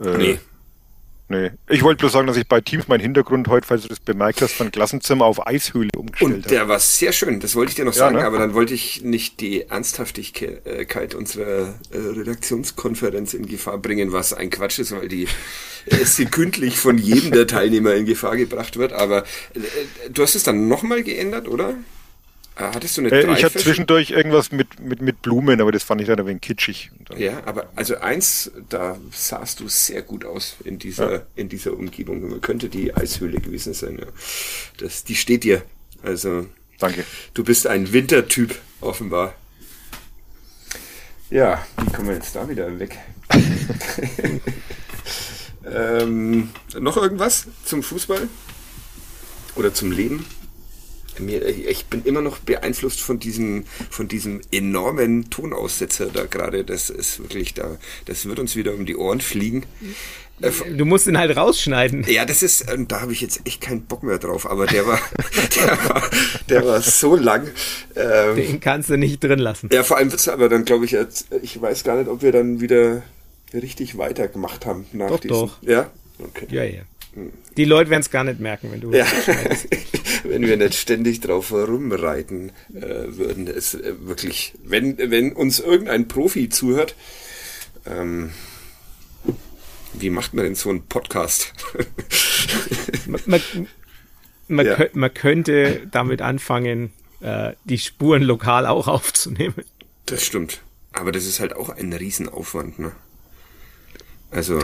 Äh, 0.00 0.16
nee. 0.16 0.38
Nee. 1.30 1.52
Ich 1.68 1.84
wollte 1.84 2.00
bloß 2.00 2.10
sagen, 2.10 2.26
dass 2.26 2.36
ich 2.36 2.48
bei 2.48 2.60
Teams 2.60 2.88
meinen 2.88 3.02
Hintergrund 3.02 3.46
heute, 3.46 3.64
falls 3.64 3.82
du 3.82 3.88
das 3.88 4.00
bemerkt 4.00 4.42
hast, 4.42 4.52
von 4.52 4.72
Klassenzimmer 4.72 5.26
auf 5.26 5.46
Eishöhle 5.46 5.90
umgestellt 5.96 6.28
habe. 6.28 6.42
Und 6.42 6.50
der 6.50 6.68
war 6.68 6.80
sehr 6.80 7.12
schön, 7.12 7.38
das 7.38 7.54
wollte 7.54 7.70
ich 7.70 7.76
dir 7.76 7.84
noch 7.84 7.94
ja, 7.94 8.00
sagen, 8.00 8.16
ne? 8.16 8.24
aber 8.24 8.38
dann 8.38 8.52
wollte 8.52 8.74
ich 8.74 9.04
nicht 9.04 9.38
die 9.38 9.62
Ernsthaftigkeit 9.62 11.14
unserer 11.14 11.78
äh, 11.92 11.98
Redaktionskonferenz 11.98 13.34
in 13.34 13.46
Gefahr 13.46 13.78
bringen, 13.78 14.10
was 14.10 14.32
ein 14.32 14.50
Quatsch 14.50 14.80
ist, 14.80 14.90
weil 14.90 15.06
die 15.06 15.28
äh, 15.86 16.04
sekündlich 16.04 16.78
von 16.78 16.98
jedem 16.98 17.30
der 17.30 17.46
Teilnehmer 17.46 17.94
in 17.94 18.06
Gefahr 18.06 18.36
gebracht 18.36 18.76
wird. 18.76 18.92
Aber 18.92 19.22
äh, 19.54 19.60
du 20.10 20.24
hast 20.24 20.34
es 20.34 20.42
dann 20.42 20.66
nochmal 20.66 21.04
geändert, 21.04 21.46
oder? 21.46 21.74
Ah, 22.60 22.72
hattest 22.74 22.98
du 22.98 23.00
eine 23.00 23.10
äh, 23.10 23.32
Ich 23.32 23.42
hatte 23.42 23.58
zwischendurch 23.58 24.10
irgendwas 24.10 24.52
mit, 24.52 24.80
mit, 24.80 25.00
mit 25.00 25.22
Blumen, 25.22 25.62
aber 25.62 25.72
das 25.72 25.82
fand 25.82 26.02
ich 26.02 26.06
dann 26.06 26.20
ein 26.20 26.26
wenig 26.26 26.42
kitschig. 26.42 26.90
Ja, 27.16 27.42
aber 27.46 27.70
also 27.74 27.96
eins, 27.96 28.50
da 28.68 28.98
sahst 29.10 29.60
du 29.60 29.68
sehr 29.68 30.02
gut 30.02 30.26
aus 30.26 30.56
in 30.62 30.78
dieser, 30.78 31.12
ja. 31.12 31.22
in 31.36 31.48
dieser 31.48 31.72
Umgebung. 31.72 32.38
Könnte 32.42 32.68
die 32.68 32.94
Eishöhle 32.94 33.40
gewesen 33.40 33.72
sein. 33.72 33.98
Ja. 33.98 34.06
Das, 34.76 35.04
die 35.04 35.16
steht 35.16 35.44
dir. 35.44 35.62
Also. 36.02 36.46
Danke. 36.78 37.04
Du 37.32 37.44
bist 37.44 37.66
ein 37.66 37.94
Wintertyp, 37.94 38.54
offenbar. 38.82 39.34
Ja, 41.30 41.64
wie 41.82 41.92
kommen 41.92 42.08
wir 42.08 42.14
jetzt 42.14 42.36
da 42.36 42.46
wieder 42.46 42.78
weg? 42.78 42.98
ähm, 45.64 46.50
noch 46.78 46.98
irgendwas 46.98 47.46
zum 47.64 47.82
Fußball? 47.82 48.28
Oder 49.56 49.72
zum 49.72 49.92
Leben? 49.92 50.26
Mir, 51.20 51.46
ich 51.46 51.86
bin 51.86 52.02
immer 52.04 52.20
noch 52.20 52.38
beeinflusst 52.38 53.00
von 53.00 53.18
diesem, 53.18 53.64
von 53.90 54.08
diesem 54.08 54.40
enormen 54.50 55.30
Tonaussetzer 55.30 56.06
da 56.06 56.26
gerade. 56.26 56.64
Das 56.64 56.90
ist 56.90 57.20
wirklich 57.20 57.54
da, 57.54 57.78
das 58.06 58.26
wird 58.26 58.38
uns 58.38 58.56
wieder 58.56 58.74
um 58.74 58.86
die 58.86 58.96
Ohren 58.96 59.20
fliegen. 59.20 59.64
Äh, 60.42 60.50
du 60.76 60.84
musst 60.84 61.06
ihn 61.06 61.18
halt 61.18 61.36
rausschneiden. 61.36 62.04
Ja, 62.08 62.24
das 62.24 62.42
ist, 62.42 62.66
da 62.88 63.00
habe 63.00 63.12
ich 63.12 63.20
jetzt 63.20 63.40
echt 63.44 63.60
keinen 63.60 63.82
Bock 63.82 64.02
mehr 64.02 64.18
drauf, 64.18 64.50
aber 64.50 64.66
der 64.66 64.86
war, 64.86 64.98
der 65.56 65.88
war, 65.88 66.10
der 66.48 66.66
war 66.66 66.80
so 66.80 67.16
lang. 67.16 67.48
Ähm, 67.94 68.36
Den 68.36 68.60
kannst 68.60 68.88
du 68.88 68.96
nicht 68.96 69.22
drin 69.22 69.38
lassen. 69.38 69.68
Ja, 69.72 69.82
vor 69.82 69.98
allem 69.98 70.10
wird's 70.10 70.28
aber 70.28 70.48
dann, 70.48 70.64
glaube 70.64 70.84
ich, 70.84 70.92
jetzt, 70.92 71.28
ich 71.42 71.60
weiß 71.60 71.84
gar 71.84 71.96
nicht, 71.96 72.08
ob 72.08 72.22
wir 72.22 72.32
dann 72.32 72.60
wieder 72.60 73.02
richtig 73.52 73.98
weitergemacht 73.98 74.66
haben 74.66 74.86
nach 74.92 75.08
doch, 75.08 75.20
diesem. 75.20 75.36
Doch. 75.36 75.62
Ja? 75.62 75.90
Okay. 76.18 76.46
Ja, 76.50 76.64
ja. 76.64 76.82
Die 77.56 77.64
Leute 77.64 77.90
werden 77.90 78.02
es 78.02 78.10
gar 78.10 78.24
nicht 78.24 78.40
merken, 78.40 78.70
wenn 78.70 78.80
du. 78.80 78.92
Ja. 78.92 79.06
wenn 80.24 80.42
wir 80.42 80.56
nicht 80.56 80.74
ständig 80.74 81.20
drauf 81.20 81.50
herumreiten 81.50 82.52
äh, 82.72 83.06
würden. 83.08 83.48
Es 83.48 83.74
äh, 83.74 83.94
wirklich, 84.00 84.54
wenn, 84.62 84.96
wenn 84.98 85.32
uns 85.32 85.58
irgendein 85.58 86.08
Profi 86.08 86.48
zuhört, 86.48 86.94
ähm, 87.86 88.30
wie 89.94 90.10
macht 90.10 90.34
man 90.34 90.44
denn 90.44 90.54
so 90.54 90.70
einen 90.70 90.86
Podcast? 90.86 91.52
man, 93.06 93.20
man, 93.26 93.40
man, 94.48 94.66
ja. 94.66 94.76
könnt, 94.76 94.94
man, 94.94 95.14
könnte 95.14 95.86
damit 95.90 96.22
anfangen, 96.22 96.92
äh, 97.20 97.54
die 97.64 97.78
Spuren 97.78 98.22
lokal 98.22 98.66
auch 98.66 98.86
aufzunehmen. 98.88 99.64
Das 100.06 100.24
stimmt. 100.24 100.60
Aber 100.92 101.12
das 101.12 101.26
ist 101.26 101.40
halt 101.40 101.54
auch 101.54 101.70
ein 101.70 101.92
Riesenaufwand, 101.92 102.78
ne? 102.78 102.92
Also, 104.30 104.60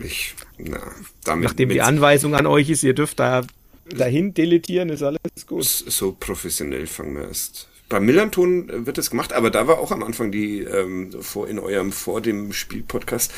ich, 0.00 0.34
na, 0.58 0.80
damit. 1.24 1.44
Nachdem 1.44 1.68
die 1.68 1.82
Anweisung 1.82 2.34
an 2.34 2.46
euch 2.46 2.70
ist, 2.70 2.82
ihr 2.82 2.94
dürft 2.94 3.20
da 3.20 3.42
dahin 3.90 4.34
deletieren, 4.34 4.88
ist 4.88 5.02
alles 5.02 5.20
gut. 5.46 5.64
So 5.64 6.12
professionell 6.12 6.86
fangen 6.86 7.16
wir 7.16 7.24
erst. 7.24 7.68
Bei 7.88 8.00
Millanton 8.00 8.86
wird 8.86 8.96
das 8.96 9.10
gemacht, 9.10 9.34
aber 9.34 9.50
da 9.50 9.66
war 9.66 9.78
auch 9.78 9.90
am 9.90 10.02
Anfang 10.02 10.32
die, 10.32 10.60
ähm, 10.60 11.12
vor, 11.20 11.46
in 11.46 11.58
eurem, 11.58 11.92
vor 11.92 12.22
dem 12.22 12.54
Spielpodcast, 12.54 13.30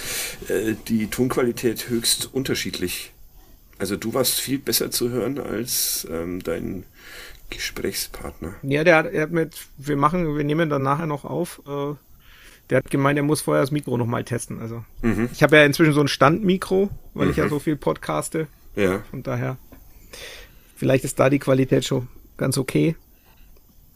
äh, 0.48 0.74
die 0.86 1.08
Tonqualität 1.08 1.88
höchst 1.88 2.32
unterschiedlich. 2.32 3.12
Also 3.78 3.96
du 3.96 4.14
warst 4.14 4.38
viel 4.38 4.58
besser 4.58 4.92
zu 4.92 5.10
hören 5.10 5.40
als 5.40 6.06
ähm, 6.08 6.40
dein 6.40 6.84
Gesprächspartner. 7.50 8.54
Ja, 8.62 8.84
der 8.84 8.96
hat, 8.96 9.12
er 9.12 9.22
hat 9.22 9.32
mit, 9.32 9.56
wir 9.76 9.96
machen, 9.96 10.36
wir 10.36 10.44
nehmen 10.44 10.70
dann 10.70 10.82
nachher 10.82 11.06
noch 11.06 11.24
auf, 11.24 11.60
äh, 11.66 11.94
der 12.70 12.78
hat 12.78 12.90
gemeint, 12.90 13.18
er 13.18 13.22
muss 13.22 13.42
vorher 13.42 13.62
das 13.62 13.70
Mikro 13.70 13.96
nochmal 13.96 14.24
testen. 14.24 14.60
Also 14.60 14.84
mhm. 15.02 15.28
ich 15.32 15.42
habe 15.42 15.56
ja 15.56 15.64
inzwischen 15.64 15.92
so 15.92 16.00
ein 16.00 16.08
Standmikro, 16.08 16.90
weil 17.14 17.26
mhm. 17.26 17.30
ich 17.30 17.36
ja 17.36 17.44
mhm. 17.44 17.50
so 17.50 17.58
viel 17.58 17.76
podcaste. 17.76 18.46
Ja. 18.76 19.02
Von 19.10 19.22
daher. 19.22 19.56
Vielleicht 20.76 21.04
ist 21.04 21.18
da 21.18 21.30
die 21.30 21.38
Qualität 21.38 21.84
schon 21.84 22.08
ganz 22.36 22.58
okay. 22.58 22.96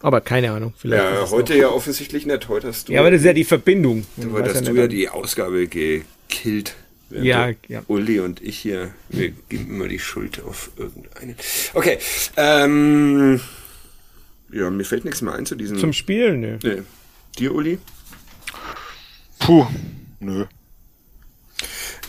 Aber 0.01 0.21
keine 0.21 0.53
Ahnung. 0.53 0.75
Vielleicht 0.77 1.03
ja, 1.03 1.31
heute 1.31 1.57
ja 1.57 1.69
offensichtlich 1.71 2.25
nicht. 2.25 2.49
Heute 2.49 2.69
hast 2.69 2.89
du. 2.89 2.93
Ja, 2.93 3.01
aber 3.01 3.11
das 3.11 3.21
ist 3.21 3.27
ja 3.27 3.33
die 3.33 3.45
Verbindung. 3.45 4.07
Heute 4.33 4.51
hast 4.51 4.67
ja 4.67 4.73
du 4.73 4.79
ja 4.79 4.87
die 4.87 5.09
Ausgabe 5.09 5.67
gekillt. 5.67 6.77
Ja, 7.11 7.51
ja. 7.69 7.83
Uli 7.89 8.21
und 8.21 8.43
ich 8.43 8.59
hier, 8.59 8.91
wir 9.09 9.31
geben 9.49 9.71
immer 9.71 9.89
die 9.89 9.99
Schuld 9.99 10.43
auf 10.45 10.71
irgendeinen. 10.77 11.37
Okay. 11.73 11.99
Ähm, 12.37 13.41
ja, 14.53 14.71
mir 14.71 14.85
fällt 14.85 15.05
nichts 15.05 15.23
mehr 15.23 15.35
ein 15.35 15.47
zu 15.47 15.57
diesem. 15.57 15.79
Zum 15.79 15.93
Spielen, 15.93 16.41
ne? 16.41 16.59
Nee. 16.63 16.83
Dir, 17.39 17.55
Uli? 17.55 17.79
Puh, 19.39 19.67
nö. 20.21 20.47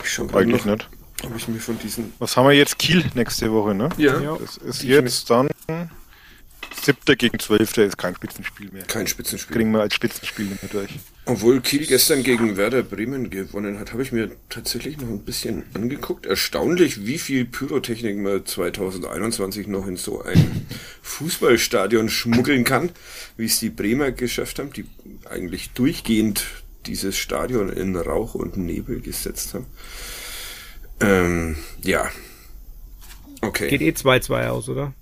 Ich 0.02 0.12
schau 0.12 0.28
Eigentlich 0.28 0.64
noch. 0.64 0.76
nicht 0.76 0.88
habe 1.24 1.36
ich 1.36 1.48
mir 1.48 1.60
von 1.60 1.78
diesen. 1.78 2.12
Was 2.18 2.36
haben 2.36 2.48
wir 2.48 2.54
jetzt? 2.54 2.78
Kiel 2.78 3.04
nächste 3.14 3.52
Woche, 3.52 3.74
ne? 3.74 3.88
Ja. 3.98 4.36
Das 4.36 4.56
ist 4.56 4.82
jetzt 4.82 5.28
dann. 5.30 5.48
Siebter 6.82 7.14
gegen 7.14 7.38
Zwölfter 7.38 7.84
ist 7.84 7.98
kein 7.98 8.14
Spitzenspiel 8.14 8.70
mehr. 8.72 8.84
Kein 8.84 9.06
Spitzenspiel. 9.06 9.54
Kriegen 9.54 9.70
wir 9.72 9.80
als 9.80 9.94
Spitzenspiel 9.94 10.46
mehr 10.46 10.70
durch. 10.70 10.90
Obwohl 11.26 11.60
Kiel 11.60 11.86
gestern 11.86 12.22
gegen 12.22 12.56
Werder 12.56 12.82
Bremen 12.82 13.28
gewonnen 13.28 13.78
hat, 13.78 13.92
habe 13.92 14.02
ich 14.02 14.12
mir 14.12 14.30
tatsächlich 14.48 14.96
noch 14.98 15.08
ein 15.08 15.22
bisschen 15.22 15.64
angeguckt. 15.74 16.24
Erstaunlich, 16.24 17.04
wie 17.04 17.18
viel 17.18 17.44
Pyrotechnik 17.44 18.16
man 18.16 18.46
2021 18.46 19.66
noch 19.66 19.86
in 19.86 19.96
so 19.96 20.22
ein 20.22 20.66
Fußballstadion 21.02 22.08
schmuggeln 22.08 22.64
kann, 22.64 22.90
wie 23.36 23.44
es 23.44 23.60
die 23.60 23.70
Bremer 23.70 24.10
geschafft 24.10 24.58
haben, 24.58 24.72
die 24.72 24.86
eigentlich 25.28 25.70
durchgehend 25.70 26.44
dieses 26.86 27.16
Stadion 27.16 27.68
in 27.68 27.96
Rauch 27.96 28.34
und 28.34 28.56
Nebel 28.56 29.00
gesetzt 29.00 29.54
haben. 29.54 29.66
Ähm, 31.00 31.56
ja. 31.82 32.10
Okay. 33.40 33.68
Geht 33.68 33.80
eh 33.80 33.90
2-2 33.90 34.48
aus, 34.48 34.68
oder? 34.68 34.92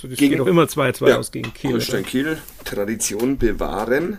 So, 0.00 0.08
das 0.08 0.18
gegen, 0.18 0.32
geht 0.32 0.40
auch 0.40 0.46
immer 0.46 0.64
2-2 0.64 1.08
ja, 1.08 1.18
aus 1.18 1.30
gegen 1.30 1.52
Kiel. 1.54 1.72
Holstein 1.72 2.04
Kiel, 2.04 2.38
Tradition 2.64 3.38
bewahren. 3.38 4.18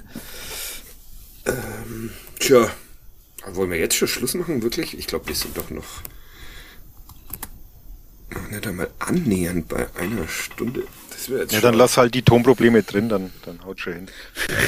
Ähm, 1.46 2.12
tja, 2.40 2.70
wollen 3.48 3.72
wir 3.72 3.78
jetzt 3.78 3.96
schon 3.96 4.08
Schluss 4.08 4.34
machen, 4.34 4.64
wirklich? 4.64 4.98
Ich 4.98 5.08
glaube, 5.08 5.28
wir 5.28 5.36
sind 5.36 5.58
doch 5.58 5.70
noch, 5.70 6.02
noch 8.32 8.50
nicht 8.50 8.66
einmal 8.68 8.90
annähernd 9.00 9.68
bei 9.68 9.88
einer 9.96 10.28
Stunde. 10.28 10.84
Das 11.28 11.40
jetzt 11.42 11.52
Ja, 11.54 11.60
schon- 11.60 11.70
dann 11.70 11.76
lass 11.76 11.98
halt 11.98 12.14
die 12.16 12.22
Tonprobleme 12.22 12.84
drin, 12.84 13.10
dann, 13.10 13.32
dann 13.46 13.64
haut 13.66 13.80
schon 13.80 13.94
hin. 13.94 14.08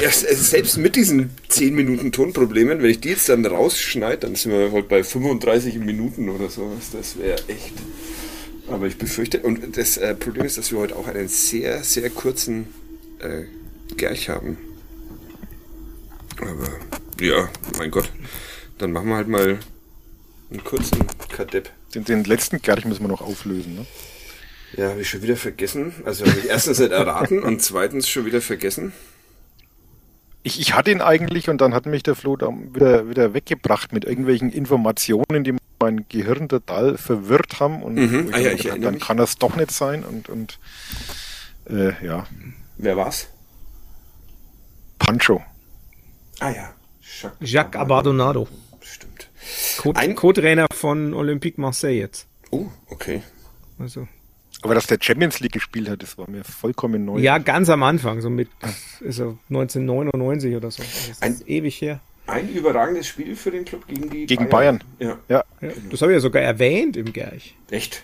Ja, 0.02 0.10
s- 0.10 0.22
selbst 0.50 0.78
mit 0.78 0.96
diesen 0.96 1.30
10 1.50 1.74
Minuten 1.76 2.12
Tonproblemen, 2.12 2.82
wenn 2.82 2.90
ich 2.90 3.00
die 3.00 3.10
jetzt 3.10 3.30
dann 3.30 3.46
rausschneide, 3.46 4.18
dann 4.20 4.36
sind 4.36 4.52
wir 4.52 4.72
heute 4.72 4.88
bei 4.88 5.04
35 5.04 5.76
Minuten 5.80 6.30
oder 6.30 6.50
sowas. 6.50 6.92
Das 6.94 7.18
wäre 7.18 7.38
echt. 7.48 7.74
Aber 8.70 8.86
ich 8.88 8.98
befürchte, 8.98 9.40
und 9.40 9.78
das 9.78 9.98
äh, 9.98 10.14
Problem 10.16 10.46
ist, 10.46 10.58
dass 10.58 10.72
wir 10.72 10.80
heute 10.80 10.96
auch 10.98 11.08
einen 11.08 11.28
sehr, 11.30 11.84
sehr 11.84 12.10
kurzen 12.10 12.68
äh, 13.20 13.44
Gerch 13.96 14.28
haben. 14.30 14.58
Aber 16.42 16.68
ja, 17.20 17.50
mein 17.78 17.92
Gott, 17.92 18.12
dann 18.78 18.92
machen 18.92 19.08
wir 19.10 19.16
halt 19.16 19.28
mal 19.28 19.60
einen 20.52 20.64
kurzen 20.64 21.06
Kadepp. 21.30 21.70
Den, 21.96 22.04
den 22.06 22.24
letzten 22.26 22.62
Gerch 22.62 22.86
müssen 22.86 23.04
wir 23.04 23.08
noch 23.08 23.22
auflösen, 23.22 23.76
ne? 23.76 23.86
Ja, 24.76 24.90
habe 24.90 25.02
ich 25.02 25.10
schon 25.10 25.22
wieder 25.22 25.38
vergessen. 25.38 25.94
Also 26.06 26.26
habe 26.26 26.38
ich 26.40 26.50
erstens 26.50 26.80
nicht 26.80 26.92
erraten 26.92 27.42
und 27.42 27.62
zweitens 27.62 28.10
schon 28.10 28.26
wieder 28.26 28.42
vergessen. 28.42 28.92
Ich, 30.44 30.60
ich 30.60 30.74
hatte 30.74 30.92
ihn 30.92 31.02
eigentlich 31.02 31.50
und 31.50 31.60
dann 31.62 31.74
hat 31.74 31.86
mich 31.86 32.04
der 32.04 32.16
Flo 32.16 32.36
da 32.36 32.50
wieder, 32.74 33.10
wieder 33.10 33.34
weggebracht 33.34 33.92
mit 33.94 34.06
irgendwelchen 34.06 34.52
Informationen, 34.52 35.44
die 35.44 35.54
mein 35.80 36.06
Gehirn 36.10 36.50
total 36.50 36.98
verwirrt 36.98 37.60
haben. 37.60 37.82
Und 37.84 37.96
Mhm. 37.96 38.30
Ah 38.34 38.40
ja, 38.40 38.54
gedacht, 38.56 38.84
dann 38.84 38.94
mich. 38.96 39.04
kann 39.04 39.18
das 39.18 39.38
doch 39.38 39.56
nicht 39.56 39.72
sein. 39.72 40.04
Und, 40.04 40.30
und 40.30 40.60
äh, 41.70 41.94
ja, 42.06 42.26
Wer 42.78 42.96
war's? 42.96 43.28
Pancho. 45.00 45.42
Ah 46.40 46.52
ja. 46.52 46.74
Jacques, 47.22 47.52
Jacques 47.52 47.80
Abardonado. 47.82 48.48
Stimmt. 48.82 49.30
Co-Trainer 50.16 50.68
von 50.74 51.14
Olympique 51.14 51.60
Marseille 51.60 51.98
jetzt. 52.00 52.28
Oh, 52.52 52.68
okay. 52.88 53.24
Also, 53.80 54.08
Aber 54.68 54.76
dass 54.76 54.88
der 54.88 54.98
Champions 55.02 55.40
League 55.40 55.54
gespielt 55.54 55.90
hat, 55.90 56.04
das 56.04 56.18
war 56.18 56.30
mir 56.30 56.44
vollkommen 56.44 57.06
neu. 57.06 57.20
ja, 57.20 57.38
ganz 57.40 57.70
am 57.70 57.84
Anfang, 57.84 58.22
so 58.22 58.30
mit 58.30 58.50
ist 59.02 59.20
er 59.20 59.38
1999 59.50 60.56
oder 60.56 60.70
so. 60.72 60.84
Das 60.84 61.10
ist 61.10 61.24
Ein- 61.24 61.42
ewig 61.48 61.82
her. 61.82 62.00
Ein 62.28 62.50
überragendes 62.50 63.08
Spiel 63.08 63.36
für 63.38 63.52
den 63.52 63.64
Club 63.64 63.88
gegen 63.88 64.10
die 64.10 64.26
Gegen 64.26 64.50
Bayern. 64.50 64.84
Ja, 65.00 65.18
Ja, 65.30 65.44
Ja, 65.62 65.70
das 65.90 66.02
habe 66.02 66.12
ich 66.12 66.18
ja 66.18 66.20
sogar 66.20 66.42
erwähnt 66.42 66.98
im 66.98 67.14
Gerch. 67.14 67.56
echt. 67.72 68.04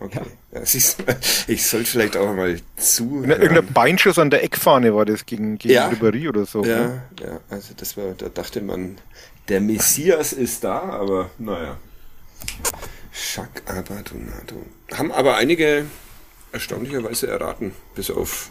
Okay. 0.00 0.20
Ja. 0.52 0.60
du, 0.60 0.64
ich 1.52 1.66
sollte 1.66 1.86
vielleicht 1.90 2.16
auch 2.16 2.34
mal 2.34 2.56
zu. 2.76 3.22
Irgendein 3.24 3.66
Beinschuss 3.72 4.18
an 4.18 4.28
der 4.30 4.42
Eckfahne 4.44 4.94
war 4.94 5.04
das 5.04 5.24
gegen, 5.24 5.56
gegen 5.58 5.74
Ja. 5.74 5.88
Ribéry 5.88 6.28
oder 6.28 6.46
so. 6.46 6.62
ne? 6.62 7.02
Ja, 7.20 7.26
ja, 7.26 7.40
also 7.48 7.74
das 7.76 7.96
war, 7.96 8.12
da 8.18 8.28
dachte 8.28 8.60
man, 8.60 8.98
der 9.48 9.60
Messias 9.60 10.32
ist 10.32 10.64
da, 10.64 10.80
aber 10.80 11.30
naja. 11.38 11.78
Jacques 13.12 13.62
Abadonado. 13.66 14.66
Haben 14.92 15.12
aber 15.12 15.36
einige 15.36 15.86
erstaunlicherweise 16.54 17.26
erraten, 17.26 17.72
bis 17.94 18.10
auf 18.10 18.50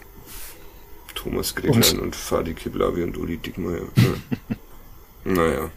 Thomas 1.16 1.56
Gretlein 1.56 1.99
und 1.99 2.16
Fadi 2.16 2.54
Kiblavi 2.54 3.04
und 3.04 3.18
Uli 3.18 3.38
Dickmeyer. 3.38 3.88
Ja. 3.95 4.54
naja. 5.24 5.72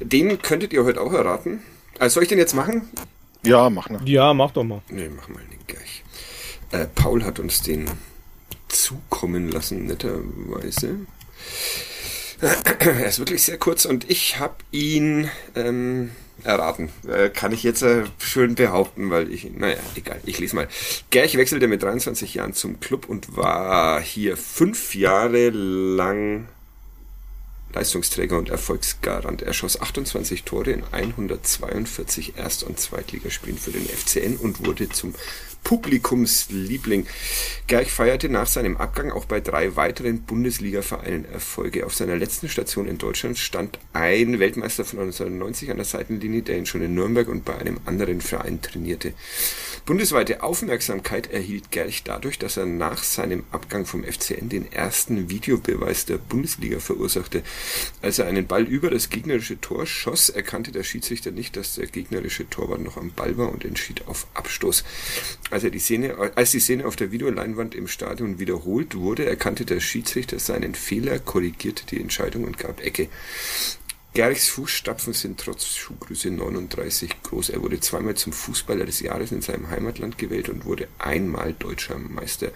Den 0.00 0.40
könntet 0.42 0.72
ihr 0.72 0.84
heute 0.84 1.00
auch 1.00 1.12
erraten. 1.12 1.62
Also 1.98 2.14
soll 2.14 2.22
ich 2.24 2.28
den 2.28 2.38
jetzt 2.38 2.54
machen? 2.54 2.88
Ja, 3.44 3.70
mach 3.70 3.90
nach. 3.90 4.04
Ja, 4.06 4.34
mach 4.34 4.52
doch 4.52 4.64
mal. 4.64 4.82
Ne, 4.88 5.10
mach 5.14 5.28
mal 5.28 5.42
den 5.50 5.58
gleich. 5.66 6.02
Äh, 6.70 6.86
Paul 6.94 7.24
hat 7.24 7.38
uns 7.38 7.62
den 7.62 7.90
zukommen 8.68 9.50
lassen, 9.50 9.86
netterweise. 9.86 11.00
Er 12.80 13.06
ist 13.06 13.20
wirklich 13.20 13.44
sehr 13.44 13.58
kurz 13.58 13.84
und 13.84 14.10
ich 14.10 14.40
habe 14.40 14.56
ihn 14.72 15.30
ähm, 15.54 16.10
erraten. 16.44 16.90
Äh, 17.08 17.30
kann 17.30 17.52
ich 17.52 17.62
jetzt 17.62 17.82
äh, 17.82 18.04
schön 18.18 18.54
behaupten, 18.54 19.10
weil 19.10 19.32
ich, 19.32 19.50
naja, 19.56 19.76
egal, 19.94 20.20
ich 20.24 20.38
lese 20.38 20.56
mal. 20.56 20.68
Gerch 21.10 21.36
wechselte 21.36 21.68
mit 21.68 21.82
23 21.82 22.34
Jahren 22.34 22.54
zum 22.54 22.80
Club 22.80 23.08
und 23.08 23.36
war 23.36 24.00
hier 24.00 24.36
fünf 24.36 24.94
Jahre 24.94 25.50
lang 25.50 26.48
Leistungsträger 27.74 28.36
und 28.36 28.50
Erfolgsgarant. 28.50 29.42
Er 29.42 29.54
schoss 29.54 29.80
28 29.80 30.44
Tore 30.44 30.70
in 30.70 30.84
142 30.90 32.36
Erst- 32.36 32.64
und 32.64 32.78
Zweitligaspielen 32.78 33.58
für 33.58 33.70
den 33.70 33.86
FCN 33.86 34.36
und 34.36 34.66
wurde 34.66 34.88
zum 34.88 35.14
Publikumsliebling. 35.64 37.06
Gerch 37.66 37.92
feierte 37.92 38.28
nach 38.28 38.46
seinem 38.46 38.76
Abgang 38.76 39.10
auch 39.10 39.24
bei 39.24 39.40
drei 39.40 39.76
weiteren 39.76 40.22
Bundesliga-Vereinen 40.22 41.24
Erfolge. 41.24 41.86
Auf 41.86 41.94
seiner 41.94 42.16
letzten 42.16 42.48
Station 42.48 42.86
in 42.86 42.98
Deutschland 42.98 43.38
stand 43.38 43.78
ein 43.92 44.38
Weltmeister 44.38 44.84
von 44.84 44.98
1990 44.98 45.70
an 45.70 45.76
der 45.76 45.86
Seitenlinie, 45.86 46.42
der 46.42 46.58
ihn 46.58 46.66
schon 46.66 46.82
in 46.82 46.94
Nürnberg 46.94 47.28
und 47.28 47.44
bei 47.44 47.56
einem 47.56 47.80
anderen 47.86 48.20
Verein 48.20 48.60
trainierte. 48.60 49.14
Bundesweite 49.86 50.42
Aufmerksamkeit 50.42 51.32
erhielt 51.32 51.70
Gerch 51.70 52.02
dadurch, 52.04 52.38
dass 52.38 52.56
er 52.56 52.66
nach 52.66 53.02
seinem 53.02 53.44
Abgang 53.50 53.86
vom 53.86 54.04
FCN 54.04 54.48
den 54.48 54.70
ersten 54.70 55.30
Videobeweis 55.30 56.06
der 56.06 56.18
Bundesliga 56.18 56.78
verursachte. 56.78 57.42
Als 58.00 58.18
er 58.18 58.26
einen 58.26 58.46
Ball 58.46 58.64
über 58.64 58.90
das 58.90 59.10
gegnerische 59.10 59.60
Tor 59.60 59.86
schoss, 59.86 60.28
erkannte 60.28 60.72
der 60.72 60.82
Schiedsrichter 60.82 61.30
nicht, 61.30 61.56
dass 61.56 61.76
der 61.76 61.86
gegnerische 61.86 62.48
Torwart 62.48 62.80
noch 62.80 62.96
am 62.96 63.12
Ball 63.12 63.38
war 63.38 63.50
und 63.50 63.64
entschied 63.64 64.06
auf 64.06 64.26
Abstoß. 64.34 64.84
Als, 65.52 65.64
er 65.64 65.70
die 65.70 65.80
Szene, 65.80 66.32
als 66.34 66.52
die 66.52 66.60
Szene 66.60 66.86
auf 66.86 66.96
der 66.96 67.12
Videoleinwand 67.12 67.74
im 67.74 67.86
Stadion 67.86 68.38
wiederholt 68.38 68.94
wurde, 68.94 69.26
erkannte 69.26 69.66
der 69.66 69.80
Schiedsrichter 69.80 70.38
seinen 70.38 70.74
Fehler, 70.74 71.18
korrigierte 71.18 71.84
die 71.84 72.00
Entscheidung 72.00 72.44
und 72.44 72.56
gab 72.56 72.80
Ecke. 72.80 73.10
Gerrichs 74.14 74.48
Fußstapfen 74.48 75.12
sind 75.12 75.38
trotz 75.38 75.76
Schuhgröße 75.76 76.30
39 76.30 77.22
groß. 77.22 77.50
Er 77.50 77.60
wurde 77.60 77.80
zweimal 77.80 78.14
zum 78.14 78.32
Fußballer 78.32 78.86
des 78.86 79.00
Jahres 79.00 79.30
in 79.30 79.42
seinem 79.42 79.68
Heimatland 79.68 80.16
gewählt 80.16 80.48
und 80.48 80.64
wurde 80.64 80.88
einmal 80.98 81.52
deutscher 81.52 81.98
Meister. 81.98 82.50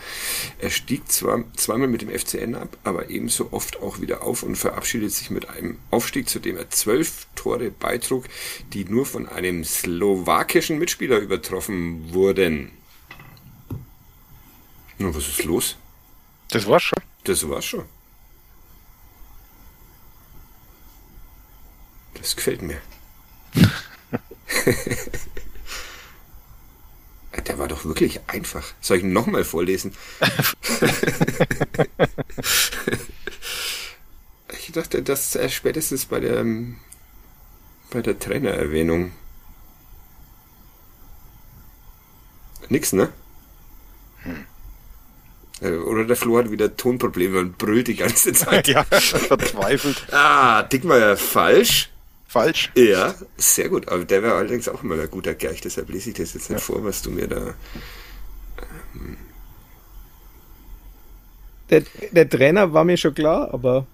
Er 0.59 0.70
stieg 0.70 1.12
zwar 1.12 1.44
zweimal 1.55 1.88
mit 1.88 2.01
dem 2.01 2.09
FCN 2.09 2.55
ab, 2.55 2.78
aber 2.82 3.11
ebenso 3.11 3.53
oft 3.53 3.82
auch 3.82 4.01
wieder 4.01 4.22
auf 4.22 4.42
und 4.42 4.57
verabschiedet 4.57 5.12
sich 5.12 5.30
mit 5.30 5.51
einem 5.51 5.76
Aufstieg, 5.90 6.30
zu 6.30 6.38
dem 6.38 6.57
er 6.57 6.70
zwölf 6.70 7.26
Tore 7.34 7.70
beitrug, 7.70 8.24
die 8.72 8.86
nur 8.86 9.05
von 9.05 9.28
einem 9.28 9.64
slowakischen 9.64 10.78
Mitspieler 10.78 11.18
übertroffen 11.18 12.14
wurden. 12.14 12.72
Na, 14.99 15.14
was 15.14 15.28
ist 15.28 15.44
los? 15.44 15.76
Das 16.51 16.66
war's 16.66 16.82
schon. 16.84 17.03
Das 17.24 17.49
war's 17.49 17.64
schon. 17.64 17.84
Das 22.14 22.34
gefällt 22.34 22.62
mir. 22.62 22.80
Der 27.47 27.59
war 27.59 27.68
doch 27.68 27.84
wirklich 27.84 28.20
einfach. 28.26 28.64
Soll 28.80 28.97
ich 28.99 29.05
ihn 29.05 29.12
nochmal 29.12 29.44
vorlesen? 29.44 29.94
ich 34.59 34.72
dachte, 34.72 35.03
dass 35.03 35.36
er 35.36 35.49
spätestens 35.49 36.07
bei 36.07 36.18
der, 36.18 36.44
bei 37.90 38.03
der 38.03 38.18
Trainererwähnung. 38.18 39.12
Nix, 42.68 42.92
ne? 42.92 43.12
Äh, 45.61 45.70
Oder 45.72 46.04
der 46.04 46.16
Flo 46.16 46.38
hat 46.38 46.50
wieder 46.50 46.76
Tonprobleme 46.76 47.38
und 47.38 47.59
brüllt 47.59 47.88
die 47.88 47.96
ganze 47.96 48.32
Zeit. 48.32 48.68
ja, 48.68 48.84
verzweifelt. 48.84 50.07
Ah, 50.12 50.62
Dickmeier 50.62 51.16
falsch. 51.16 51.90
Falsch. 52.28 52.70
Ja, 52.74 53.14
sehr 53.36 53.68
gut. 53.68 53.88
Aber 53.88 54.04
der 54.04 54.22
wäre 54.22 54.34
allerdings 54.34 54.68
auch 54.68 54.82
immer 54.82 55.00
ein 55.00 55.11
guter 55.11 55.34
Gerch, 55.34 55.61
deshalb 55.61 55.88
lese 55.88 56.11
ich 56.11 56.16
das 56.16 56.34
jetzt 56.34 56.50
nicht 56.50 56.62
vor, 56.62 56.84
was 56.84 57.00
du 57.02 57.11
mir 57.11 57.28
da. 57.28 57.54
Der, 61.70 61.82
der 62.11 62.28
Trainer 62.28 62.72
war 62.72 62.84
mir 62.84 62.96
schon 62.96 63.14
klar, 63.14 63.52
aber 63.52 63.86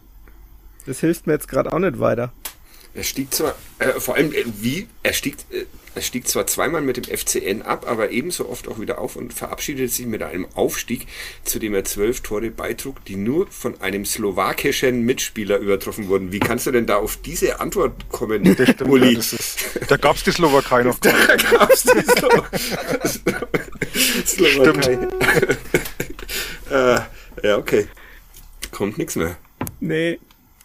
das 0.87 1.01
hilft 1.01 1.27
mir 1.27 1.35
jetzt 1.35 1.49
gerade 1.49 1.73
auch 1.73 1.79
nicht 1.79 2.01
weiter. 2.01 2.33
Er 2.95 3.05
stieg 3.05 3.33
zwar, 3.33 3.55
äh, 3.79 3.99
vor 4.01 4.17
allem 4.17 4.33
äh, 4.33 4.45
wie, 4.61 4.87
er 5.03 5.15
stieg, 5.15 5.37
äh, 5.51 5.65
er 5.95 6.03
stieg 6.03 6.29
zwar 6.29 6.47
zweimal 6.47 6.83
mit 6.83 6.99
dem 6.99 7.05
FCN 7.05 7.63
ab, 7.63 7.87
aber 7.89 8.11
ebenso 8.11 8.49
oft 8.51 8.69
auch 8.69 8.81
wieder 8.81 8.99
auf 8.99 9.17
und 9.17 9.33
verabschiedete 9.33 9.89
sich 9.89 10.05
mit 10.05 10.23
einem 10.23 10.47
Aufstieg, 10.55 11.07
zu 11.43 11.59
dem 11.59 11.75
er 11.75 11.85
zwölf 11.85 12.21
Tore 12.21 12.51
beitrug, 12.51 13.03
die 13.07 13.17
nur 13.17 13.47
von 13.47 13.81
einem 13.81 14.05
slowakischen 14.05 15.07
Mitspieler 15.07 15.59
übertroffen 15.59 16.09
wurden. 16.09 16.33
Wie 16.33 16.39
kannst 16.39 16.67
du 16.67 16.71
denn 16.71 16.87
da 16.87 16.97
auf 16.97 17.17
diese 17.17 17.61
Antwort 17.61 18.11
kommen, 18.11 18.43
Uli? 18.87 19.11
Ja, 19.13 19.17
das 19.17 19.33
ist, 19.33 19.59
da 19.89 19.97
gab's 19.97 20.25
die 20.25 20.33
Slowakei 20.33 20.83
noch. 20.83 21.01
gar 21.01 21.13
nicht. 21.13 21.29
Da 21.29 21.37
gab's 21.59 21.85
die 21.85 22.03
Slo 22.03 22.45
Slowakei. 24.27 24.99
äh, 26.71 27.01
ja, 27.43 27.57
okay. 27.57 27.89
Kommt 28.71 28.99
nichts 28.99 29.17
mehr. 29.17 29.37
Nee, 29.81 30.19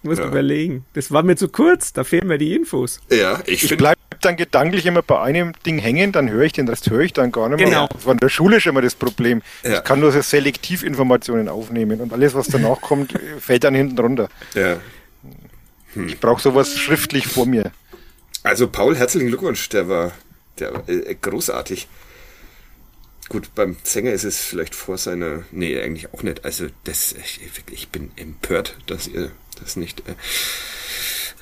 musst 0.04 0.20
Ja. 0.20 0.28
überlegen. 0.28 0.86
Das 0.94 1.12
war 1.12 1.24
mir 1.24 1.36
zu 1.36 1.50
kurz, 1.50 1.94
da 1.94 2.04
fehlen 2.04 2.28
mir 2.28 2.38
die 2.38 2.54
Infos. 2.56 3.00
Ja, 3.12 3.40
ich 3.46 3.54
Ich 3.54 3.60
finde. 3.62 3.78
bleib 3.78 3.98
dann 4.22 4.36
gedanklich 4.36 4.86
immer 4.86 5.02
bei 5.04 5.20
einem 5.22 5.54
Ding 5.66 5.78
hängen, 5.80 6.12
dann 6.12 6.30
höre 6.30 6.44
ich 6.44 6.54
den 6.54 6.68
Rest 6.68 6.90
höre 6.90 7.02
ich 7.02 7.14
dann 7.14 7.32
gar 7.32 7.50
nicht 7.50 7.58
mehr. 7.60 7.68
Genau. 7.68 7.88
Das 7.94 8.06
war 8.06 8.14
in 8.14 8.20
der 8.20 8.30
Schule 8.30 8.60
schon 8.62 8.72
immer 8.72 8.82
das 8.82 8.96
Problem. 8.96 9.42
Ja. 9.64 9.78
Ich 9.78 9.84
kann 9.84 10.00
nur 10.00 10.12
so 10.12 10.22
selektiv 10.22 10.84
Informationen 10.84 11.50
aufnehmen 11.50 12.02
und 12.02 12.14
alles, 12.14 12.34
was 12.34 12.48
danach 12.48 12.82
kommt, 12.82 13.14
fällt 13.40 13.64
dann 13.64 13.76
hinten 13.76 13.98
runter. 14.00 14.30
Ja. 14.56 14.78
Ich 16.08 16.20
brauche 16.20 16.42
sowas 16.42 16.78
schriftlich 16.78 17.28
vor 17.28 17.46
mir. 17.46 17.72
Also 18.44 18.68
Paul, 18.68 18.96
herzlichen 18.96 19.28
Glückwunsch, 19.28 19.68
der 19.70 19.88
war, 19.90 20.12
der 20.60 20.74
war 20.74 20.88
äh, 20.90 21.16
großartig. 21.20 21.88
gut, 23.30 23.54
beim 23.56 23.76
Sänger 23.84 24.12
ist 24.14 24.24
es 24.24 24.40
vielleicht 24.42 24.74
vor 24.74 24.98
seiner, 24.98 25.44
nee, 25.52 25.80
eigentlich 25.82 26.14
auch 26.14 26.24
nicht. 26.24 26.46
Also 26.46 26.68
das, 26.86 27.14
ich, 27.14 27.40
ich 27.72 27.90
bin 27.90 28.12
empört, 28.16 28.78
dass 28.88 29.08
ihr 29.08 29.32
das 29.60 29.76
nicht 29.76 30.04
äh, 30.08 30.16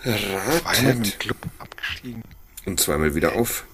Zweimal 0.03 0.59
ratet. 0.65 1.13
im 1.13 1.19
Club 1.19 1.37
abgestiegen. 1.59 2.23
Und 2.65 2.79
zweimal 2.79 3.15
wieder 3.15 3.33
auf. 3.33 3.65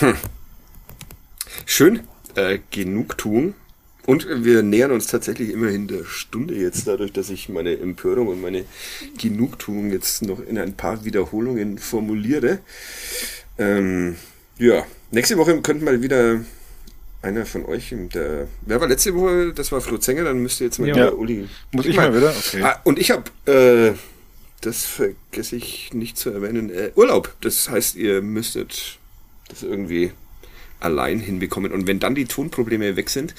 Hm. 0.00 0.16
Schön. 1.66 2.00
Äh, 2.34 2.58
Genugtuung. 2.70 3.54
Und 4.06 4.26
wir 4.44 4.62
nähern 4.62 4.92
uns 4.92 5.06
tatsächlich 5.06 5.50
immerhin 5.50 5.88
der 5.88 6.04
Stunde 6.04 6.54
jetzt, 6.54 6.86
dadurch, 6.86 7.12
dass 7.12 7.30
ich 7.30 7.48
meine 7.48 7.78
Empörung 7.78 8.28
und 8.28 8.40
meine 8.42 8.66
Genugtuung 9.16 9.90
jetzt 9.92 10.20
noch 10.22 10.40
in 10.40 10.58
ein 10.58 10.74
paar 10.74 11.06
Wiederholungen 11.06 11.78
formuliere. 11.78 12.58
Ähm, 13.56 14.16
ja, 14.58 14.84
nächste 15.10 15.38
Woche 15.38 15.58
könnte 15.62 15.86
mal 15.86 16.02
wieder 16.02 16.44
einer 17.24 17.46
von 17.46 17.64
euch, 17.64 17.92
der, 18.14 18.46
wer 18.62 18.80
war 18.80 18.88
letzte 18.88 19.14
Woche? 19.14 19.52
Das 19.54 19.72
war 19.72 19.80
Flo 19.80 19.98
Zenger, 19.98 20.24
dann 20.24 20.38
müsste 20.38 20.64
jetzt 20.64 20.78
mal 20.78 20.88
Ja. 20.88 20.94
der 20.94 21.18
Uli. 21.18 21.48
Muss 21.72 21.86
ich 21.86 21.96
mal 21.96 22.14
wieder? 22.14 22.30
Okay. 22.36 22.62
Ah, 22.62 22.80
und 22.84 22.98
ich 22.98 23.10
habe, 23.10 23.24
äh, 23.50 23.94
das 24.60 24.84
vergesse 24.84 25.56
ich 25.56 25.92
nicht 25.92 26.16
zu 26.16 26.30
erwähnen, 26.30 26.70
äh, 26.70 26.92
Urlaub. 26.94 27.34
Das 27.40 27.68
heißt, 27.68 27.96
ihr 27.96 28.22
müsstet 28.22 28.98
das 29.48 29.62
irgendwie 29.62 30.12
allein 30.80 31.18
hinbekommen. 31.18 31.72
Und 31.72 31.86
wenn 31.86 31.98
dann 31.98 32.14
die 32.14 32.26
Tonprobleme 32.26 32.96
weg 32.96 33.10
sind, 33.10 33.34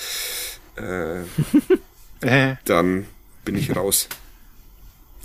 äh, 0.76 1.22
Äh, 2.22 2.56
dann 2.66 3.06
bin 3.44 3.56
ich 3.56 3.76
raus. 3.76 4.08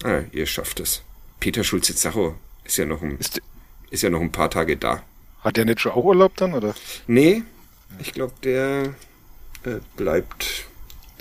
Ah, 0.02 0.20
ihr 0.32 0.44
schafft 0.46 0.80
es. 0.80 1.02
Peter 1.38 1.64
Schulze-Zacho 1.64 2.34
ist 2.64 2.76
ja 2.76 2.84
noch 2.84 3.00
ein, 3.00 3.16
ist, 3.18 3.40
ist 3.90 4.02
ja 4.02 4.10
noch 4.10 4.20
ein 4.20 4.32
paar 4.32 4.50
Tage 4.50 4.76
da. 4.76 5.02
hat 5.42 5.56
der 5.56 5.64
nicht 5.64 5.80
schon 5.80 5.92
auch 5.92 6.04
Urlaub 6.04 6.36
dann, 6.36 6.52
oder? 6.52 6.74
Nee, 7.06 7.42
ich 7.98 8.12
glaube, 8.12 8.32
der 8.42 8.94
äh, 9.64 9.80
bleibt. 9.96 10.66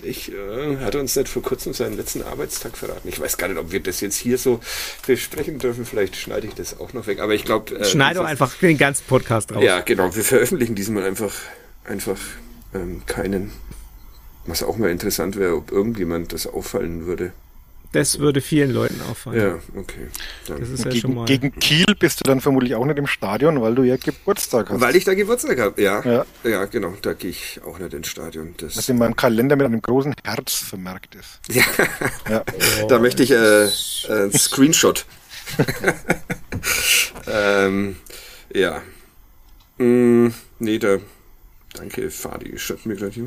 Ich 0.02 0.32
äh, 0.32 0.78
hat 0.78 0.96
uns 0.96 1.16
nicht 1.16 1.28
vor 1.28 1.42
kurzem 1.42 1.74
seinen 1.74 1.98
letzten 1.98 2.24
Arbeitstag 2.24 2.78
verraten. 2.78 3.08
Ich 3.08 3.20
weiß 3.20 3.38
gar 3.38 3.50
nicht, 3.50 3.58
ob 3.58 3.72
wir 3.72 3.82
das 3.82 4.00
jetzt 4.00 4.16
hier 4.16 4.38
so 4.38 4.62
besprechen 5.06 5.60
dürfen. 5.60 5.86
Vielleicht 5.86 6.16
schneide 6.16 6.48
ich 6.48 6.54
das 6.54 6.80
auch 6.80 6.94
noch 6.94 7.08
weg. 7.08 7.20
Aber 7.20 7.34
ich 7.34 7.44
glaube. 7.44 7.76
Äh, 7.76 7.86
Schneid 7.86 8.16
doch 8.16 8.26
einfach 8.26 8.56
den 8.56 8.78
ganzen 8.78 9.06
Podcast 9.08 9.54
raus. 9.54 9.64
Ja, 9.64 9.82
genau. 9.82 10.16
Wir 10.16 10.24
veröffentlichen 10.24 10.76
diesmal 10.76 11.04
einfach, 11.04 11.34
einfach 11.84 12.20
ähm, 12.74 13.02
keinen. 13.06 13.52
Was 14.46 14.64
auch 14.64 14.78
mal 14.78 14.90
interessant 14.90 15.36
wäre, 15.36 15.56
ob 15.56 15.72
irgendjemand 15.72 16.34
das 16.34 16.48
auffallen 16.48 17.06
würde. 17.06 17.34
Das 17.92 18.20
würde 18.20 18.40
vielen 18.42 18.72
Leuten 18.72 19.02
auffallen. 19.10 19.40
Ja, 19.74 19.80
okay. 19.80 20.08
Dann. 20.48 20.60
Das 20.60 20.70
ist 20.70 20.86
ja 20.86 20.92
schon 20.92 21.00
Gegen, 21.02 21.14
mal. 21.16 21.26
gegen 21.26 21.60
Kiel 21.60 21.96
bist 21.98 22.20
du 22.20 22.24
dann 22.24 22.40
vermutlich 22.40 22.76
auch 22.76 22.86
nicht 22.86 23.00
im 23.00 23.08
Stadion, 23.08 23.60
weil 23.62 23.74
du 23.74 23.82
ja 23.82 23.98
Geburtstag 23.98 24.70
hast. 24.70 24.80
Weil 24.80 24.96
ich 24.96 25.06
da 25.06 25.16
Geburtstag 25.16 25.60
habe, 25.60 25.82
ja. 25.82 26.04
Ja. 26.06 26.26
Ja, 26.44 26.66
genau. 26.66 26.94
Da 27.02 27.14
gehe 27.14 27.32
ich 27.32 27.60
auch 27.66 27.80
nicht 27.80 27.94
ins 27.96 28.08
Stadion. 28.08 28.54
Das, 28.58 28.78
was 28.78 28.90
in 28.90 29.00
meinem 29.00 29.16
Kalender 29.16 29.56
mit 29.56 29.66
einem 29.66 29.82
großen 29.82 30.14
Herz 30.24 30.54
vermerkt 30.54 31.16
ist. 31.16 31.40
Ja, 31.56 31.64
Ja. 32.30 32.86
da 32.88 33.00
möchte 33.00 33.24
ich 33.24 33.32
äh, 33.32 33.66
äh, 33.66 33.70
einen 34.08 34.34
Screenshot. 34.38 35.06
ähm, 37.28 37.96
ja. 38.54 38.84
Mm, 39.80 40.28
nee, 40.60 40.78
da. 40.78 40.98
Danke, 41.74 42.12
Fadi. 42.12 42.58
Schreibt 42.60 42.86
mir 42.86 42.96
gleich. 42.96 43.20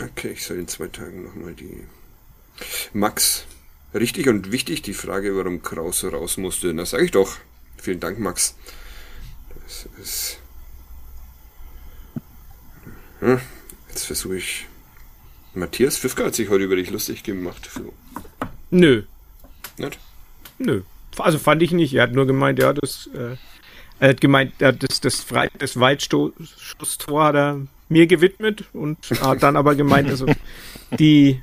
Okay, 0.00 0.30
ich 0.32 0.44
soll 0.44 0.58
in 0.58 0.68
zwei 0.68 0.88
Tagen 0.88 1.24
nochmal 1.24 1.54
die. 1.54 1.84
Max. 2.92 3.44
Richtig 3.94 4.28
und 4.28 4.50
wichtig 4.52 4.82
die 4.82 4.94
Frage, 4.94 5.36
warum 5.36 5.62
Kraus 5.62 6.02
raus 6.04 6.38
musste. 6.38 6.72
Na, 6.72 6.86
sag 6.86 7.02
ich 7.02 7.10
doch. 7.10 7.36
Vielen 7.76 8.00
Dank, 8.00 8.18
Max. 8.18 8.56
Das 9.64 9.88
ist. 10.00 10.38
Hm, 13.20 13.40
Jetzt 13.88 14.06
versuche 14.06 14.36
ich. 14.36 14.66
Matthias 15.54 15.98
Pfiffka 15.98 16.24
hat 16.24 16.34
sich 16.34 16.48
heute 16.48 16.64
über 16.64 16.76
dich 16.76 16.90
lustig 16.90 17.22
gemacht, 17.22 17.66
Flo. 17.66 17.92
Nö, 18.70 19.02
Nicht? 19.76 19.98
nö. 20.58 20.82
Also 21.18 21.38
fand 21.38 21.62
ich 21.62 21.72
nicht. 21.72 21.92
Er 21.92 22.04
hat 22.04 22.12
nur 22.12 22.26
gemeint, 22.26 22.58
ja, 22.58 22.72
das. 22.72 23.10
Äh, 23.14 23.36
er 24.00 24.08
hat 24.08 24.20
gemeint, 24.22 24.54
das, 24.58 25.00
das, 25.02 25.26
das 25.58 25.78
Weitstoßtor 25.78 27.24
hat 27.24 27.34
er 27.34 27.60
mir 27.88 28.06
gewidmet 28.06 28.64
und 28.72 28.98
hat 29.20 29.42
dann 29.42 29.56
aber 29.56 29.74
gemeint, 29.74 30.08
also 30.08 30.26
die, 30.98 31.42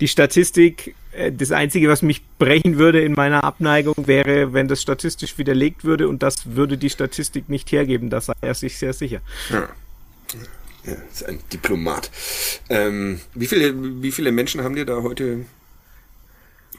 die 0.00 0.08
Statistik, 0.08 0.94
äh, 1.12 1.30
das 1.32 1.52
Einzige, 1.52 1.88
was 1.88 2.02
mich 2.02 2.22
brechen 2.38 2.78
würde 2.78 3.02
in 3.02 3.12
meiner 3.12 3.44
Abneigung, 3.44 3.94
wäre, 4.06 4.52
wenn 4.52 4.68
das 4.68 4.82
statistisch 4.82 5.38
widerlegt 5.38 5.84
würde 5.84 6.08
und 6.08 6.22
das 6.22 6.54
würde 6.56 6.76
die 6.78 6.90
Statistik 6.90 7.48
nicht 7.48 7.70
hergeben. 7.72 8.10
Da 8.10 8.20
sei 8.20 8.34
er 8.40 8.54
sich 8.54 8.78
sehr 8.78 8.92
sicher. 8.92 9.20
Ja. 9.50 9.68
Ja, 10.84 10.92
ist 11.12 11.24
ein 11.26 11.40
Diplomat. 11.52 12.10
Ähm, 12.68 13.20
wie, 13.34 13.46
viele, 13.48 13.74
wie 14.02 14.12
viele 14.12 14.30
Menschen 14.30 14.62
haben 14.62 14.76
dir 14.76 14.84
da 14.84 15.02
heute, 15.02 15.44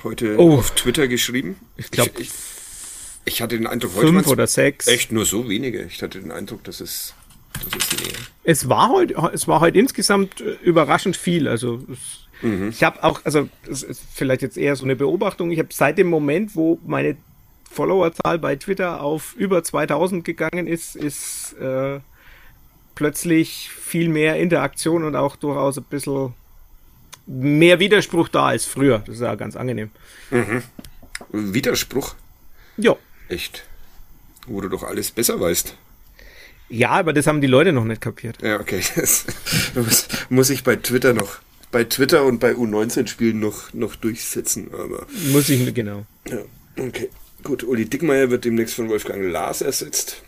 heute 0.04 0.38
Oh. 0.39 0.54
auf 0.60 0.72
Twitter 0.76 1.10
geschrieben? 1.10 1.58
Ich 1.76 1.91
glaub, 1.91 2.08
ich, 2.18 2.28
ich, 2.28 2.32
ich 3.26 3.41
hatte 3.41 3.58
den 3.58 3.68
Eindruck, 3.68 3.95
heute 3.95 4.08
Fünf 4.08 4.28
oder 4.28 4.48
sechs. 4.48 4.88
echt 4.88 5.12
nur 5.12 5.26
so 5.26 5.50
wenige. 5.50 5.84
Ich 5.84 6.02
hatte 6.02 6.22
den 6.22 6.32
Eindruck, 6.32 6.64
dass 6.64 6.80
es, 6.80 7.14
es 8.43 8.70
war 8.70 8.89
heute, 8.89 9.16
es 9.34 9.47
war 9.47 9.60
heute 9.60 9.78
insgesamt 9.78 10.41
äh, 10.41 10.58
überraschend 10.64 11.18
viel. 11.18 11.47
Also 11.47 11.84
es, 11.91 12.28
ich 12.70 12.84
habe 12.84 13.03
auch, 13.03 13.22
also 13.26 13.49
vielleicht 14.14 14.41
jetzt 14.41 14.58
eher 14.58 14.76
so 14.76 14.84
eine 14.84 14.95
Beobachtung. 14.95 15.51
Ich 15.51 15.60
habe 15.60 15.70
seit 15.72 15.97
dem 15.97 16.08
Moment, 16.08 16.55
wo 16.55 16.80
meine 16.86 17.18
Followerzahl 17.70 18.38
bei 18.39 18.55
Twitter 18.55 19.01
auf 19.01 19.34
über 19.36 19.64
2000 19.64 20.24
gegangen 20.24 20.68
ist, 20.68 20.95
ist 20.95 21.53
äh, 21.53 21.99
plötzlich 22.95 23.70
viel 23.70 24.10
mehr 24.10 24.38
Interaktion 24.38 25.03
und 25.03 25.16
auch 25.16 25.36
durchaus 25.36 25.78
ein 25.78 25.84
bisschen 25.84 26.34
mehr 27.26 27.80
Widerspruch 27.80 28.30
da 28.30 28.47
als 28.47 28.66
früher. 28.66 28.99
Das 28.99 29.16
ist 29.16 29.22
ja 29.22 29.36
ganz 29.36 29.55
angenehm. 29.55 29.91
Widerspruch? 31.32 32.16
Ja. 32.78 32.95
Echt? 33.30 33.66
Wo 34.45 34.62
du 34.62 34.70
doch 34.70 34.84
alles 34.84 35.12
besser 35.12 35.39
weißt. 35.39 35.76
Ja, 36.70 36.89
aber 36.89 37.13
das 37.13 37.28
haben 37.28 37.41
die 37.41 37.47
Leute 37.47 37.72
noch 37.74 37.86
nicht 37.86 38.01
kapiert. 38.01 38.38
Ja, 38.41 38.59
okay. 38.59 38.82
Das 38.95 39.26
muss, 39.76 40.07
muss 40.30 40.49
ich 40.49 40.63
bei 40.63 40.76
Twitter 40.76 41.13
noch, 41.13 41.38
bei 41.72 41.84
Twitter 41.84 42.24
und 42.26 42.39
bei 42.39 42.51
U19-Spielen 42.51 43.39
noch, 43.39 43.74
noch 43.74 43.95
durchsetzen, 43.95 44.70
aber. 44.74 45.05
Muss 45.32 45.49
ich, 45.49 45.74
genau. 45.74 46.05
Ja, 46.28 46.39
okay. 46.78 47.09
Gut, 47.43 47.63
Uli 47.63 47.86
Dickmeyer 47.86 48.30
wird 48.30 48.45
demnächst 48.45 48.76
von 48.76 48.89
Wolfgang 48.89 49.24
Lars 49.24 49.61
ersetzt. 49.61 50.22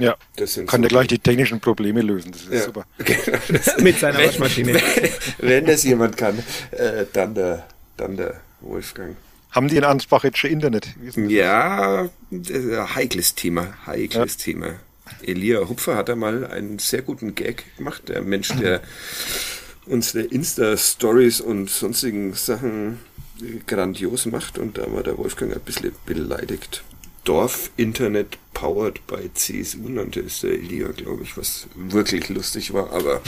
Ja. 0.00 0.16
Das 0.36 0.54
sind 0.54 0.68
Kann 0.68 0.78
so 0.80 0.82
der 0.82 0.88
gleich 0.90 1.06
die 1.08 1.18
technischen 1.18 1.60
Probleme 1.60 2.02
lösen. 2.02 2.30
Das 2.32 2.42
ist 2.42 2.52
Ja, 2.52 2.60
super. 2.62 2.86
genau, 2.98 3.38
das, 3.48 3.76
Mit 3.80 3.98
seiner 3.98 4.18
Waschmaschine. 4.18 4.74
wenn, 4.74 5.48
wenn 5.48 5.66
das 5.66 5.82
jemand 5.84 6.16
kann, 6.16 6.38
äh, 6.72 7.04
dann 7.12 7.34
der, 7.34 7.66
dann 7.96 8.16
der 8.16 8.40
Wolfgang. 8.60 9.16
Haben 9.50 9.68
die 9.68 9.76
in 9.76 9.84
Ansbach 9.84 10.24
jetzt 10.24 10.38
schon 10.38 10.50
Internet? 10.50 10.88
Wie 11.00 11.08
ist 11.08 11.16
denn 11.16 11.24
das? 11.24 11.32
Ja, 11.32 12.08
das 12.30 12.50
ist 12.50 12.72
ein 12.72 12.94
heikles 12.94 13.34
Thema, 13.34 13.74
heikles 13.86 14.36
Thema. 14.36 14.74
Elia 15.22 15.68
Hupfer 15.68 15.96
hat 15.96 16.08
da 16.08 16.16
mal 16.16 16.46
einen 16.46 16.78
sehr 16.78 17.02
guten 17.02 17.34
Gag 17.34 17.64
gemacht, 17.76 18.08
der 18.08 18.22
Mensch, 18.22 18.48
der 18.60 18.80
unsere 19.86 20.24
Insta-Stories 20.24 21.40
und 21.40 21.70
sonstigen 21.70 22.34
Sachen 22.34 22.98
grandios 23.66 24.26
macht 24.26 24.58
und 24.58 24.78
da 24.78 24.92
war 24.92 25.02
der 25.02 25.16
Wolfgang 25.16 25.54
ein 25.54 25.60
bisschen 25.60 25.92
beleidigt. 26.06 26.82
Dorf-Internet 27.24 28.38
powered 28.54 29.06
by 29.06 29.30
CSU 29.34 29.88
nannte 29.88 30.20
es 30.20 30.40
der 30.40 30.52
Elia, 30.52 30.88
glaube 30.88 31.22
ich, 31.22 31.36
was 31.36 31.66
wirklich 31.74 32.28
lustig 32.30 32.72
war, 32.72 32.92
aber 32.92 33.20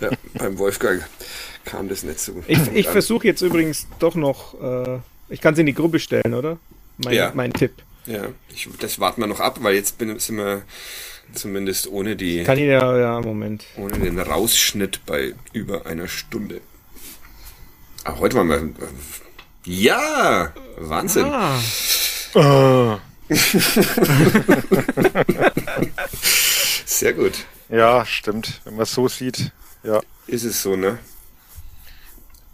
ja, 0.00 0.10
beim 0.34 0.58
Wolfgang 0.58 1.02
kam 1.64 1.88
das 1.88 2.02
nicht 2.02 2.20
so. 2.20 2.42
Ich, 2.46 2.58
ich 2.72 2.88
versuche 2.88 3.26
jetzt 3.26 3.42
übrigens 3.42 3.86
doch 3.98 4.14
noch, 4.14 4.54
äh, 4.62 4.98
ich 5.28 5.40
kann 5.40 5.54
es 5.54 5.58
in 5.58 5.66
die 5.66 5.74
Gruppe 5.74 5.98
stellen, 5.98 6.34
oder? 6.34 6.58
Mein, 6.98 7.14
Ja. 7.14 7.32
mein 7.34 7.52
Tipp. 7.52 7.72
Ja, 8.06 8.28
ich, 8.54 8.68
das 8.80 8.98
warten 9.00 9.20
wir 9.20 9.26
noch 9.26 9.40
ab, 9.40 9.58
weil 9.62 9.74
jetzt 9.74 9.98
bin, 9.98 10.18
sind 10.18 10.36
wir 10.36 10.62
zumindest 11.34 11.86
ohne 11.88 12.16
die 12.16 12.44
Kann 12.44 12.58
ich 12.58 12.64
ja, 12.64 12.96
ja, 12.98 13.20
Moment. 13.20 13.64
ohne 13.76 13.98
den 13.98 14.18
Rausschnitt 14.18 15.04
bei 15.06 15.34
über 15.52 15.86
einer 15.86 16.08
Stunde. 16.08 16.60
Ah, 18.04 18.16
heute 18.18 18.36
waren 18.36 18.48
wir. 18.48 18.56
äh, 18.56 18.70
Ja! 19.64 20.52
Wahnsinn. 20.78 21.24
Ah, 21.26 21.58
Ah, 22.34 22.98
Sehr 26.86 27.12
gut. 27.12 27.44
ja, 27.68 28.04
stimmt. 28.06 28.60
Wenn 28.64 28.74
man 28.74 28.82
es 28.84 28.92
so 28.94 29.08
sieht. 29.08 29.50
Ja. 29.82 30.00
Ist 30.26 30.44
es 30.44 30.62
so, 30.62 30.76
ne? 30.76 30.98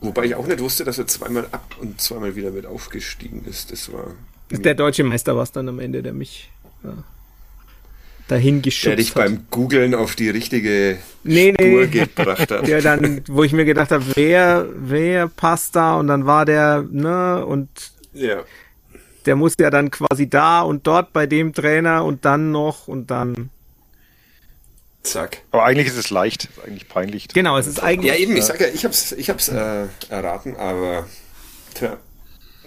Wobei 0.01 0.25
ich 0.25 0.35
auch 0.35 0.47
nicht 0.47 0.61
wusste, 0.61 0.85
dass 0.85 0.99
er 0.99 1.07
zweimal 1.07 1.47
ab 1.53 1.77
und 1.81 2.01
zweimal 2.01 2.35
wieder 2.37 2.51
mit 2.51 2.67
aufgestiegen 2.67 3.45
ist. 3.45 3.71
Das 3.73 3.93
war. 3.93 4.15
der 4.51 4.75
deutsche 4.75 5.05
Meister 5.05 5.37
war 5.37 5.43
es 5.43 5.53
dann 5.53 5.69
am 5.69 5.79
Ende, 5.81 6.03
der 6.03 6.13
mich 6.13 6.51
ja, 6.85 6.95
dahin 8.29 8.57
Der 8.57 8.71
geschubst 8.71 8.99
dich 8.99 9.09
hat. 9.11 9.15
beim 9.17 9.47
Googeln 9.51 9.95
auf 9.95 10.15
die 10.15 10.31
richtige 10.31 10.99
Nee, 11.25 11.53
Spur 11.55 11.67
nee. 11.67 11.87
gebracht 11.87 12.51
hat. 12.51 12.67
Der 12.69 12.81
dann, 12.83 13.23
wo 13.29 13.43
ich 13.43 13.53
mir 13.53 13.65
gedacht 13.65 13.91
habe, 13.91 14.05
wer, 14.15 14.67
wer 14.77 15.29
passt 15.29 15.75
da? 15.77 15.97
Und 15.97 16.07
dann 16.09 16.27
war 16.27 16.45
der, 16.45 16.85
ne, 16.91 17.45
und 17.45 17.69
Ja. 18.13 18.43
der 19.27 19.37
muss 19.37 19.55
ja 19.59 19.71
dann 19.71 19.91
quasi 19.91 20.29
da 20.31 20.61
und 20.63 20.87
dort 20.87 21.13
bei 21.13 21.27
dem 21.27 21.53
Trainer 21.53 22.05
und 22.05 22.25
dann 22.25 22.51
noch 22.53 22.87
und 22.89 23.11
dann. 23.11 23.51
Zack. 25.03 25.39
Aber 25.53 25.65
eigentlich 25.65 25.87
ist 25.87 25.97
es 25.97 26.11
leicht, 26.11 26.49
eigentlich 26.67 26.89
peinlich. 26.89 27.29
Genau, 27.29 27.57
es 27.57 27.67
ist 27.67 27.83
eigentlich. 27.83 28.13
Ja, 28.13 28.19
eben, 28.19 28.37
ich 28.37 28.45
sag 28.45 28.61
ja, 28.61 28.67
ich 28.69 28.85
hab's, 28.85 29.13
ich 29.13 29.31
hab's 29.31 29.49
äh, 29.49 29.87
erraten, 30.11 30.57
aber 30.57 31.07
tja. 31.75 31.97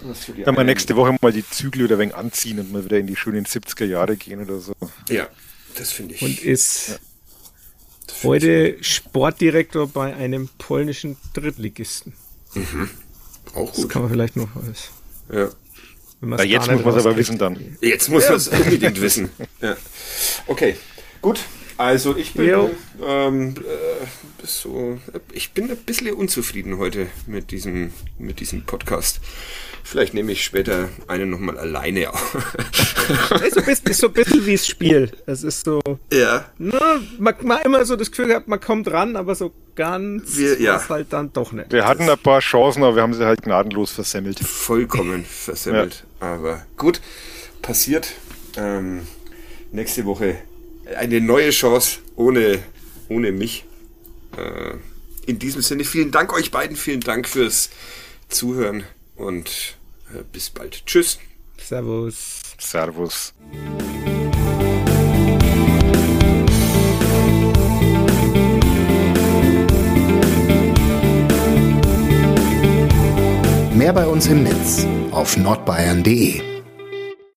was 0.00 0.24
für 0.24 0.32
die 0.32 0.44
Wenn 0.44 0.56
wir 0.56 0.64
nächste 0.64 0.96
Woche 0.96 1.14
mal 1.20 1.32
die 1.32 1.48
Zügel 1.48 1.84
oder 1.84 1.96
ein 1.96 2.00
wenig 2.00 2.16
anziehen 2.16 2.58
und 2.58 2.72
mal 2.72 2.84
wieder 2.84 2.98
in 2.98 3.06
die 3.06 3.14
schönen 3.16 3.44
70er 3.44 3.84
Jahre 3.84 4.16
gehen 4.16 4.40
oder 4.42 4.58
so. 4.58 4.72
Ja, 5.08 5.28
das 5.76 5.92
finde 5.92 6.14
ich. 6.14 6.22
und 6.22 6.38
ist 6.42 6.98
das 8.06 8.16
find 8.18 8.24
heute 8.32 8.76
Sportdirektor 8.82 9.88
bei 9.88 10.14
einem 10.14 10.48
polnischen 10.58 11.16
Drittligisten. 11.34 12.12
ich 12.54 12.62
auch 13.54 13.68
Das 13.70 13.76
gut. 13.82 13.88
kann 13.90 14.02
man 14.02 14.10
vielleicht 14.10 14.36
noch 14.36 14.48
alles. 14.56 14.90
Ja. 15.32 15.50
Na, 16.20 16.42
jetzt 16.44 16.70
muss 16.70 16.84
man 16.84 16.96
es 16.96 17.04
aber 17.06 17.16
wissen 17.16 17.36
dann. 17.38 17.76
Jetzt 17.80 18.08
muss 18.08 18.26
man 18.28 18.36
es 18.36 18.48
unbedingt 18.48 19.00
wissen. 19.00 19.28
Ja. 19.60 19.76
Okay, 20.46 20.76
gut. 21.20 21.40
Also 21.78 22.16
ich 22.16 22.34
bin, 22.34 22.70
ähm, 23.04 23.54
äh, 23.56 24.46
so, 24.46 25.00
ich 25.32 25.50
bin 25.52 25.68
ein 25.70 25.76
bisschen 25.78 26.12
unzufrieden 26.14 26.78
heute 26.78 27.08
mit 27.26 27.50
diesem, 27.50 27.92
mit 28.18 28.38
diesem 28.38 28.62
Podcast. 28.64 29.20
Vielleicht 29.84 30.14
nehme 30.14 30.32
ich 30.32 30.44
später 30.44 30.88
einen 31.08 31.30
nochmal 31.30 31.58
alleine 31.58 32.10
auf. 32.10 32.34
ist, 33.44 33.54
so 33.54 33.60
ein 33.60 33.66
bisschen, 33.66 33.86
ist 33.90 34.00
so 34.00 34.06
ein 34.08 34.12
bisschen 34.12 34.46
wie 34.46 34.52
das 34.52 34.66
Spiel. 34.66 35.12
Es 35.26 35.42
ist 35.42 35.64
so, 35.64 35.80
ja. 36.12 36.46
ne, 36.58 36.80
man, 37.18 37.34
man 37.42 37.62
immer 37.62 37.84
so 37.84 37.96
das 37.96 38.10
Gefühl 38.10 38.28
gehabt, 38.28 38.48
man 38.48 38.60
kommt 38.60 38.90
ran, 38.90 39.16
aber 39.16 39.34
so 39.34 39.52
ganz 39.74 40.36
Wir- 40.36 40.60
ja. 40.60 40.88
halt 40.88 41.12
dann 41.12 41.32
doch 41.32 41.52
nicht. 41.52 41.72
Wir 41.72 41.86
hatten 41.86 42.08
ein 42.08 42.18
paar 42.18 42.40
Chancen, 42.40 42.82
aber 42.84 42.96
wir 42.96 43.02
haben 43.02 43.14
sie 43.14 43.24
halt 43.24 43.42
gnadenlos 43.42 43.90
versemmelt. 43.90 44.38
vollkommen 44.40 45.24
versemmelt. 45.28 46.04
Aber 46.20 46.64
gut, 46.76 47.00
passiert. 47.60 48.12
Ähm, 48.56 49.06
nächste 49.72 50.04
Woche 50.04 50.36
eine 50.96 51.20
neue 51.20 51.50
Chance 51.50 51.98
ohne, 52.16 52.60
ohne 53.08 53.32
mich. 53.32 53.64
Äh, 54.36 54.74
in 55.26 55.38
diesem 55.38 55.62
Sinne, 55.62 55.84
vielen 55.84 56.10
Dank 56.10 56.32
euch 56.32 56.50
beiden, 56.50 56.76
vielen 56.76 57.00
Dank 57.00 57.28
fürs 57.28 57.70
Zuhören 58.28 58.84
und 59.22 59.76
äh, 60.14 60.22
bis 60.32 60.50
bald. 60.50 60.84
Tschüss. 60.86 61.18
Servus. 61.58 62.42
Servus. 62.58 63.34
Mehr 73.74 73.92
bei 73.92 74.06
uns 74.06 74.26
im 74.26 74.44
Netz 74.44 74.86
auf 75.10 75.36
nordbayern.de. 75.36 76.51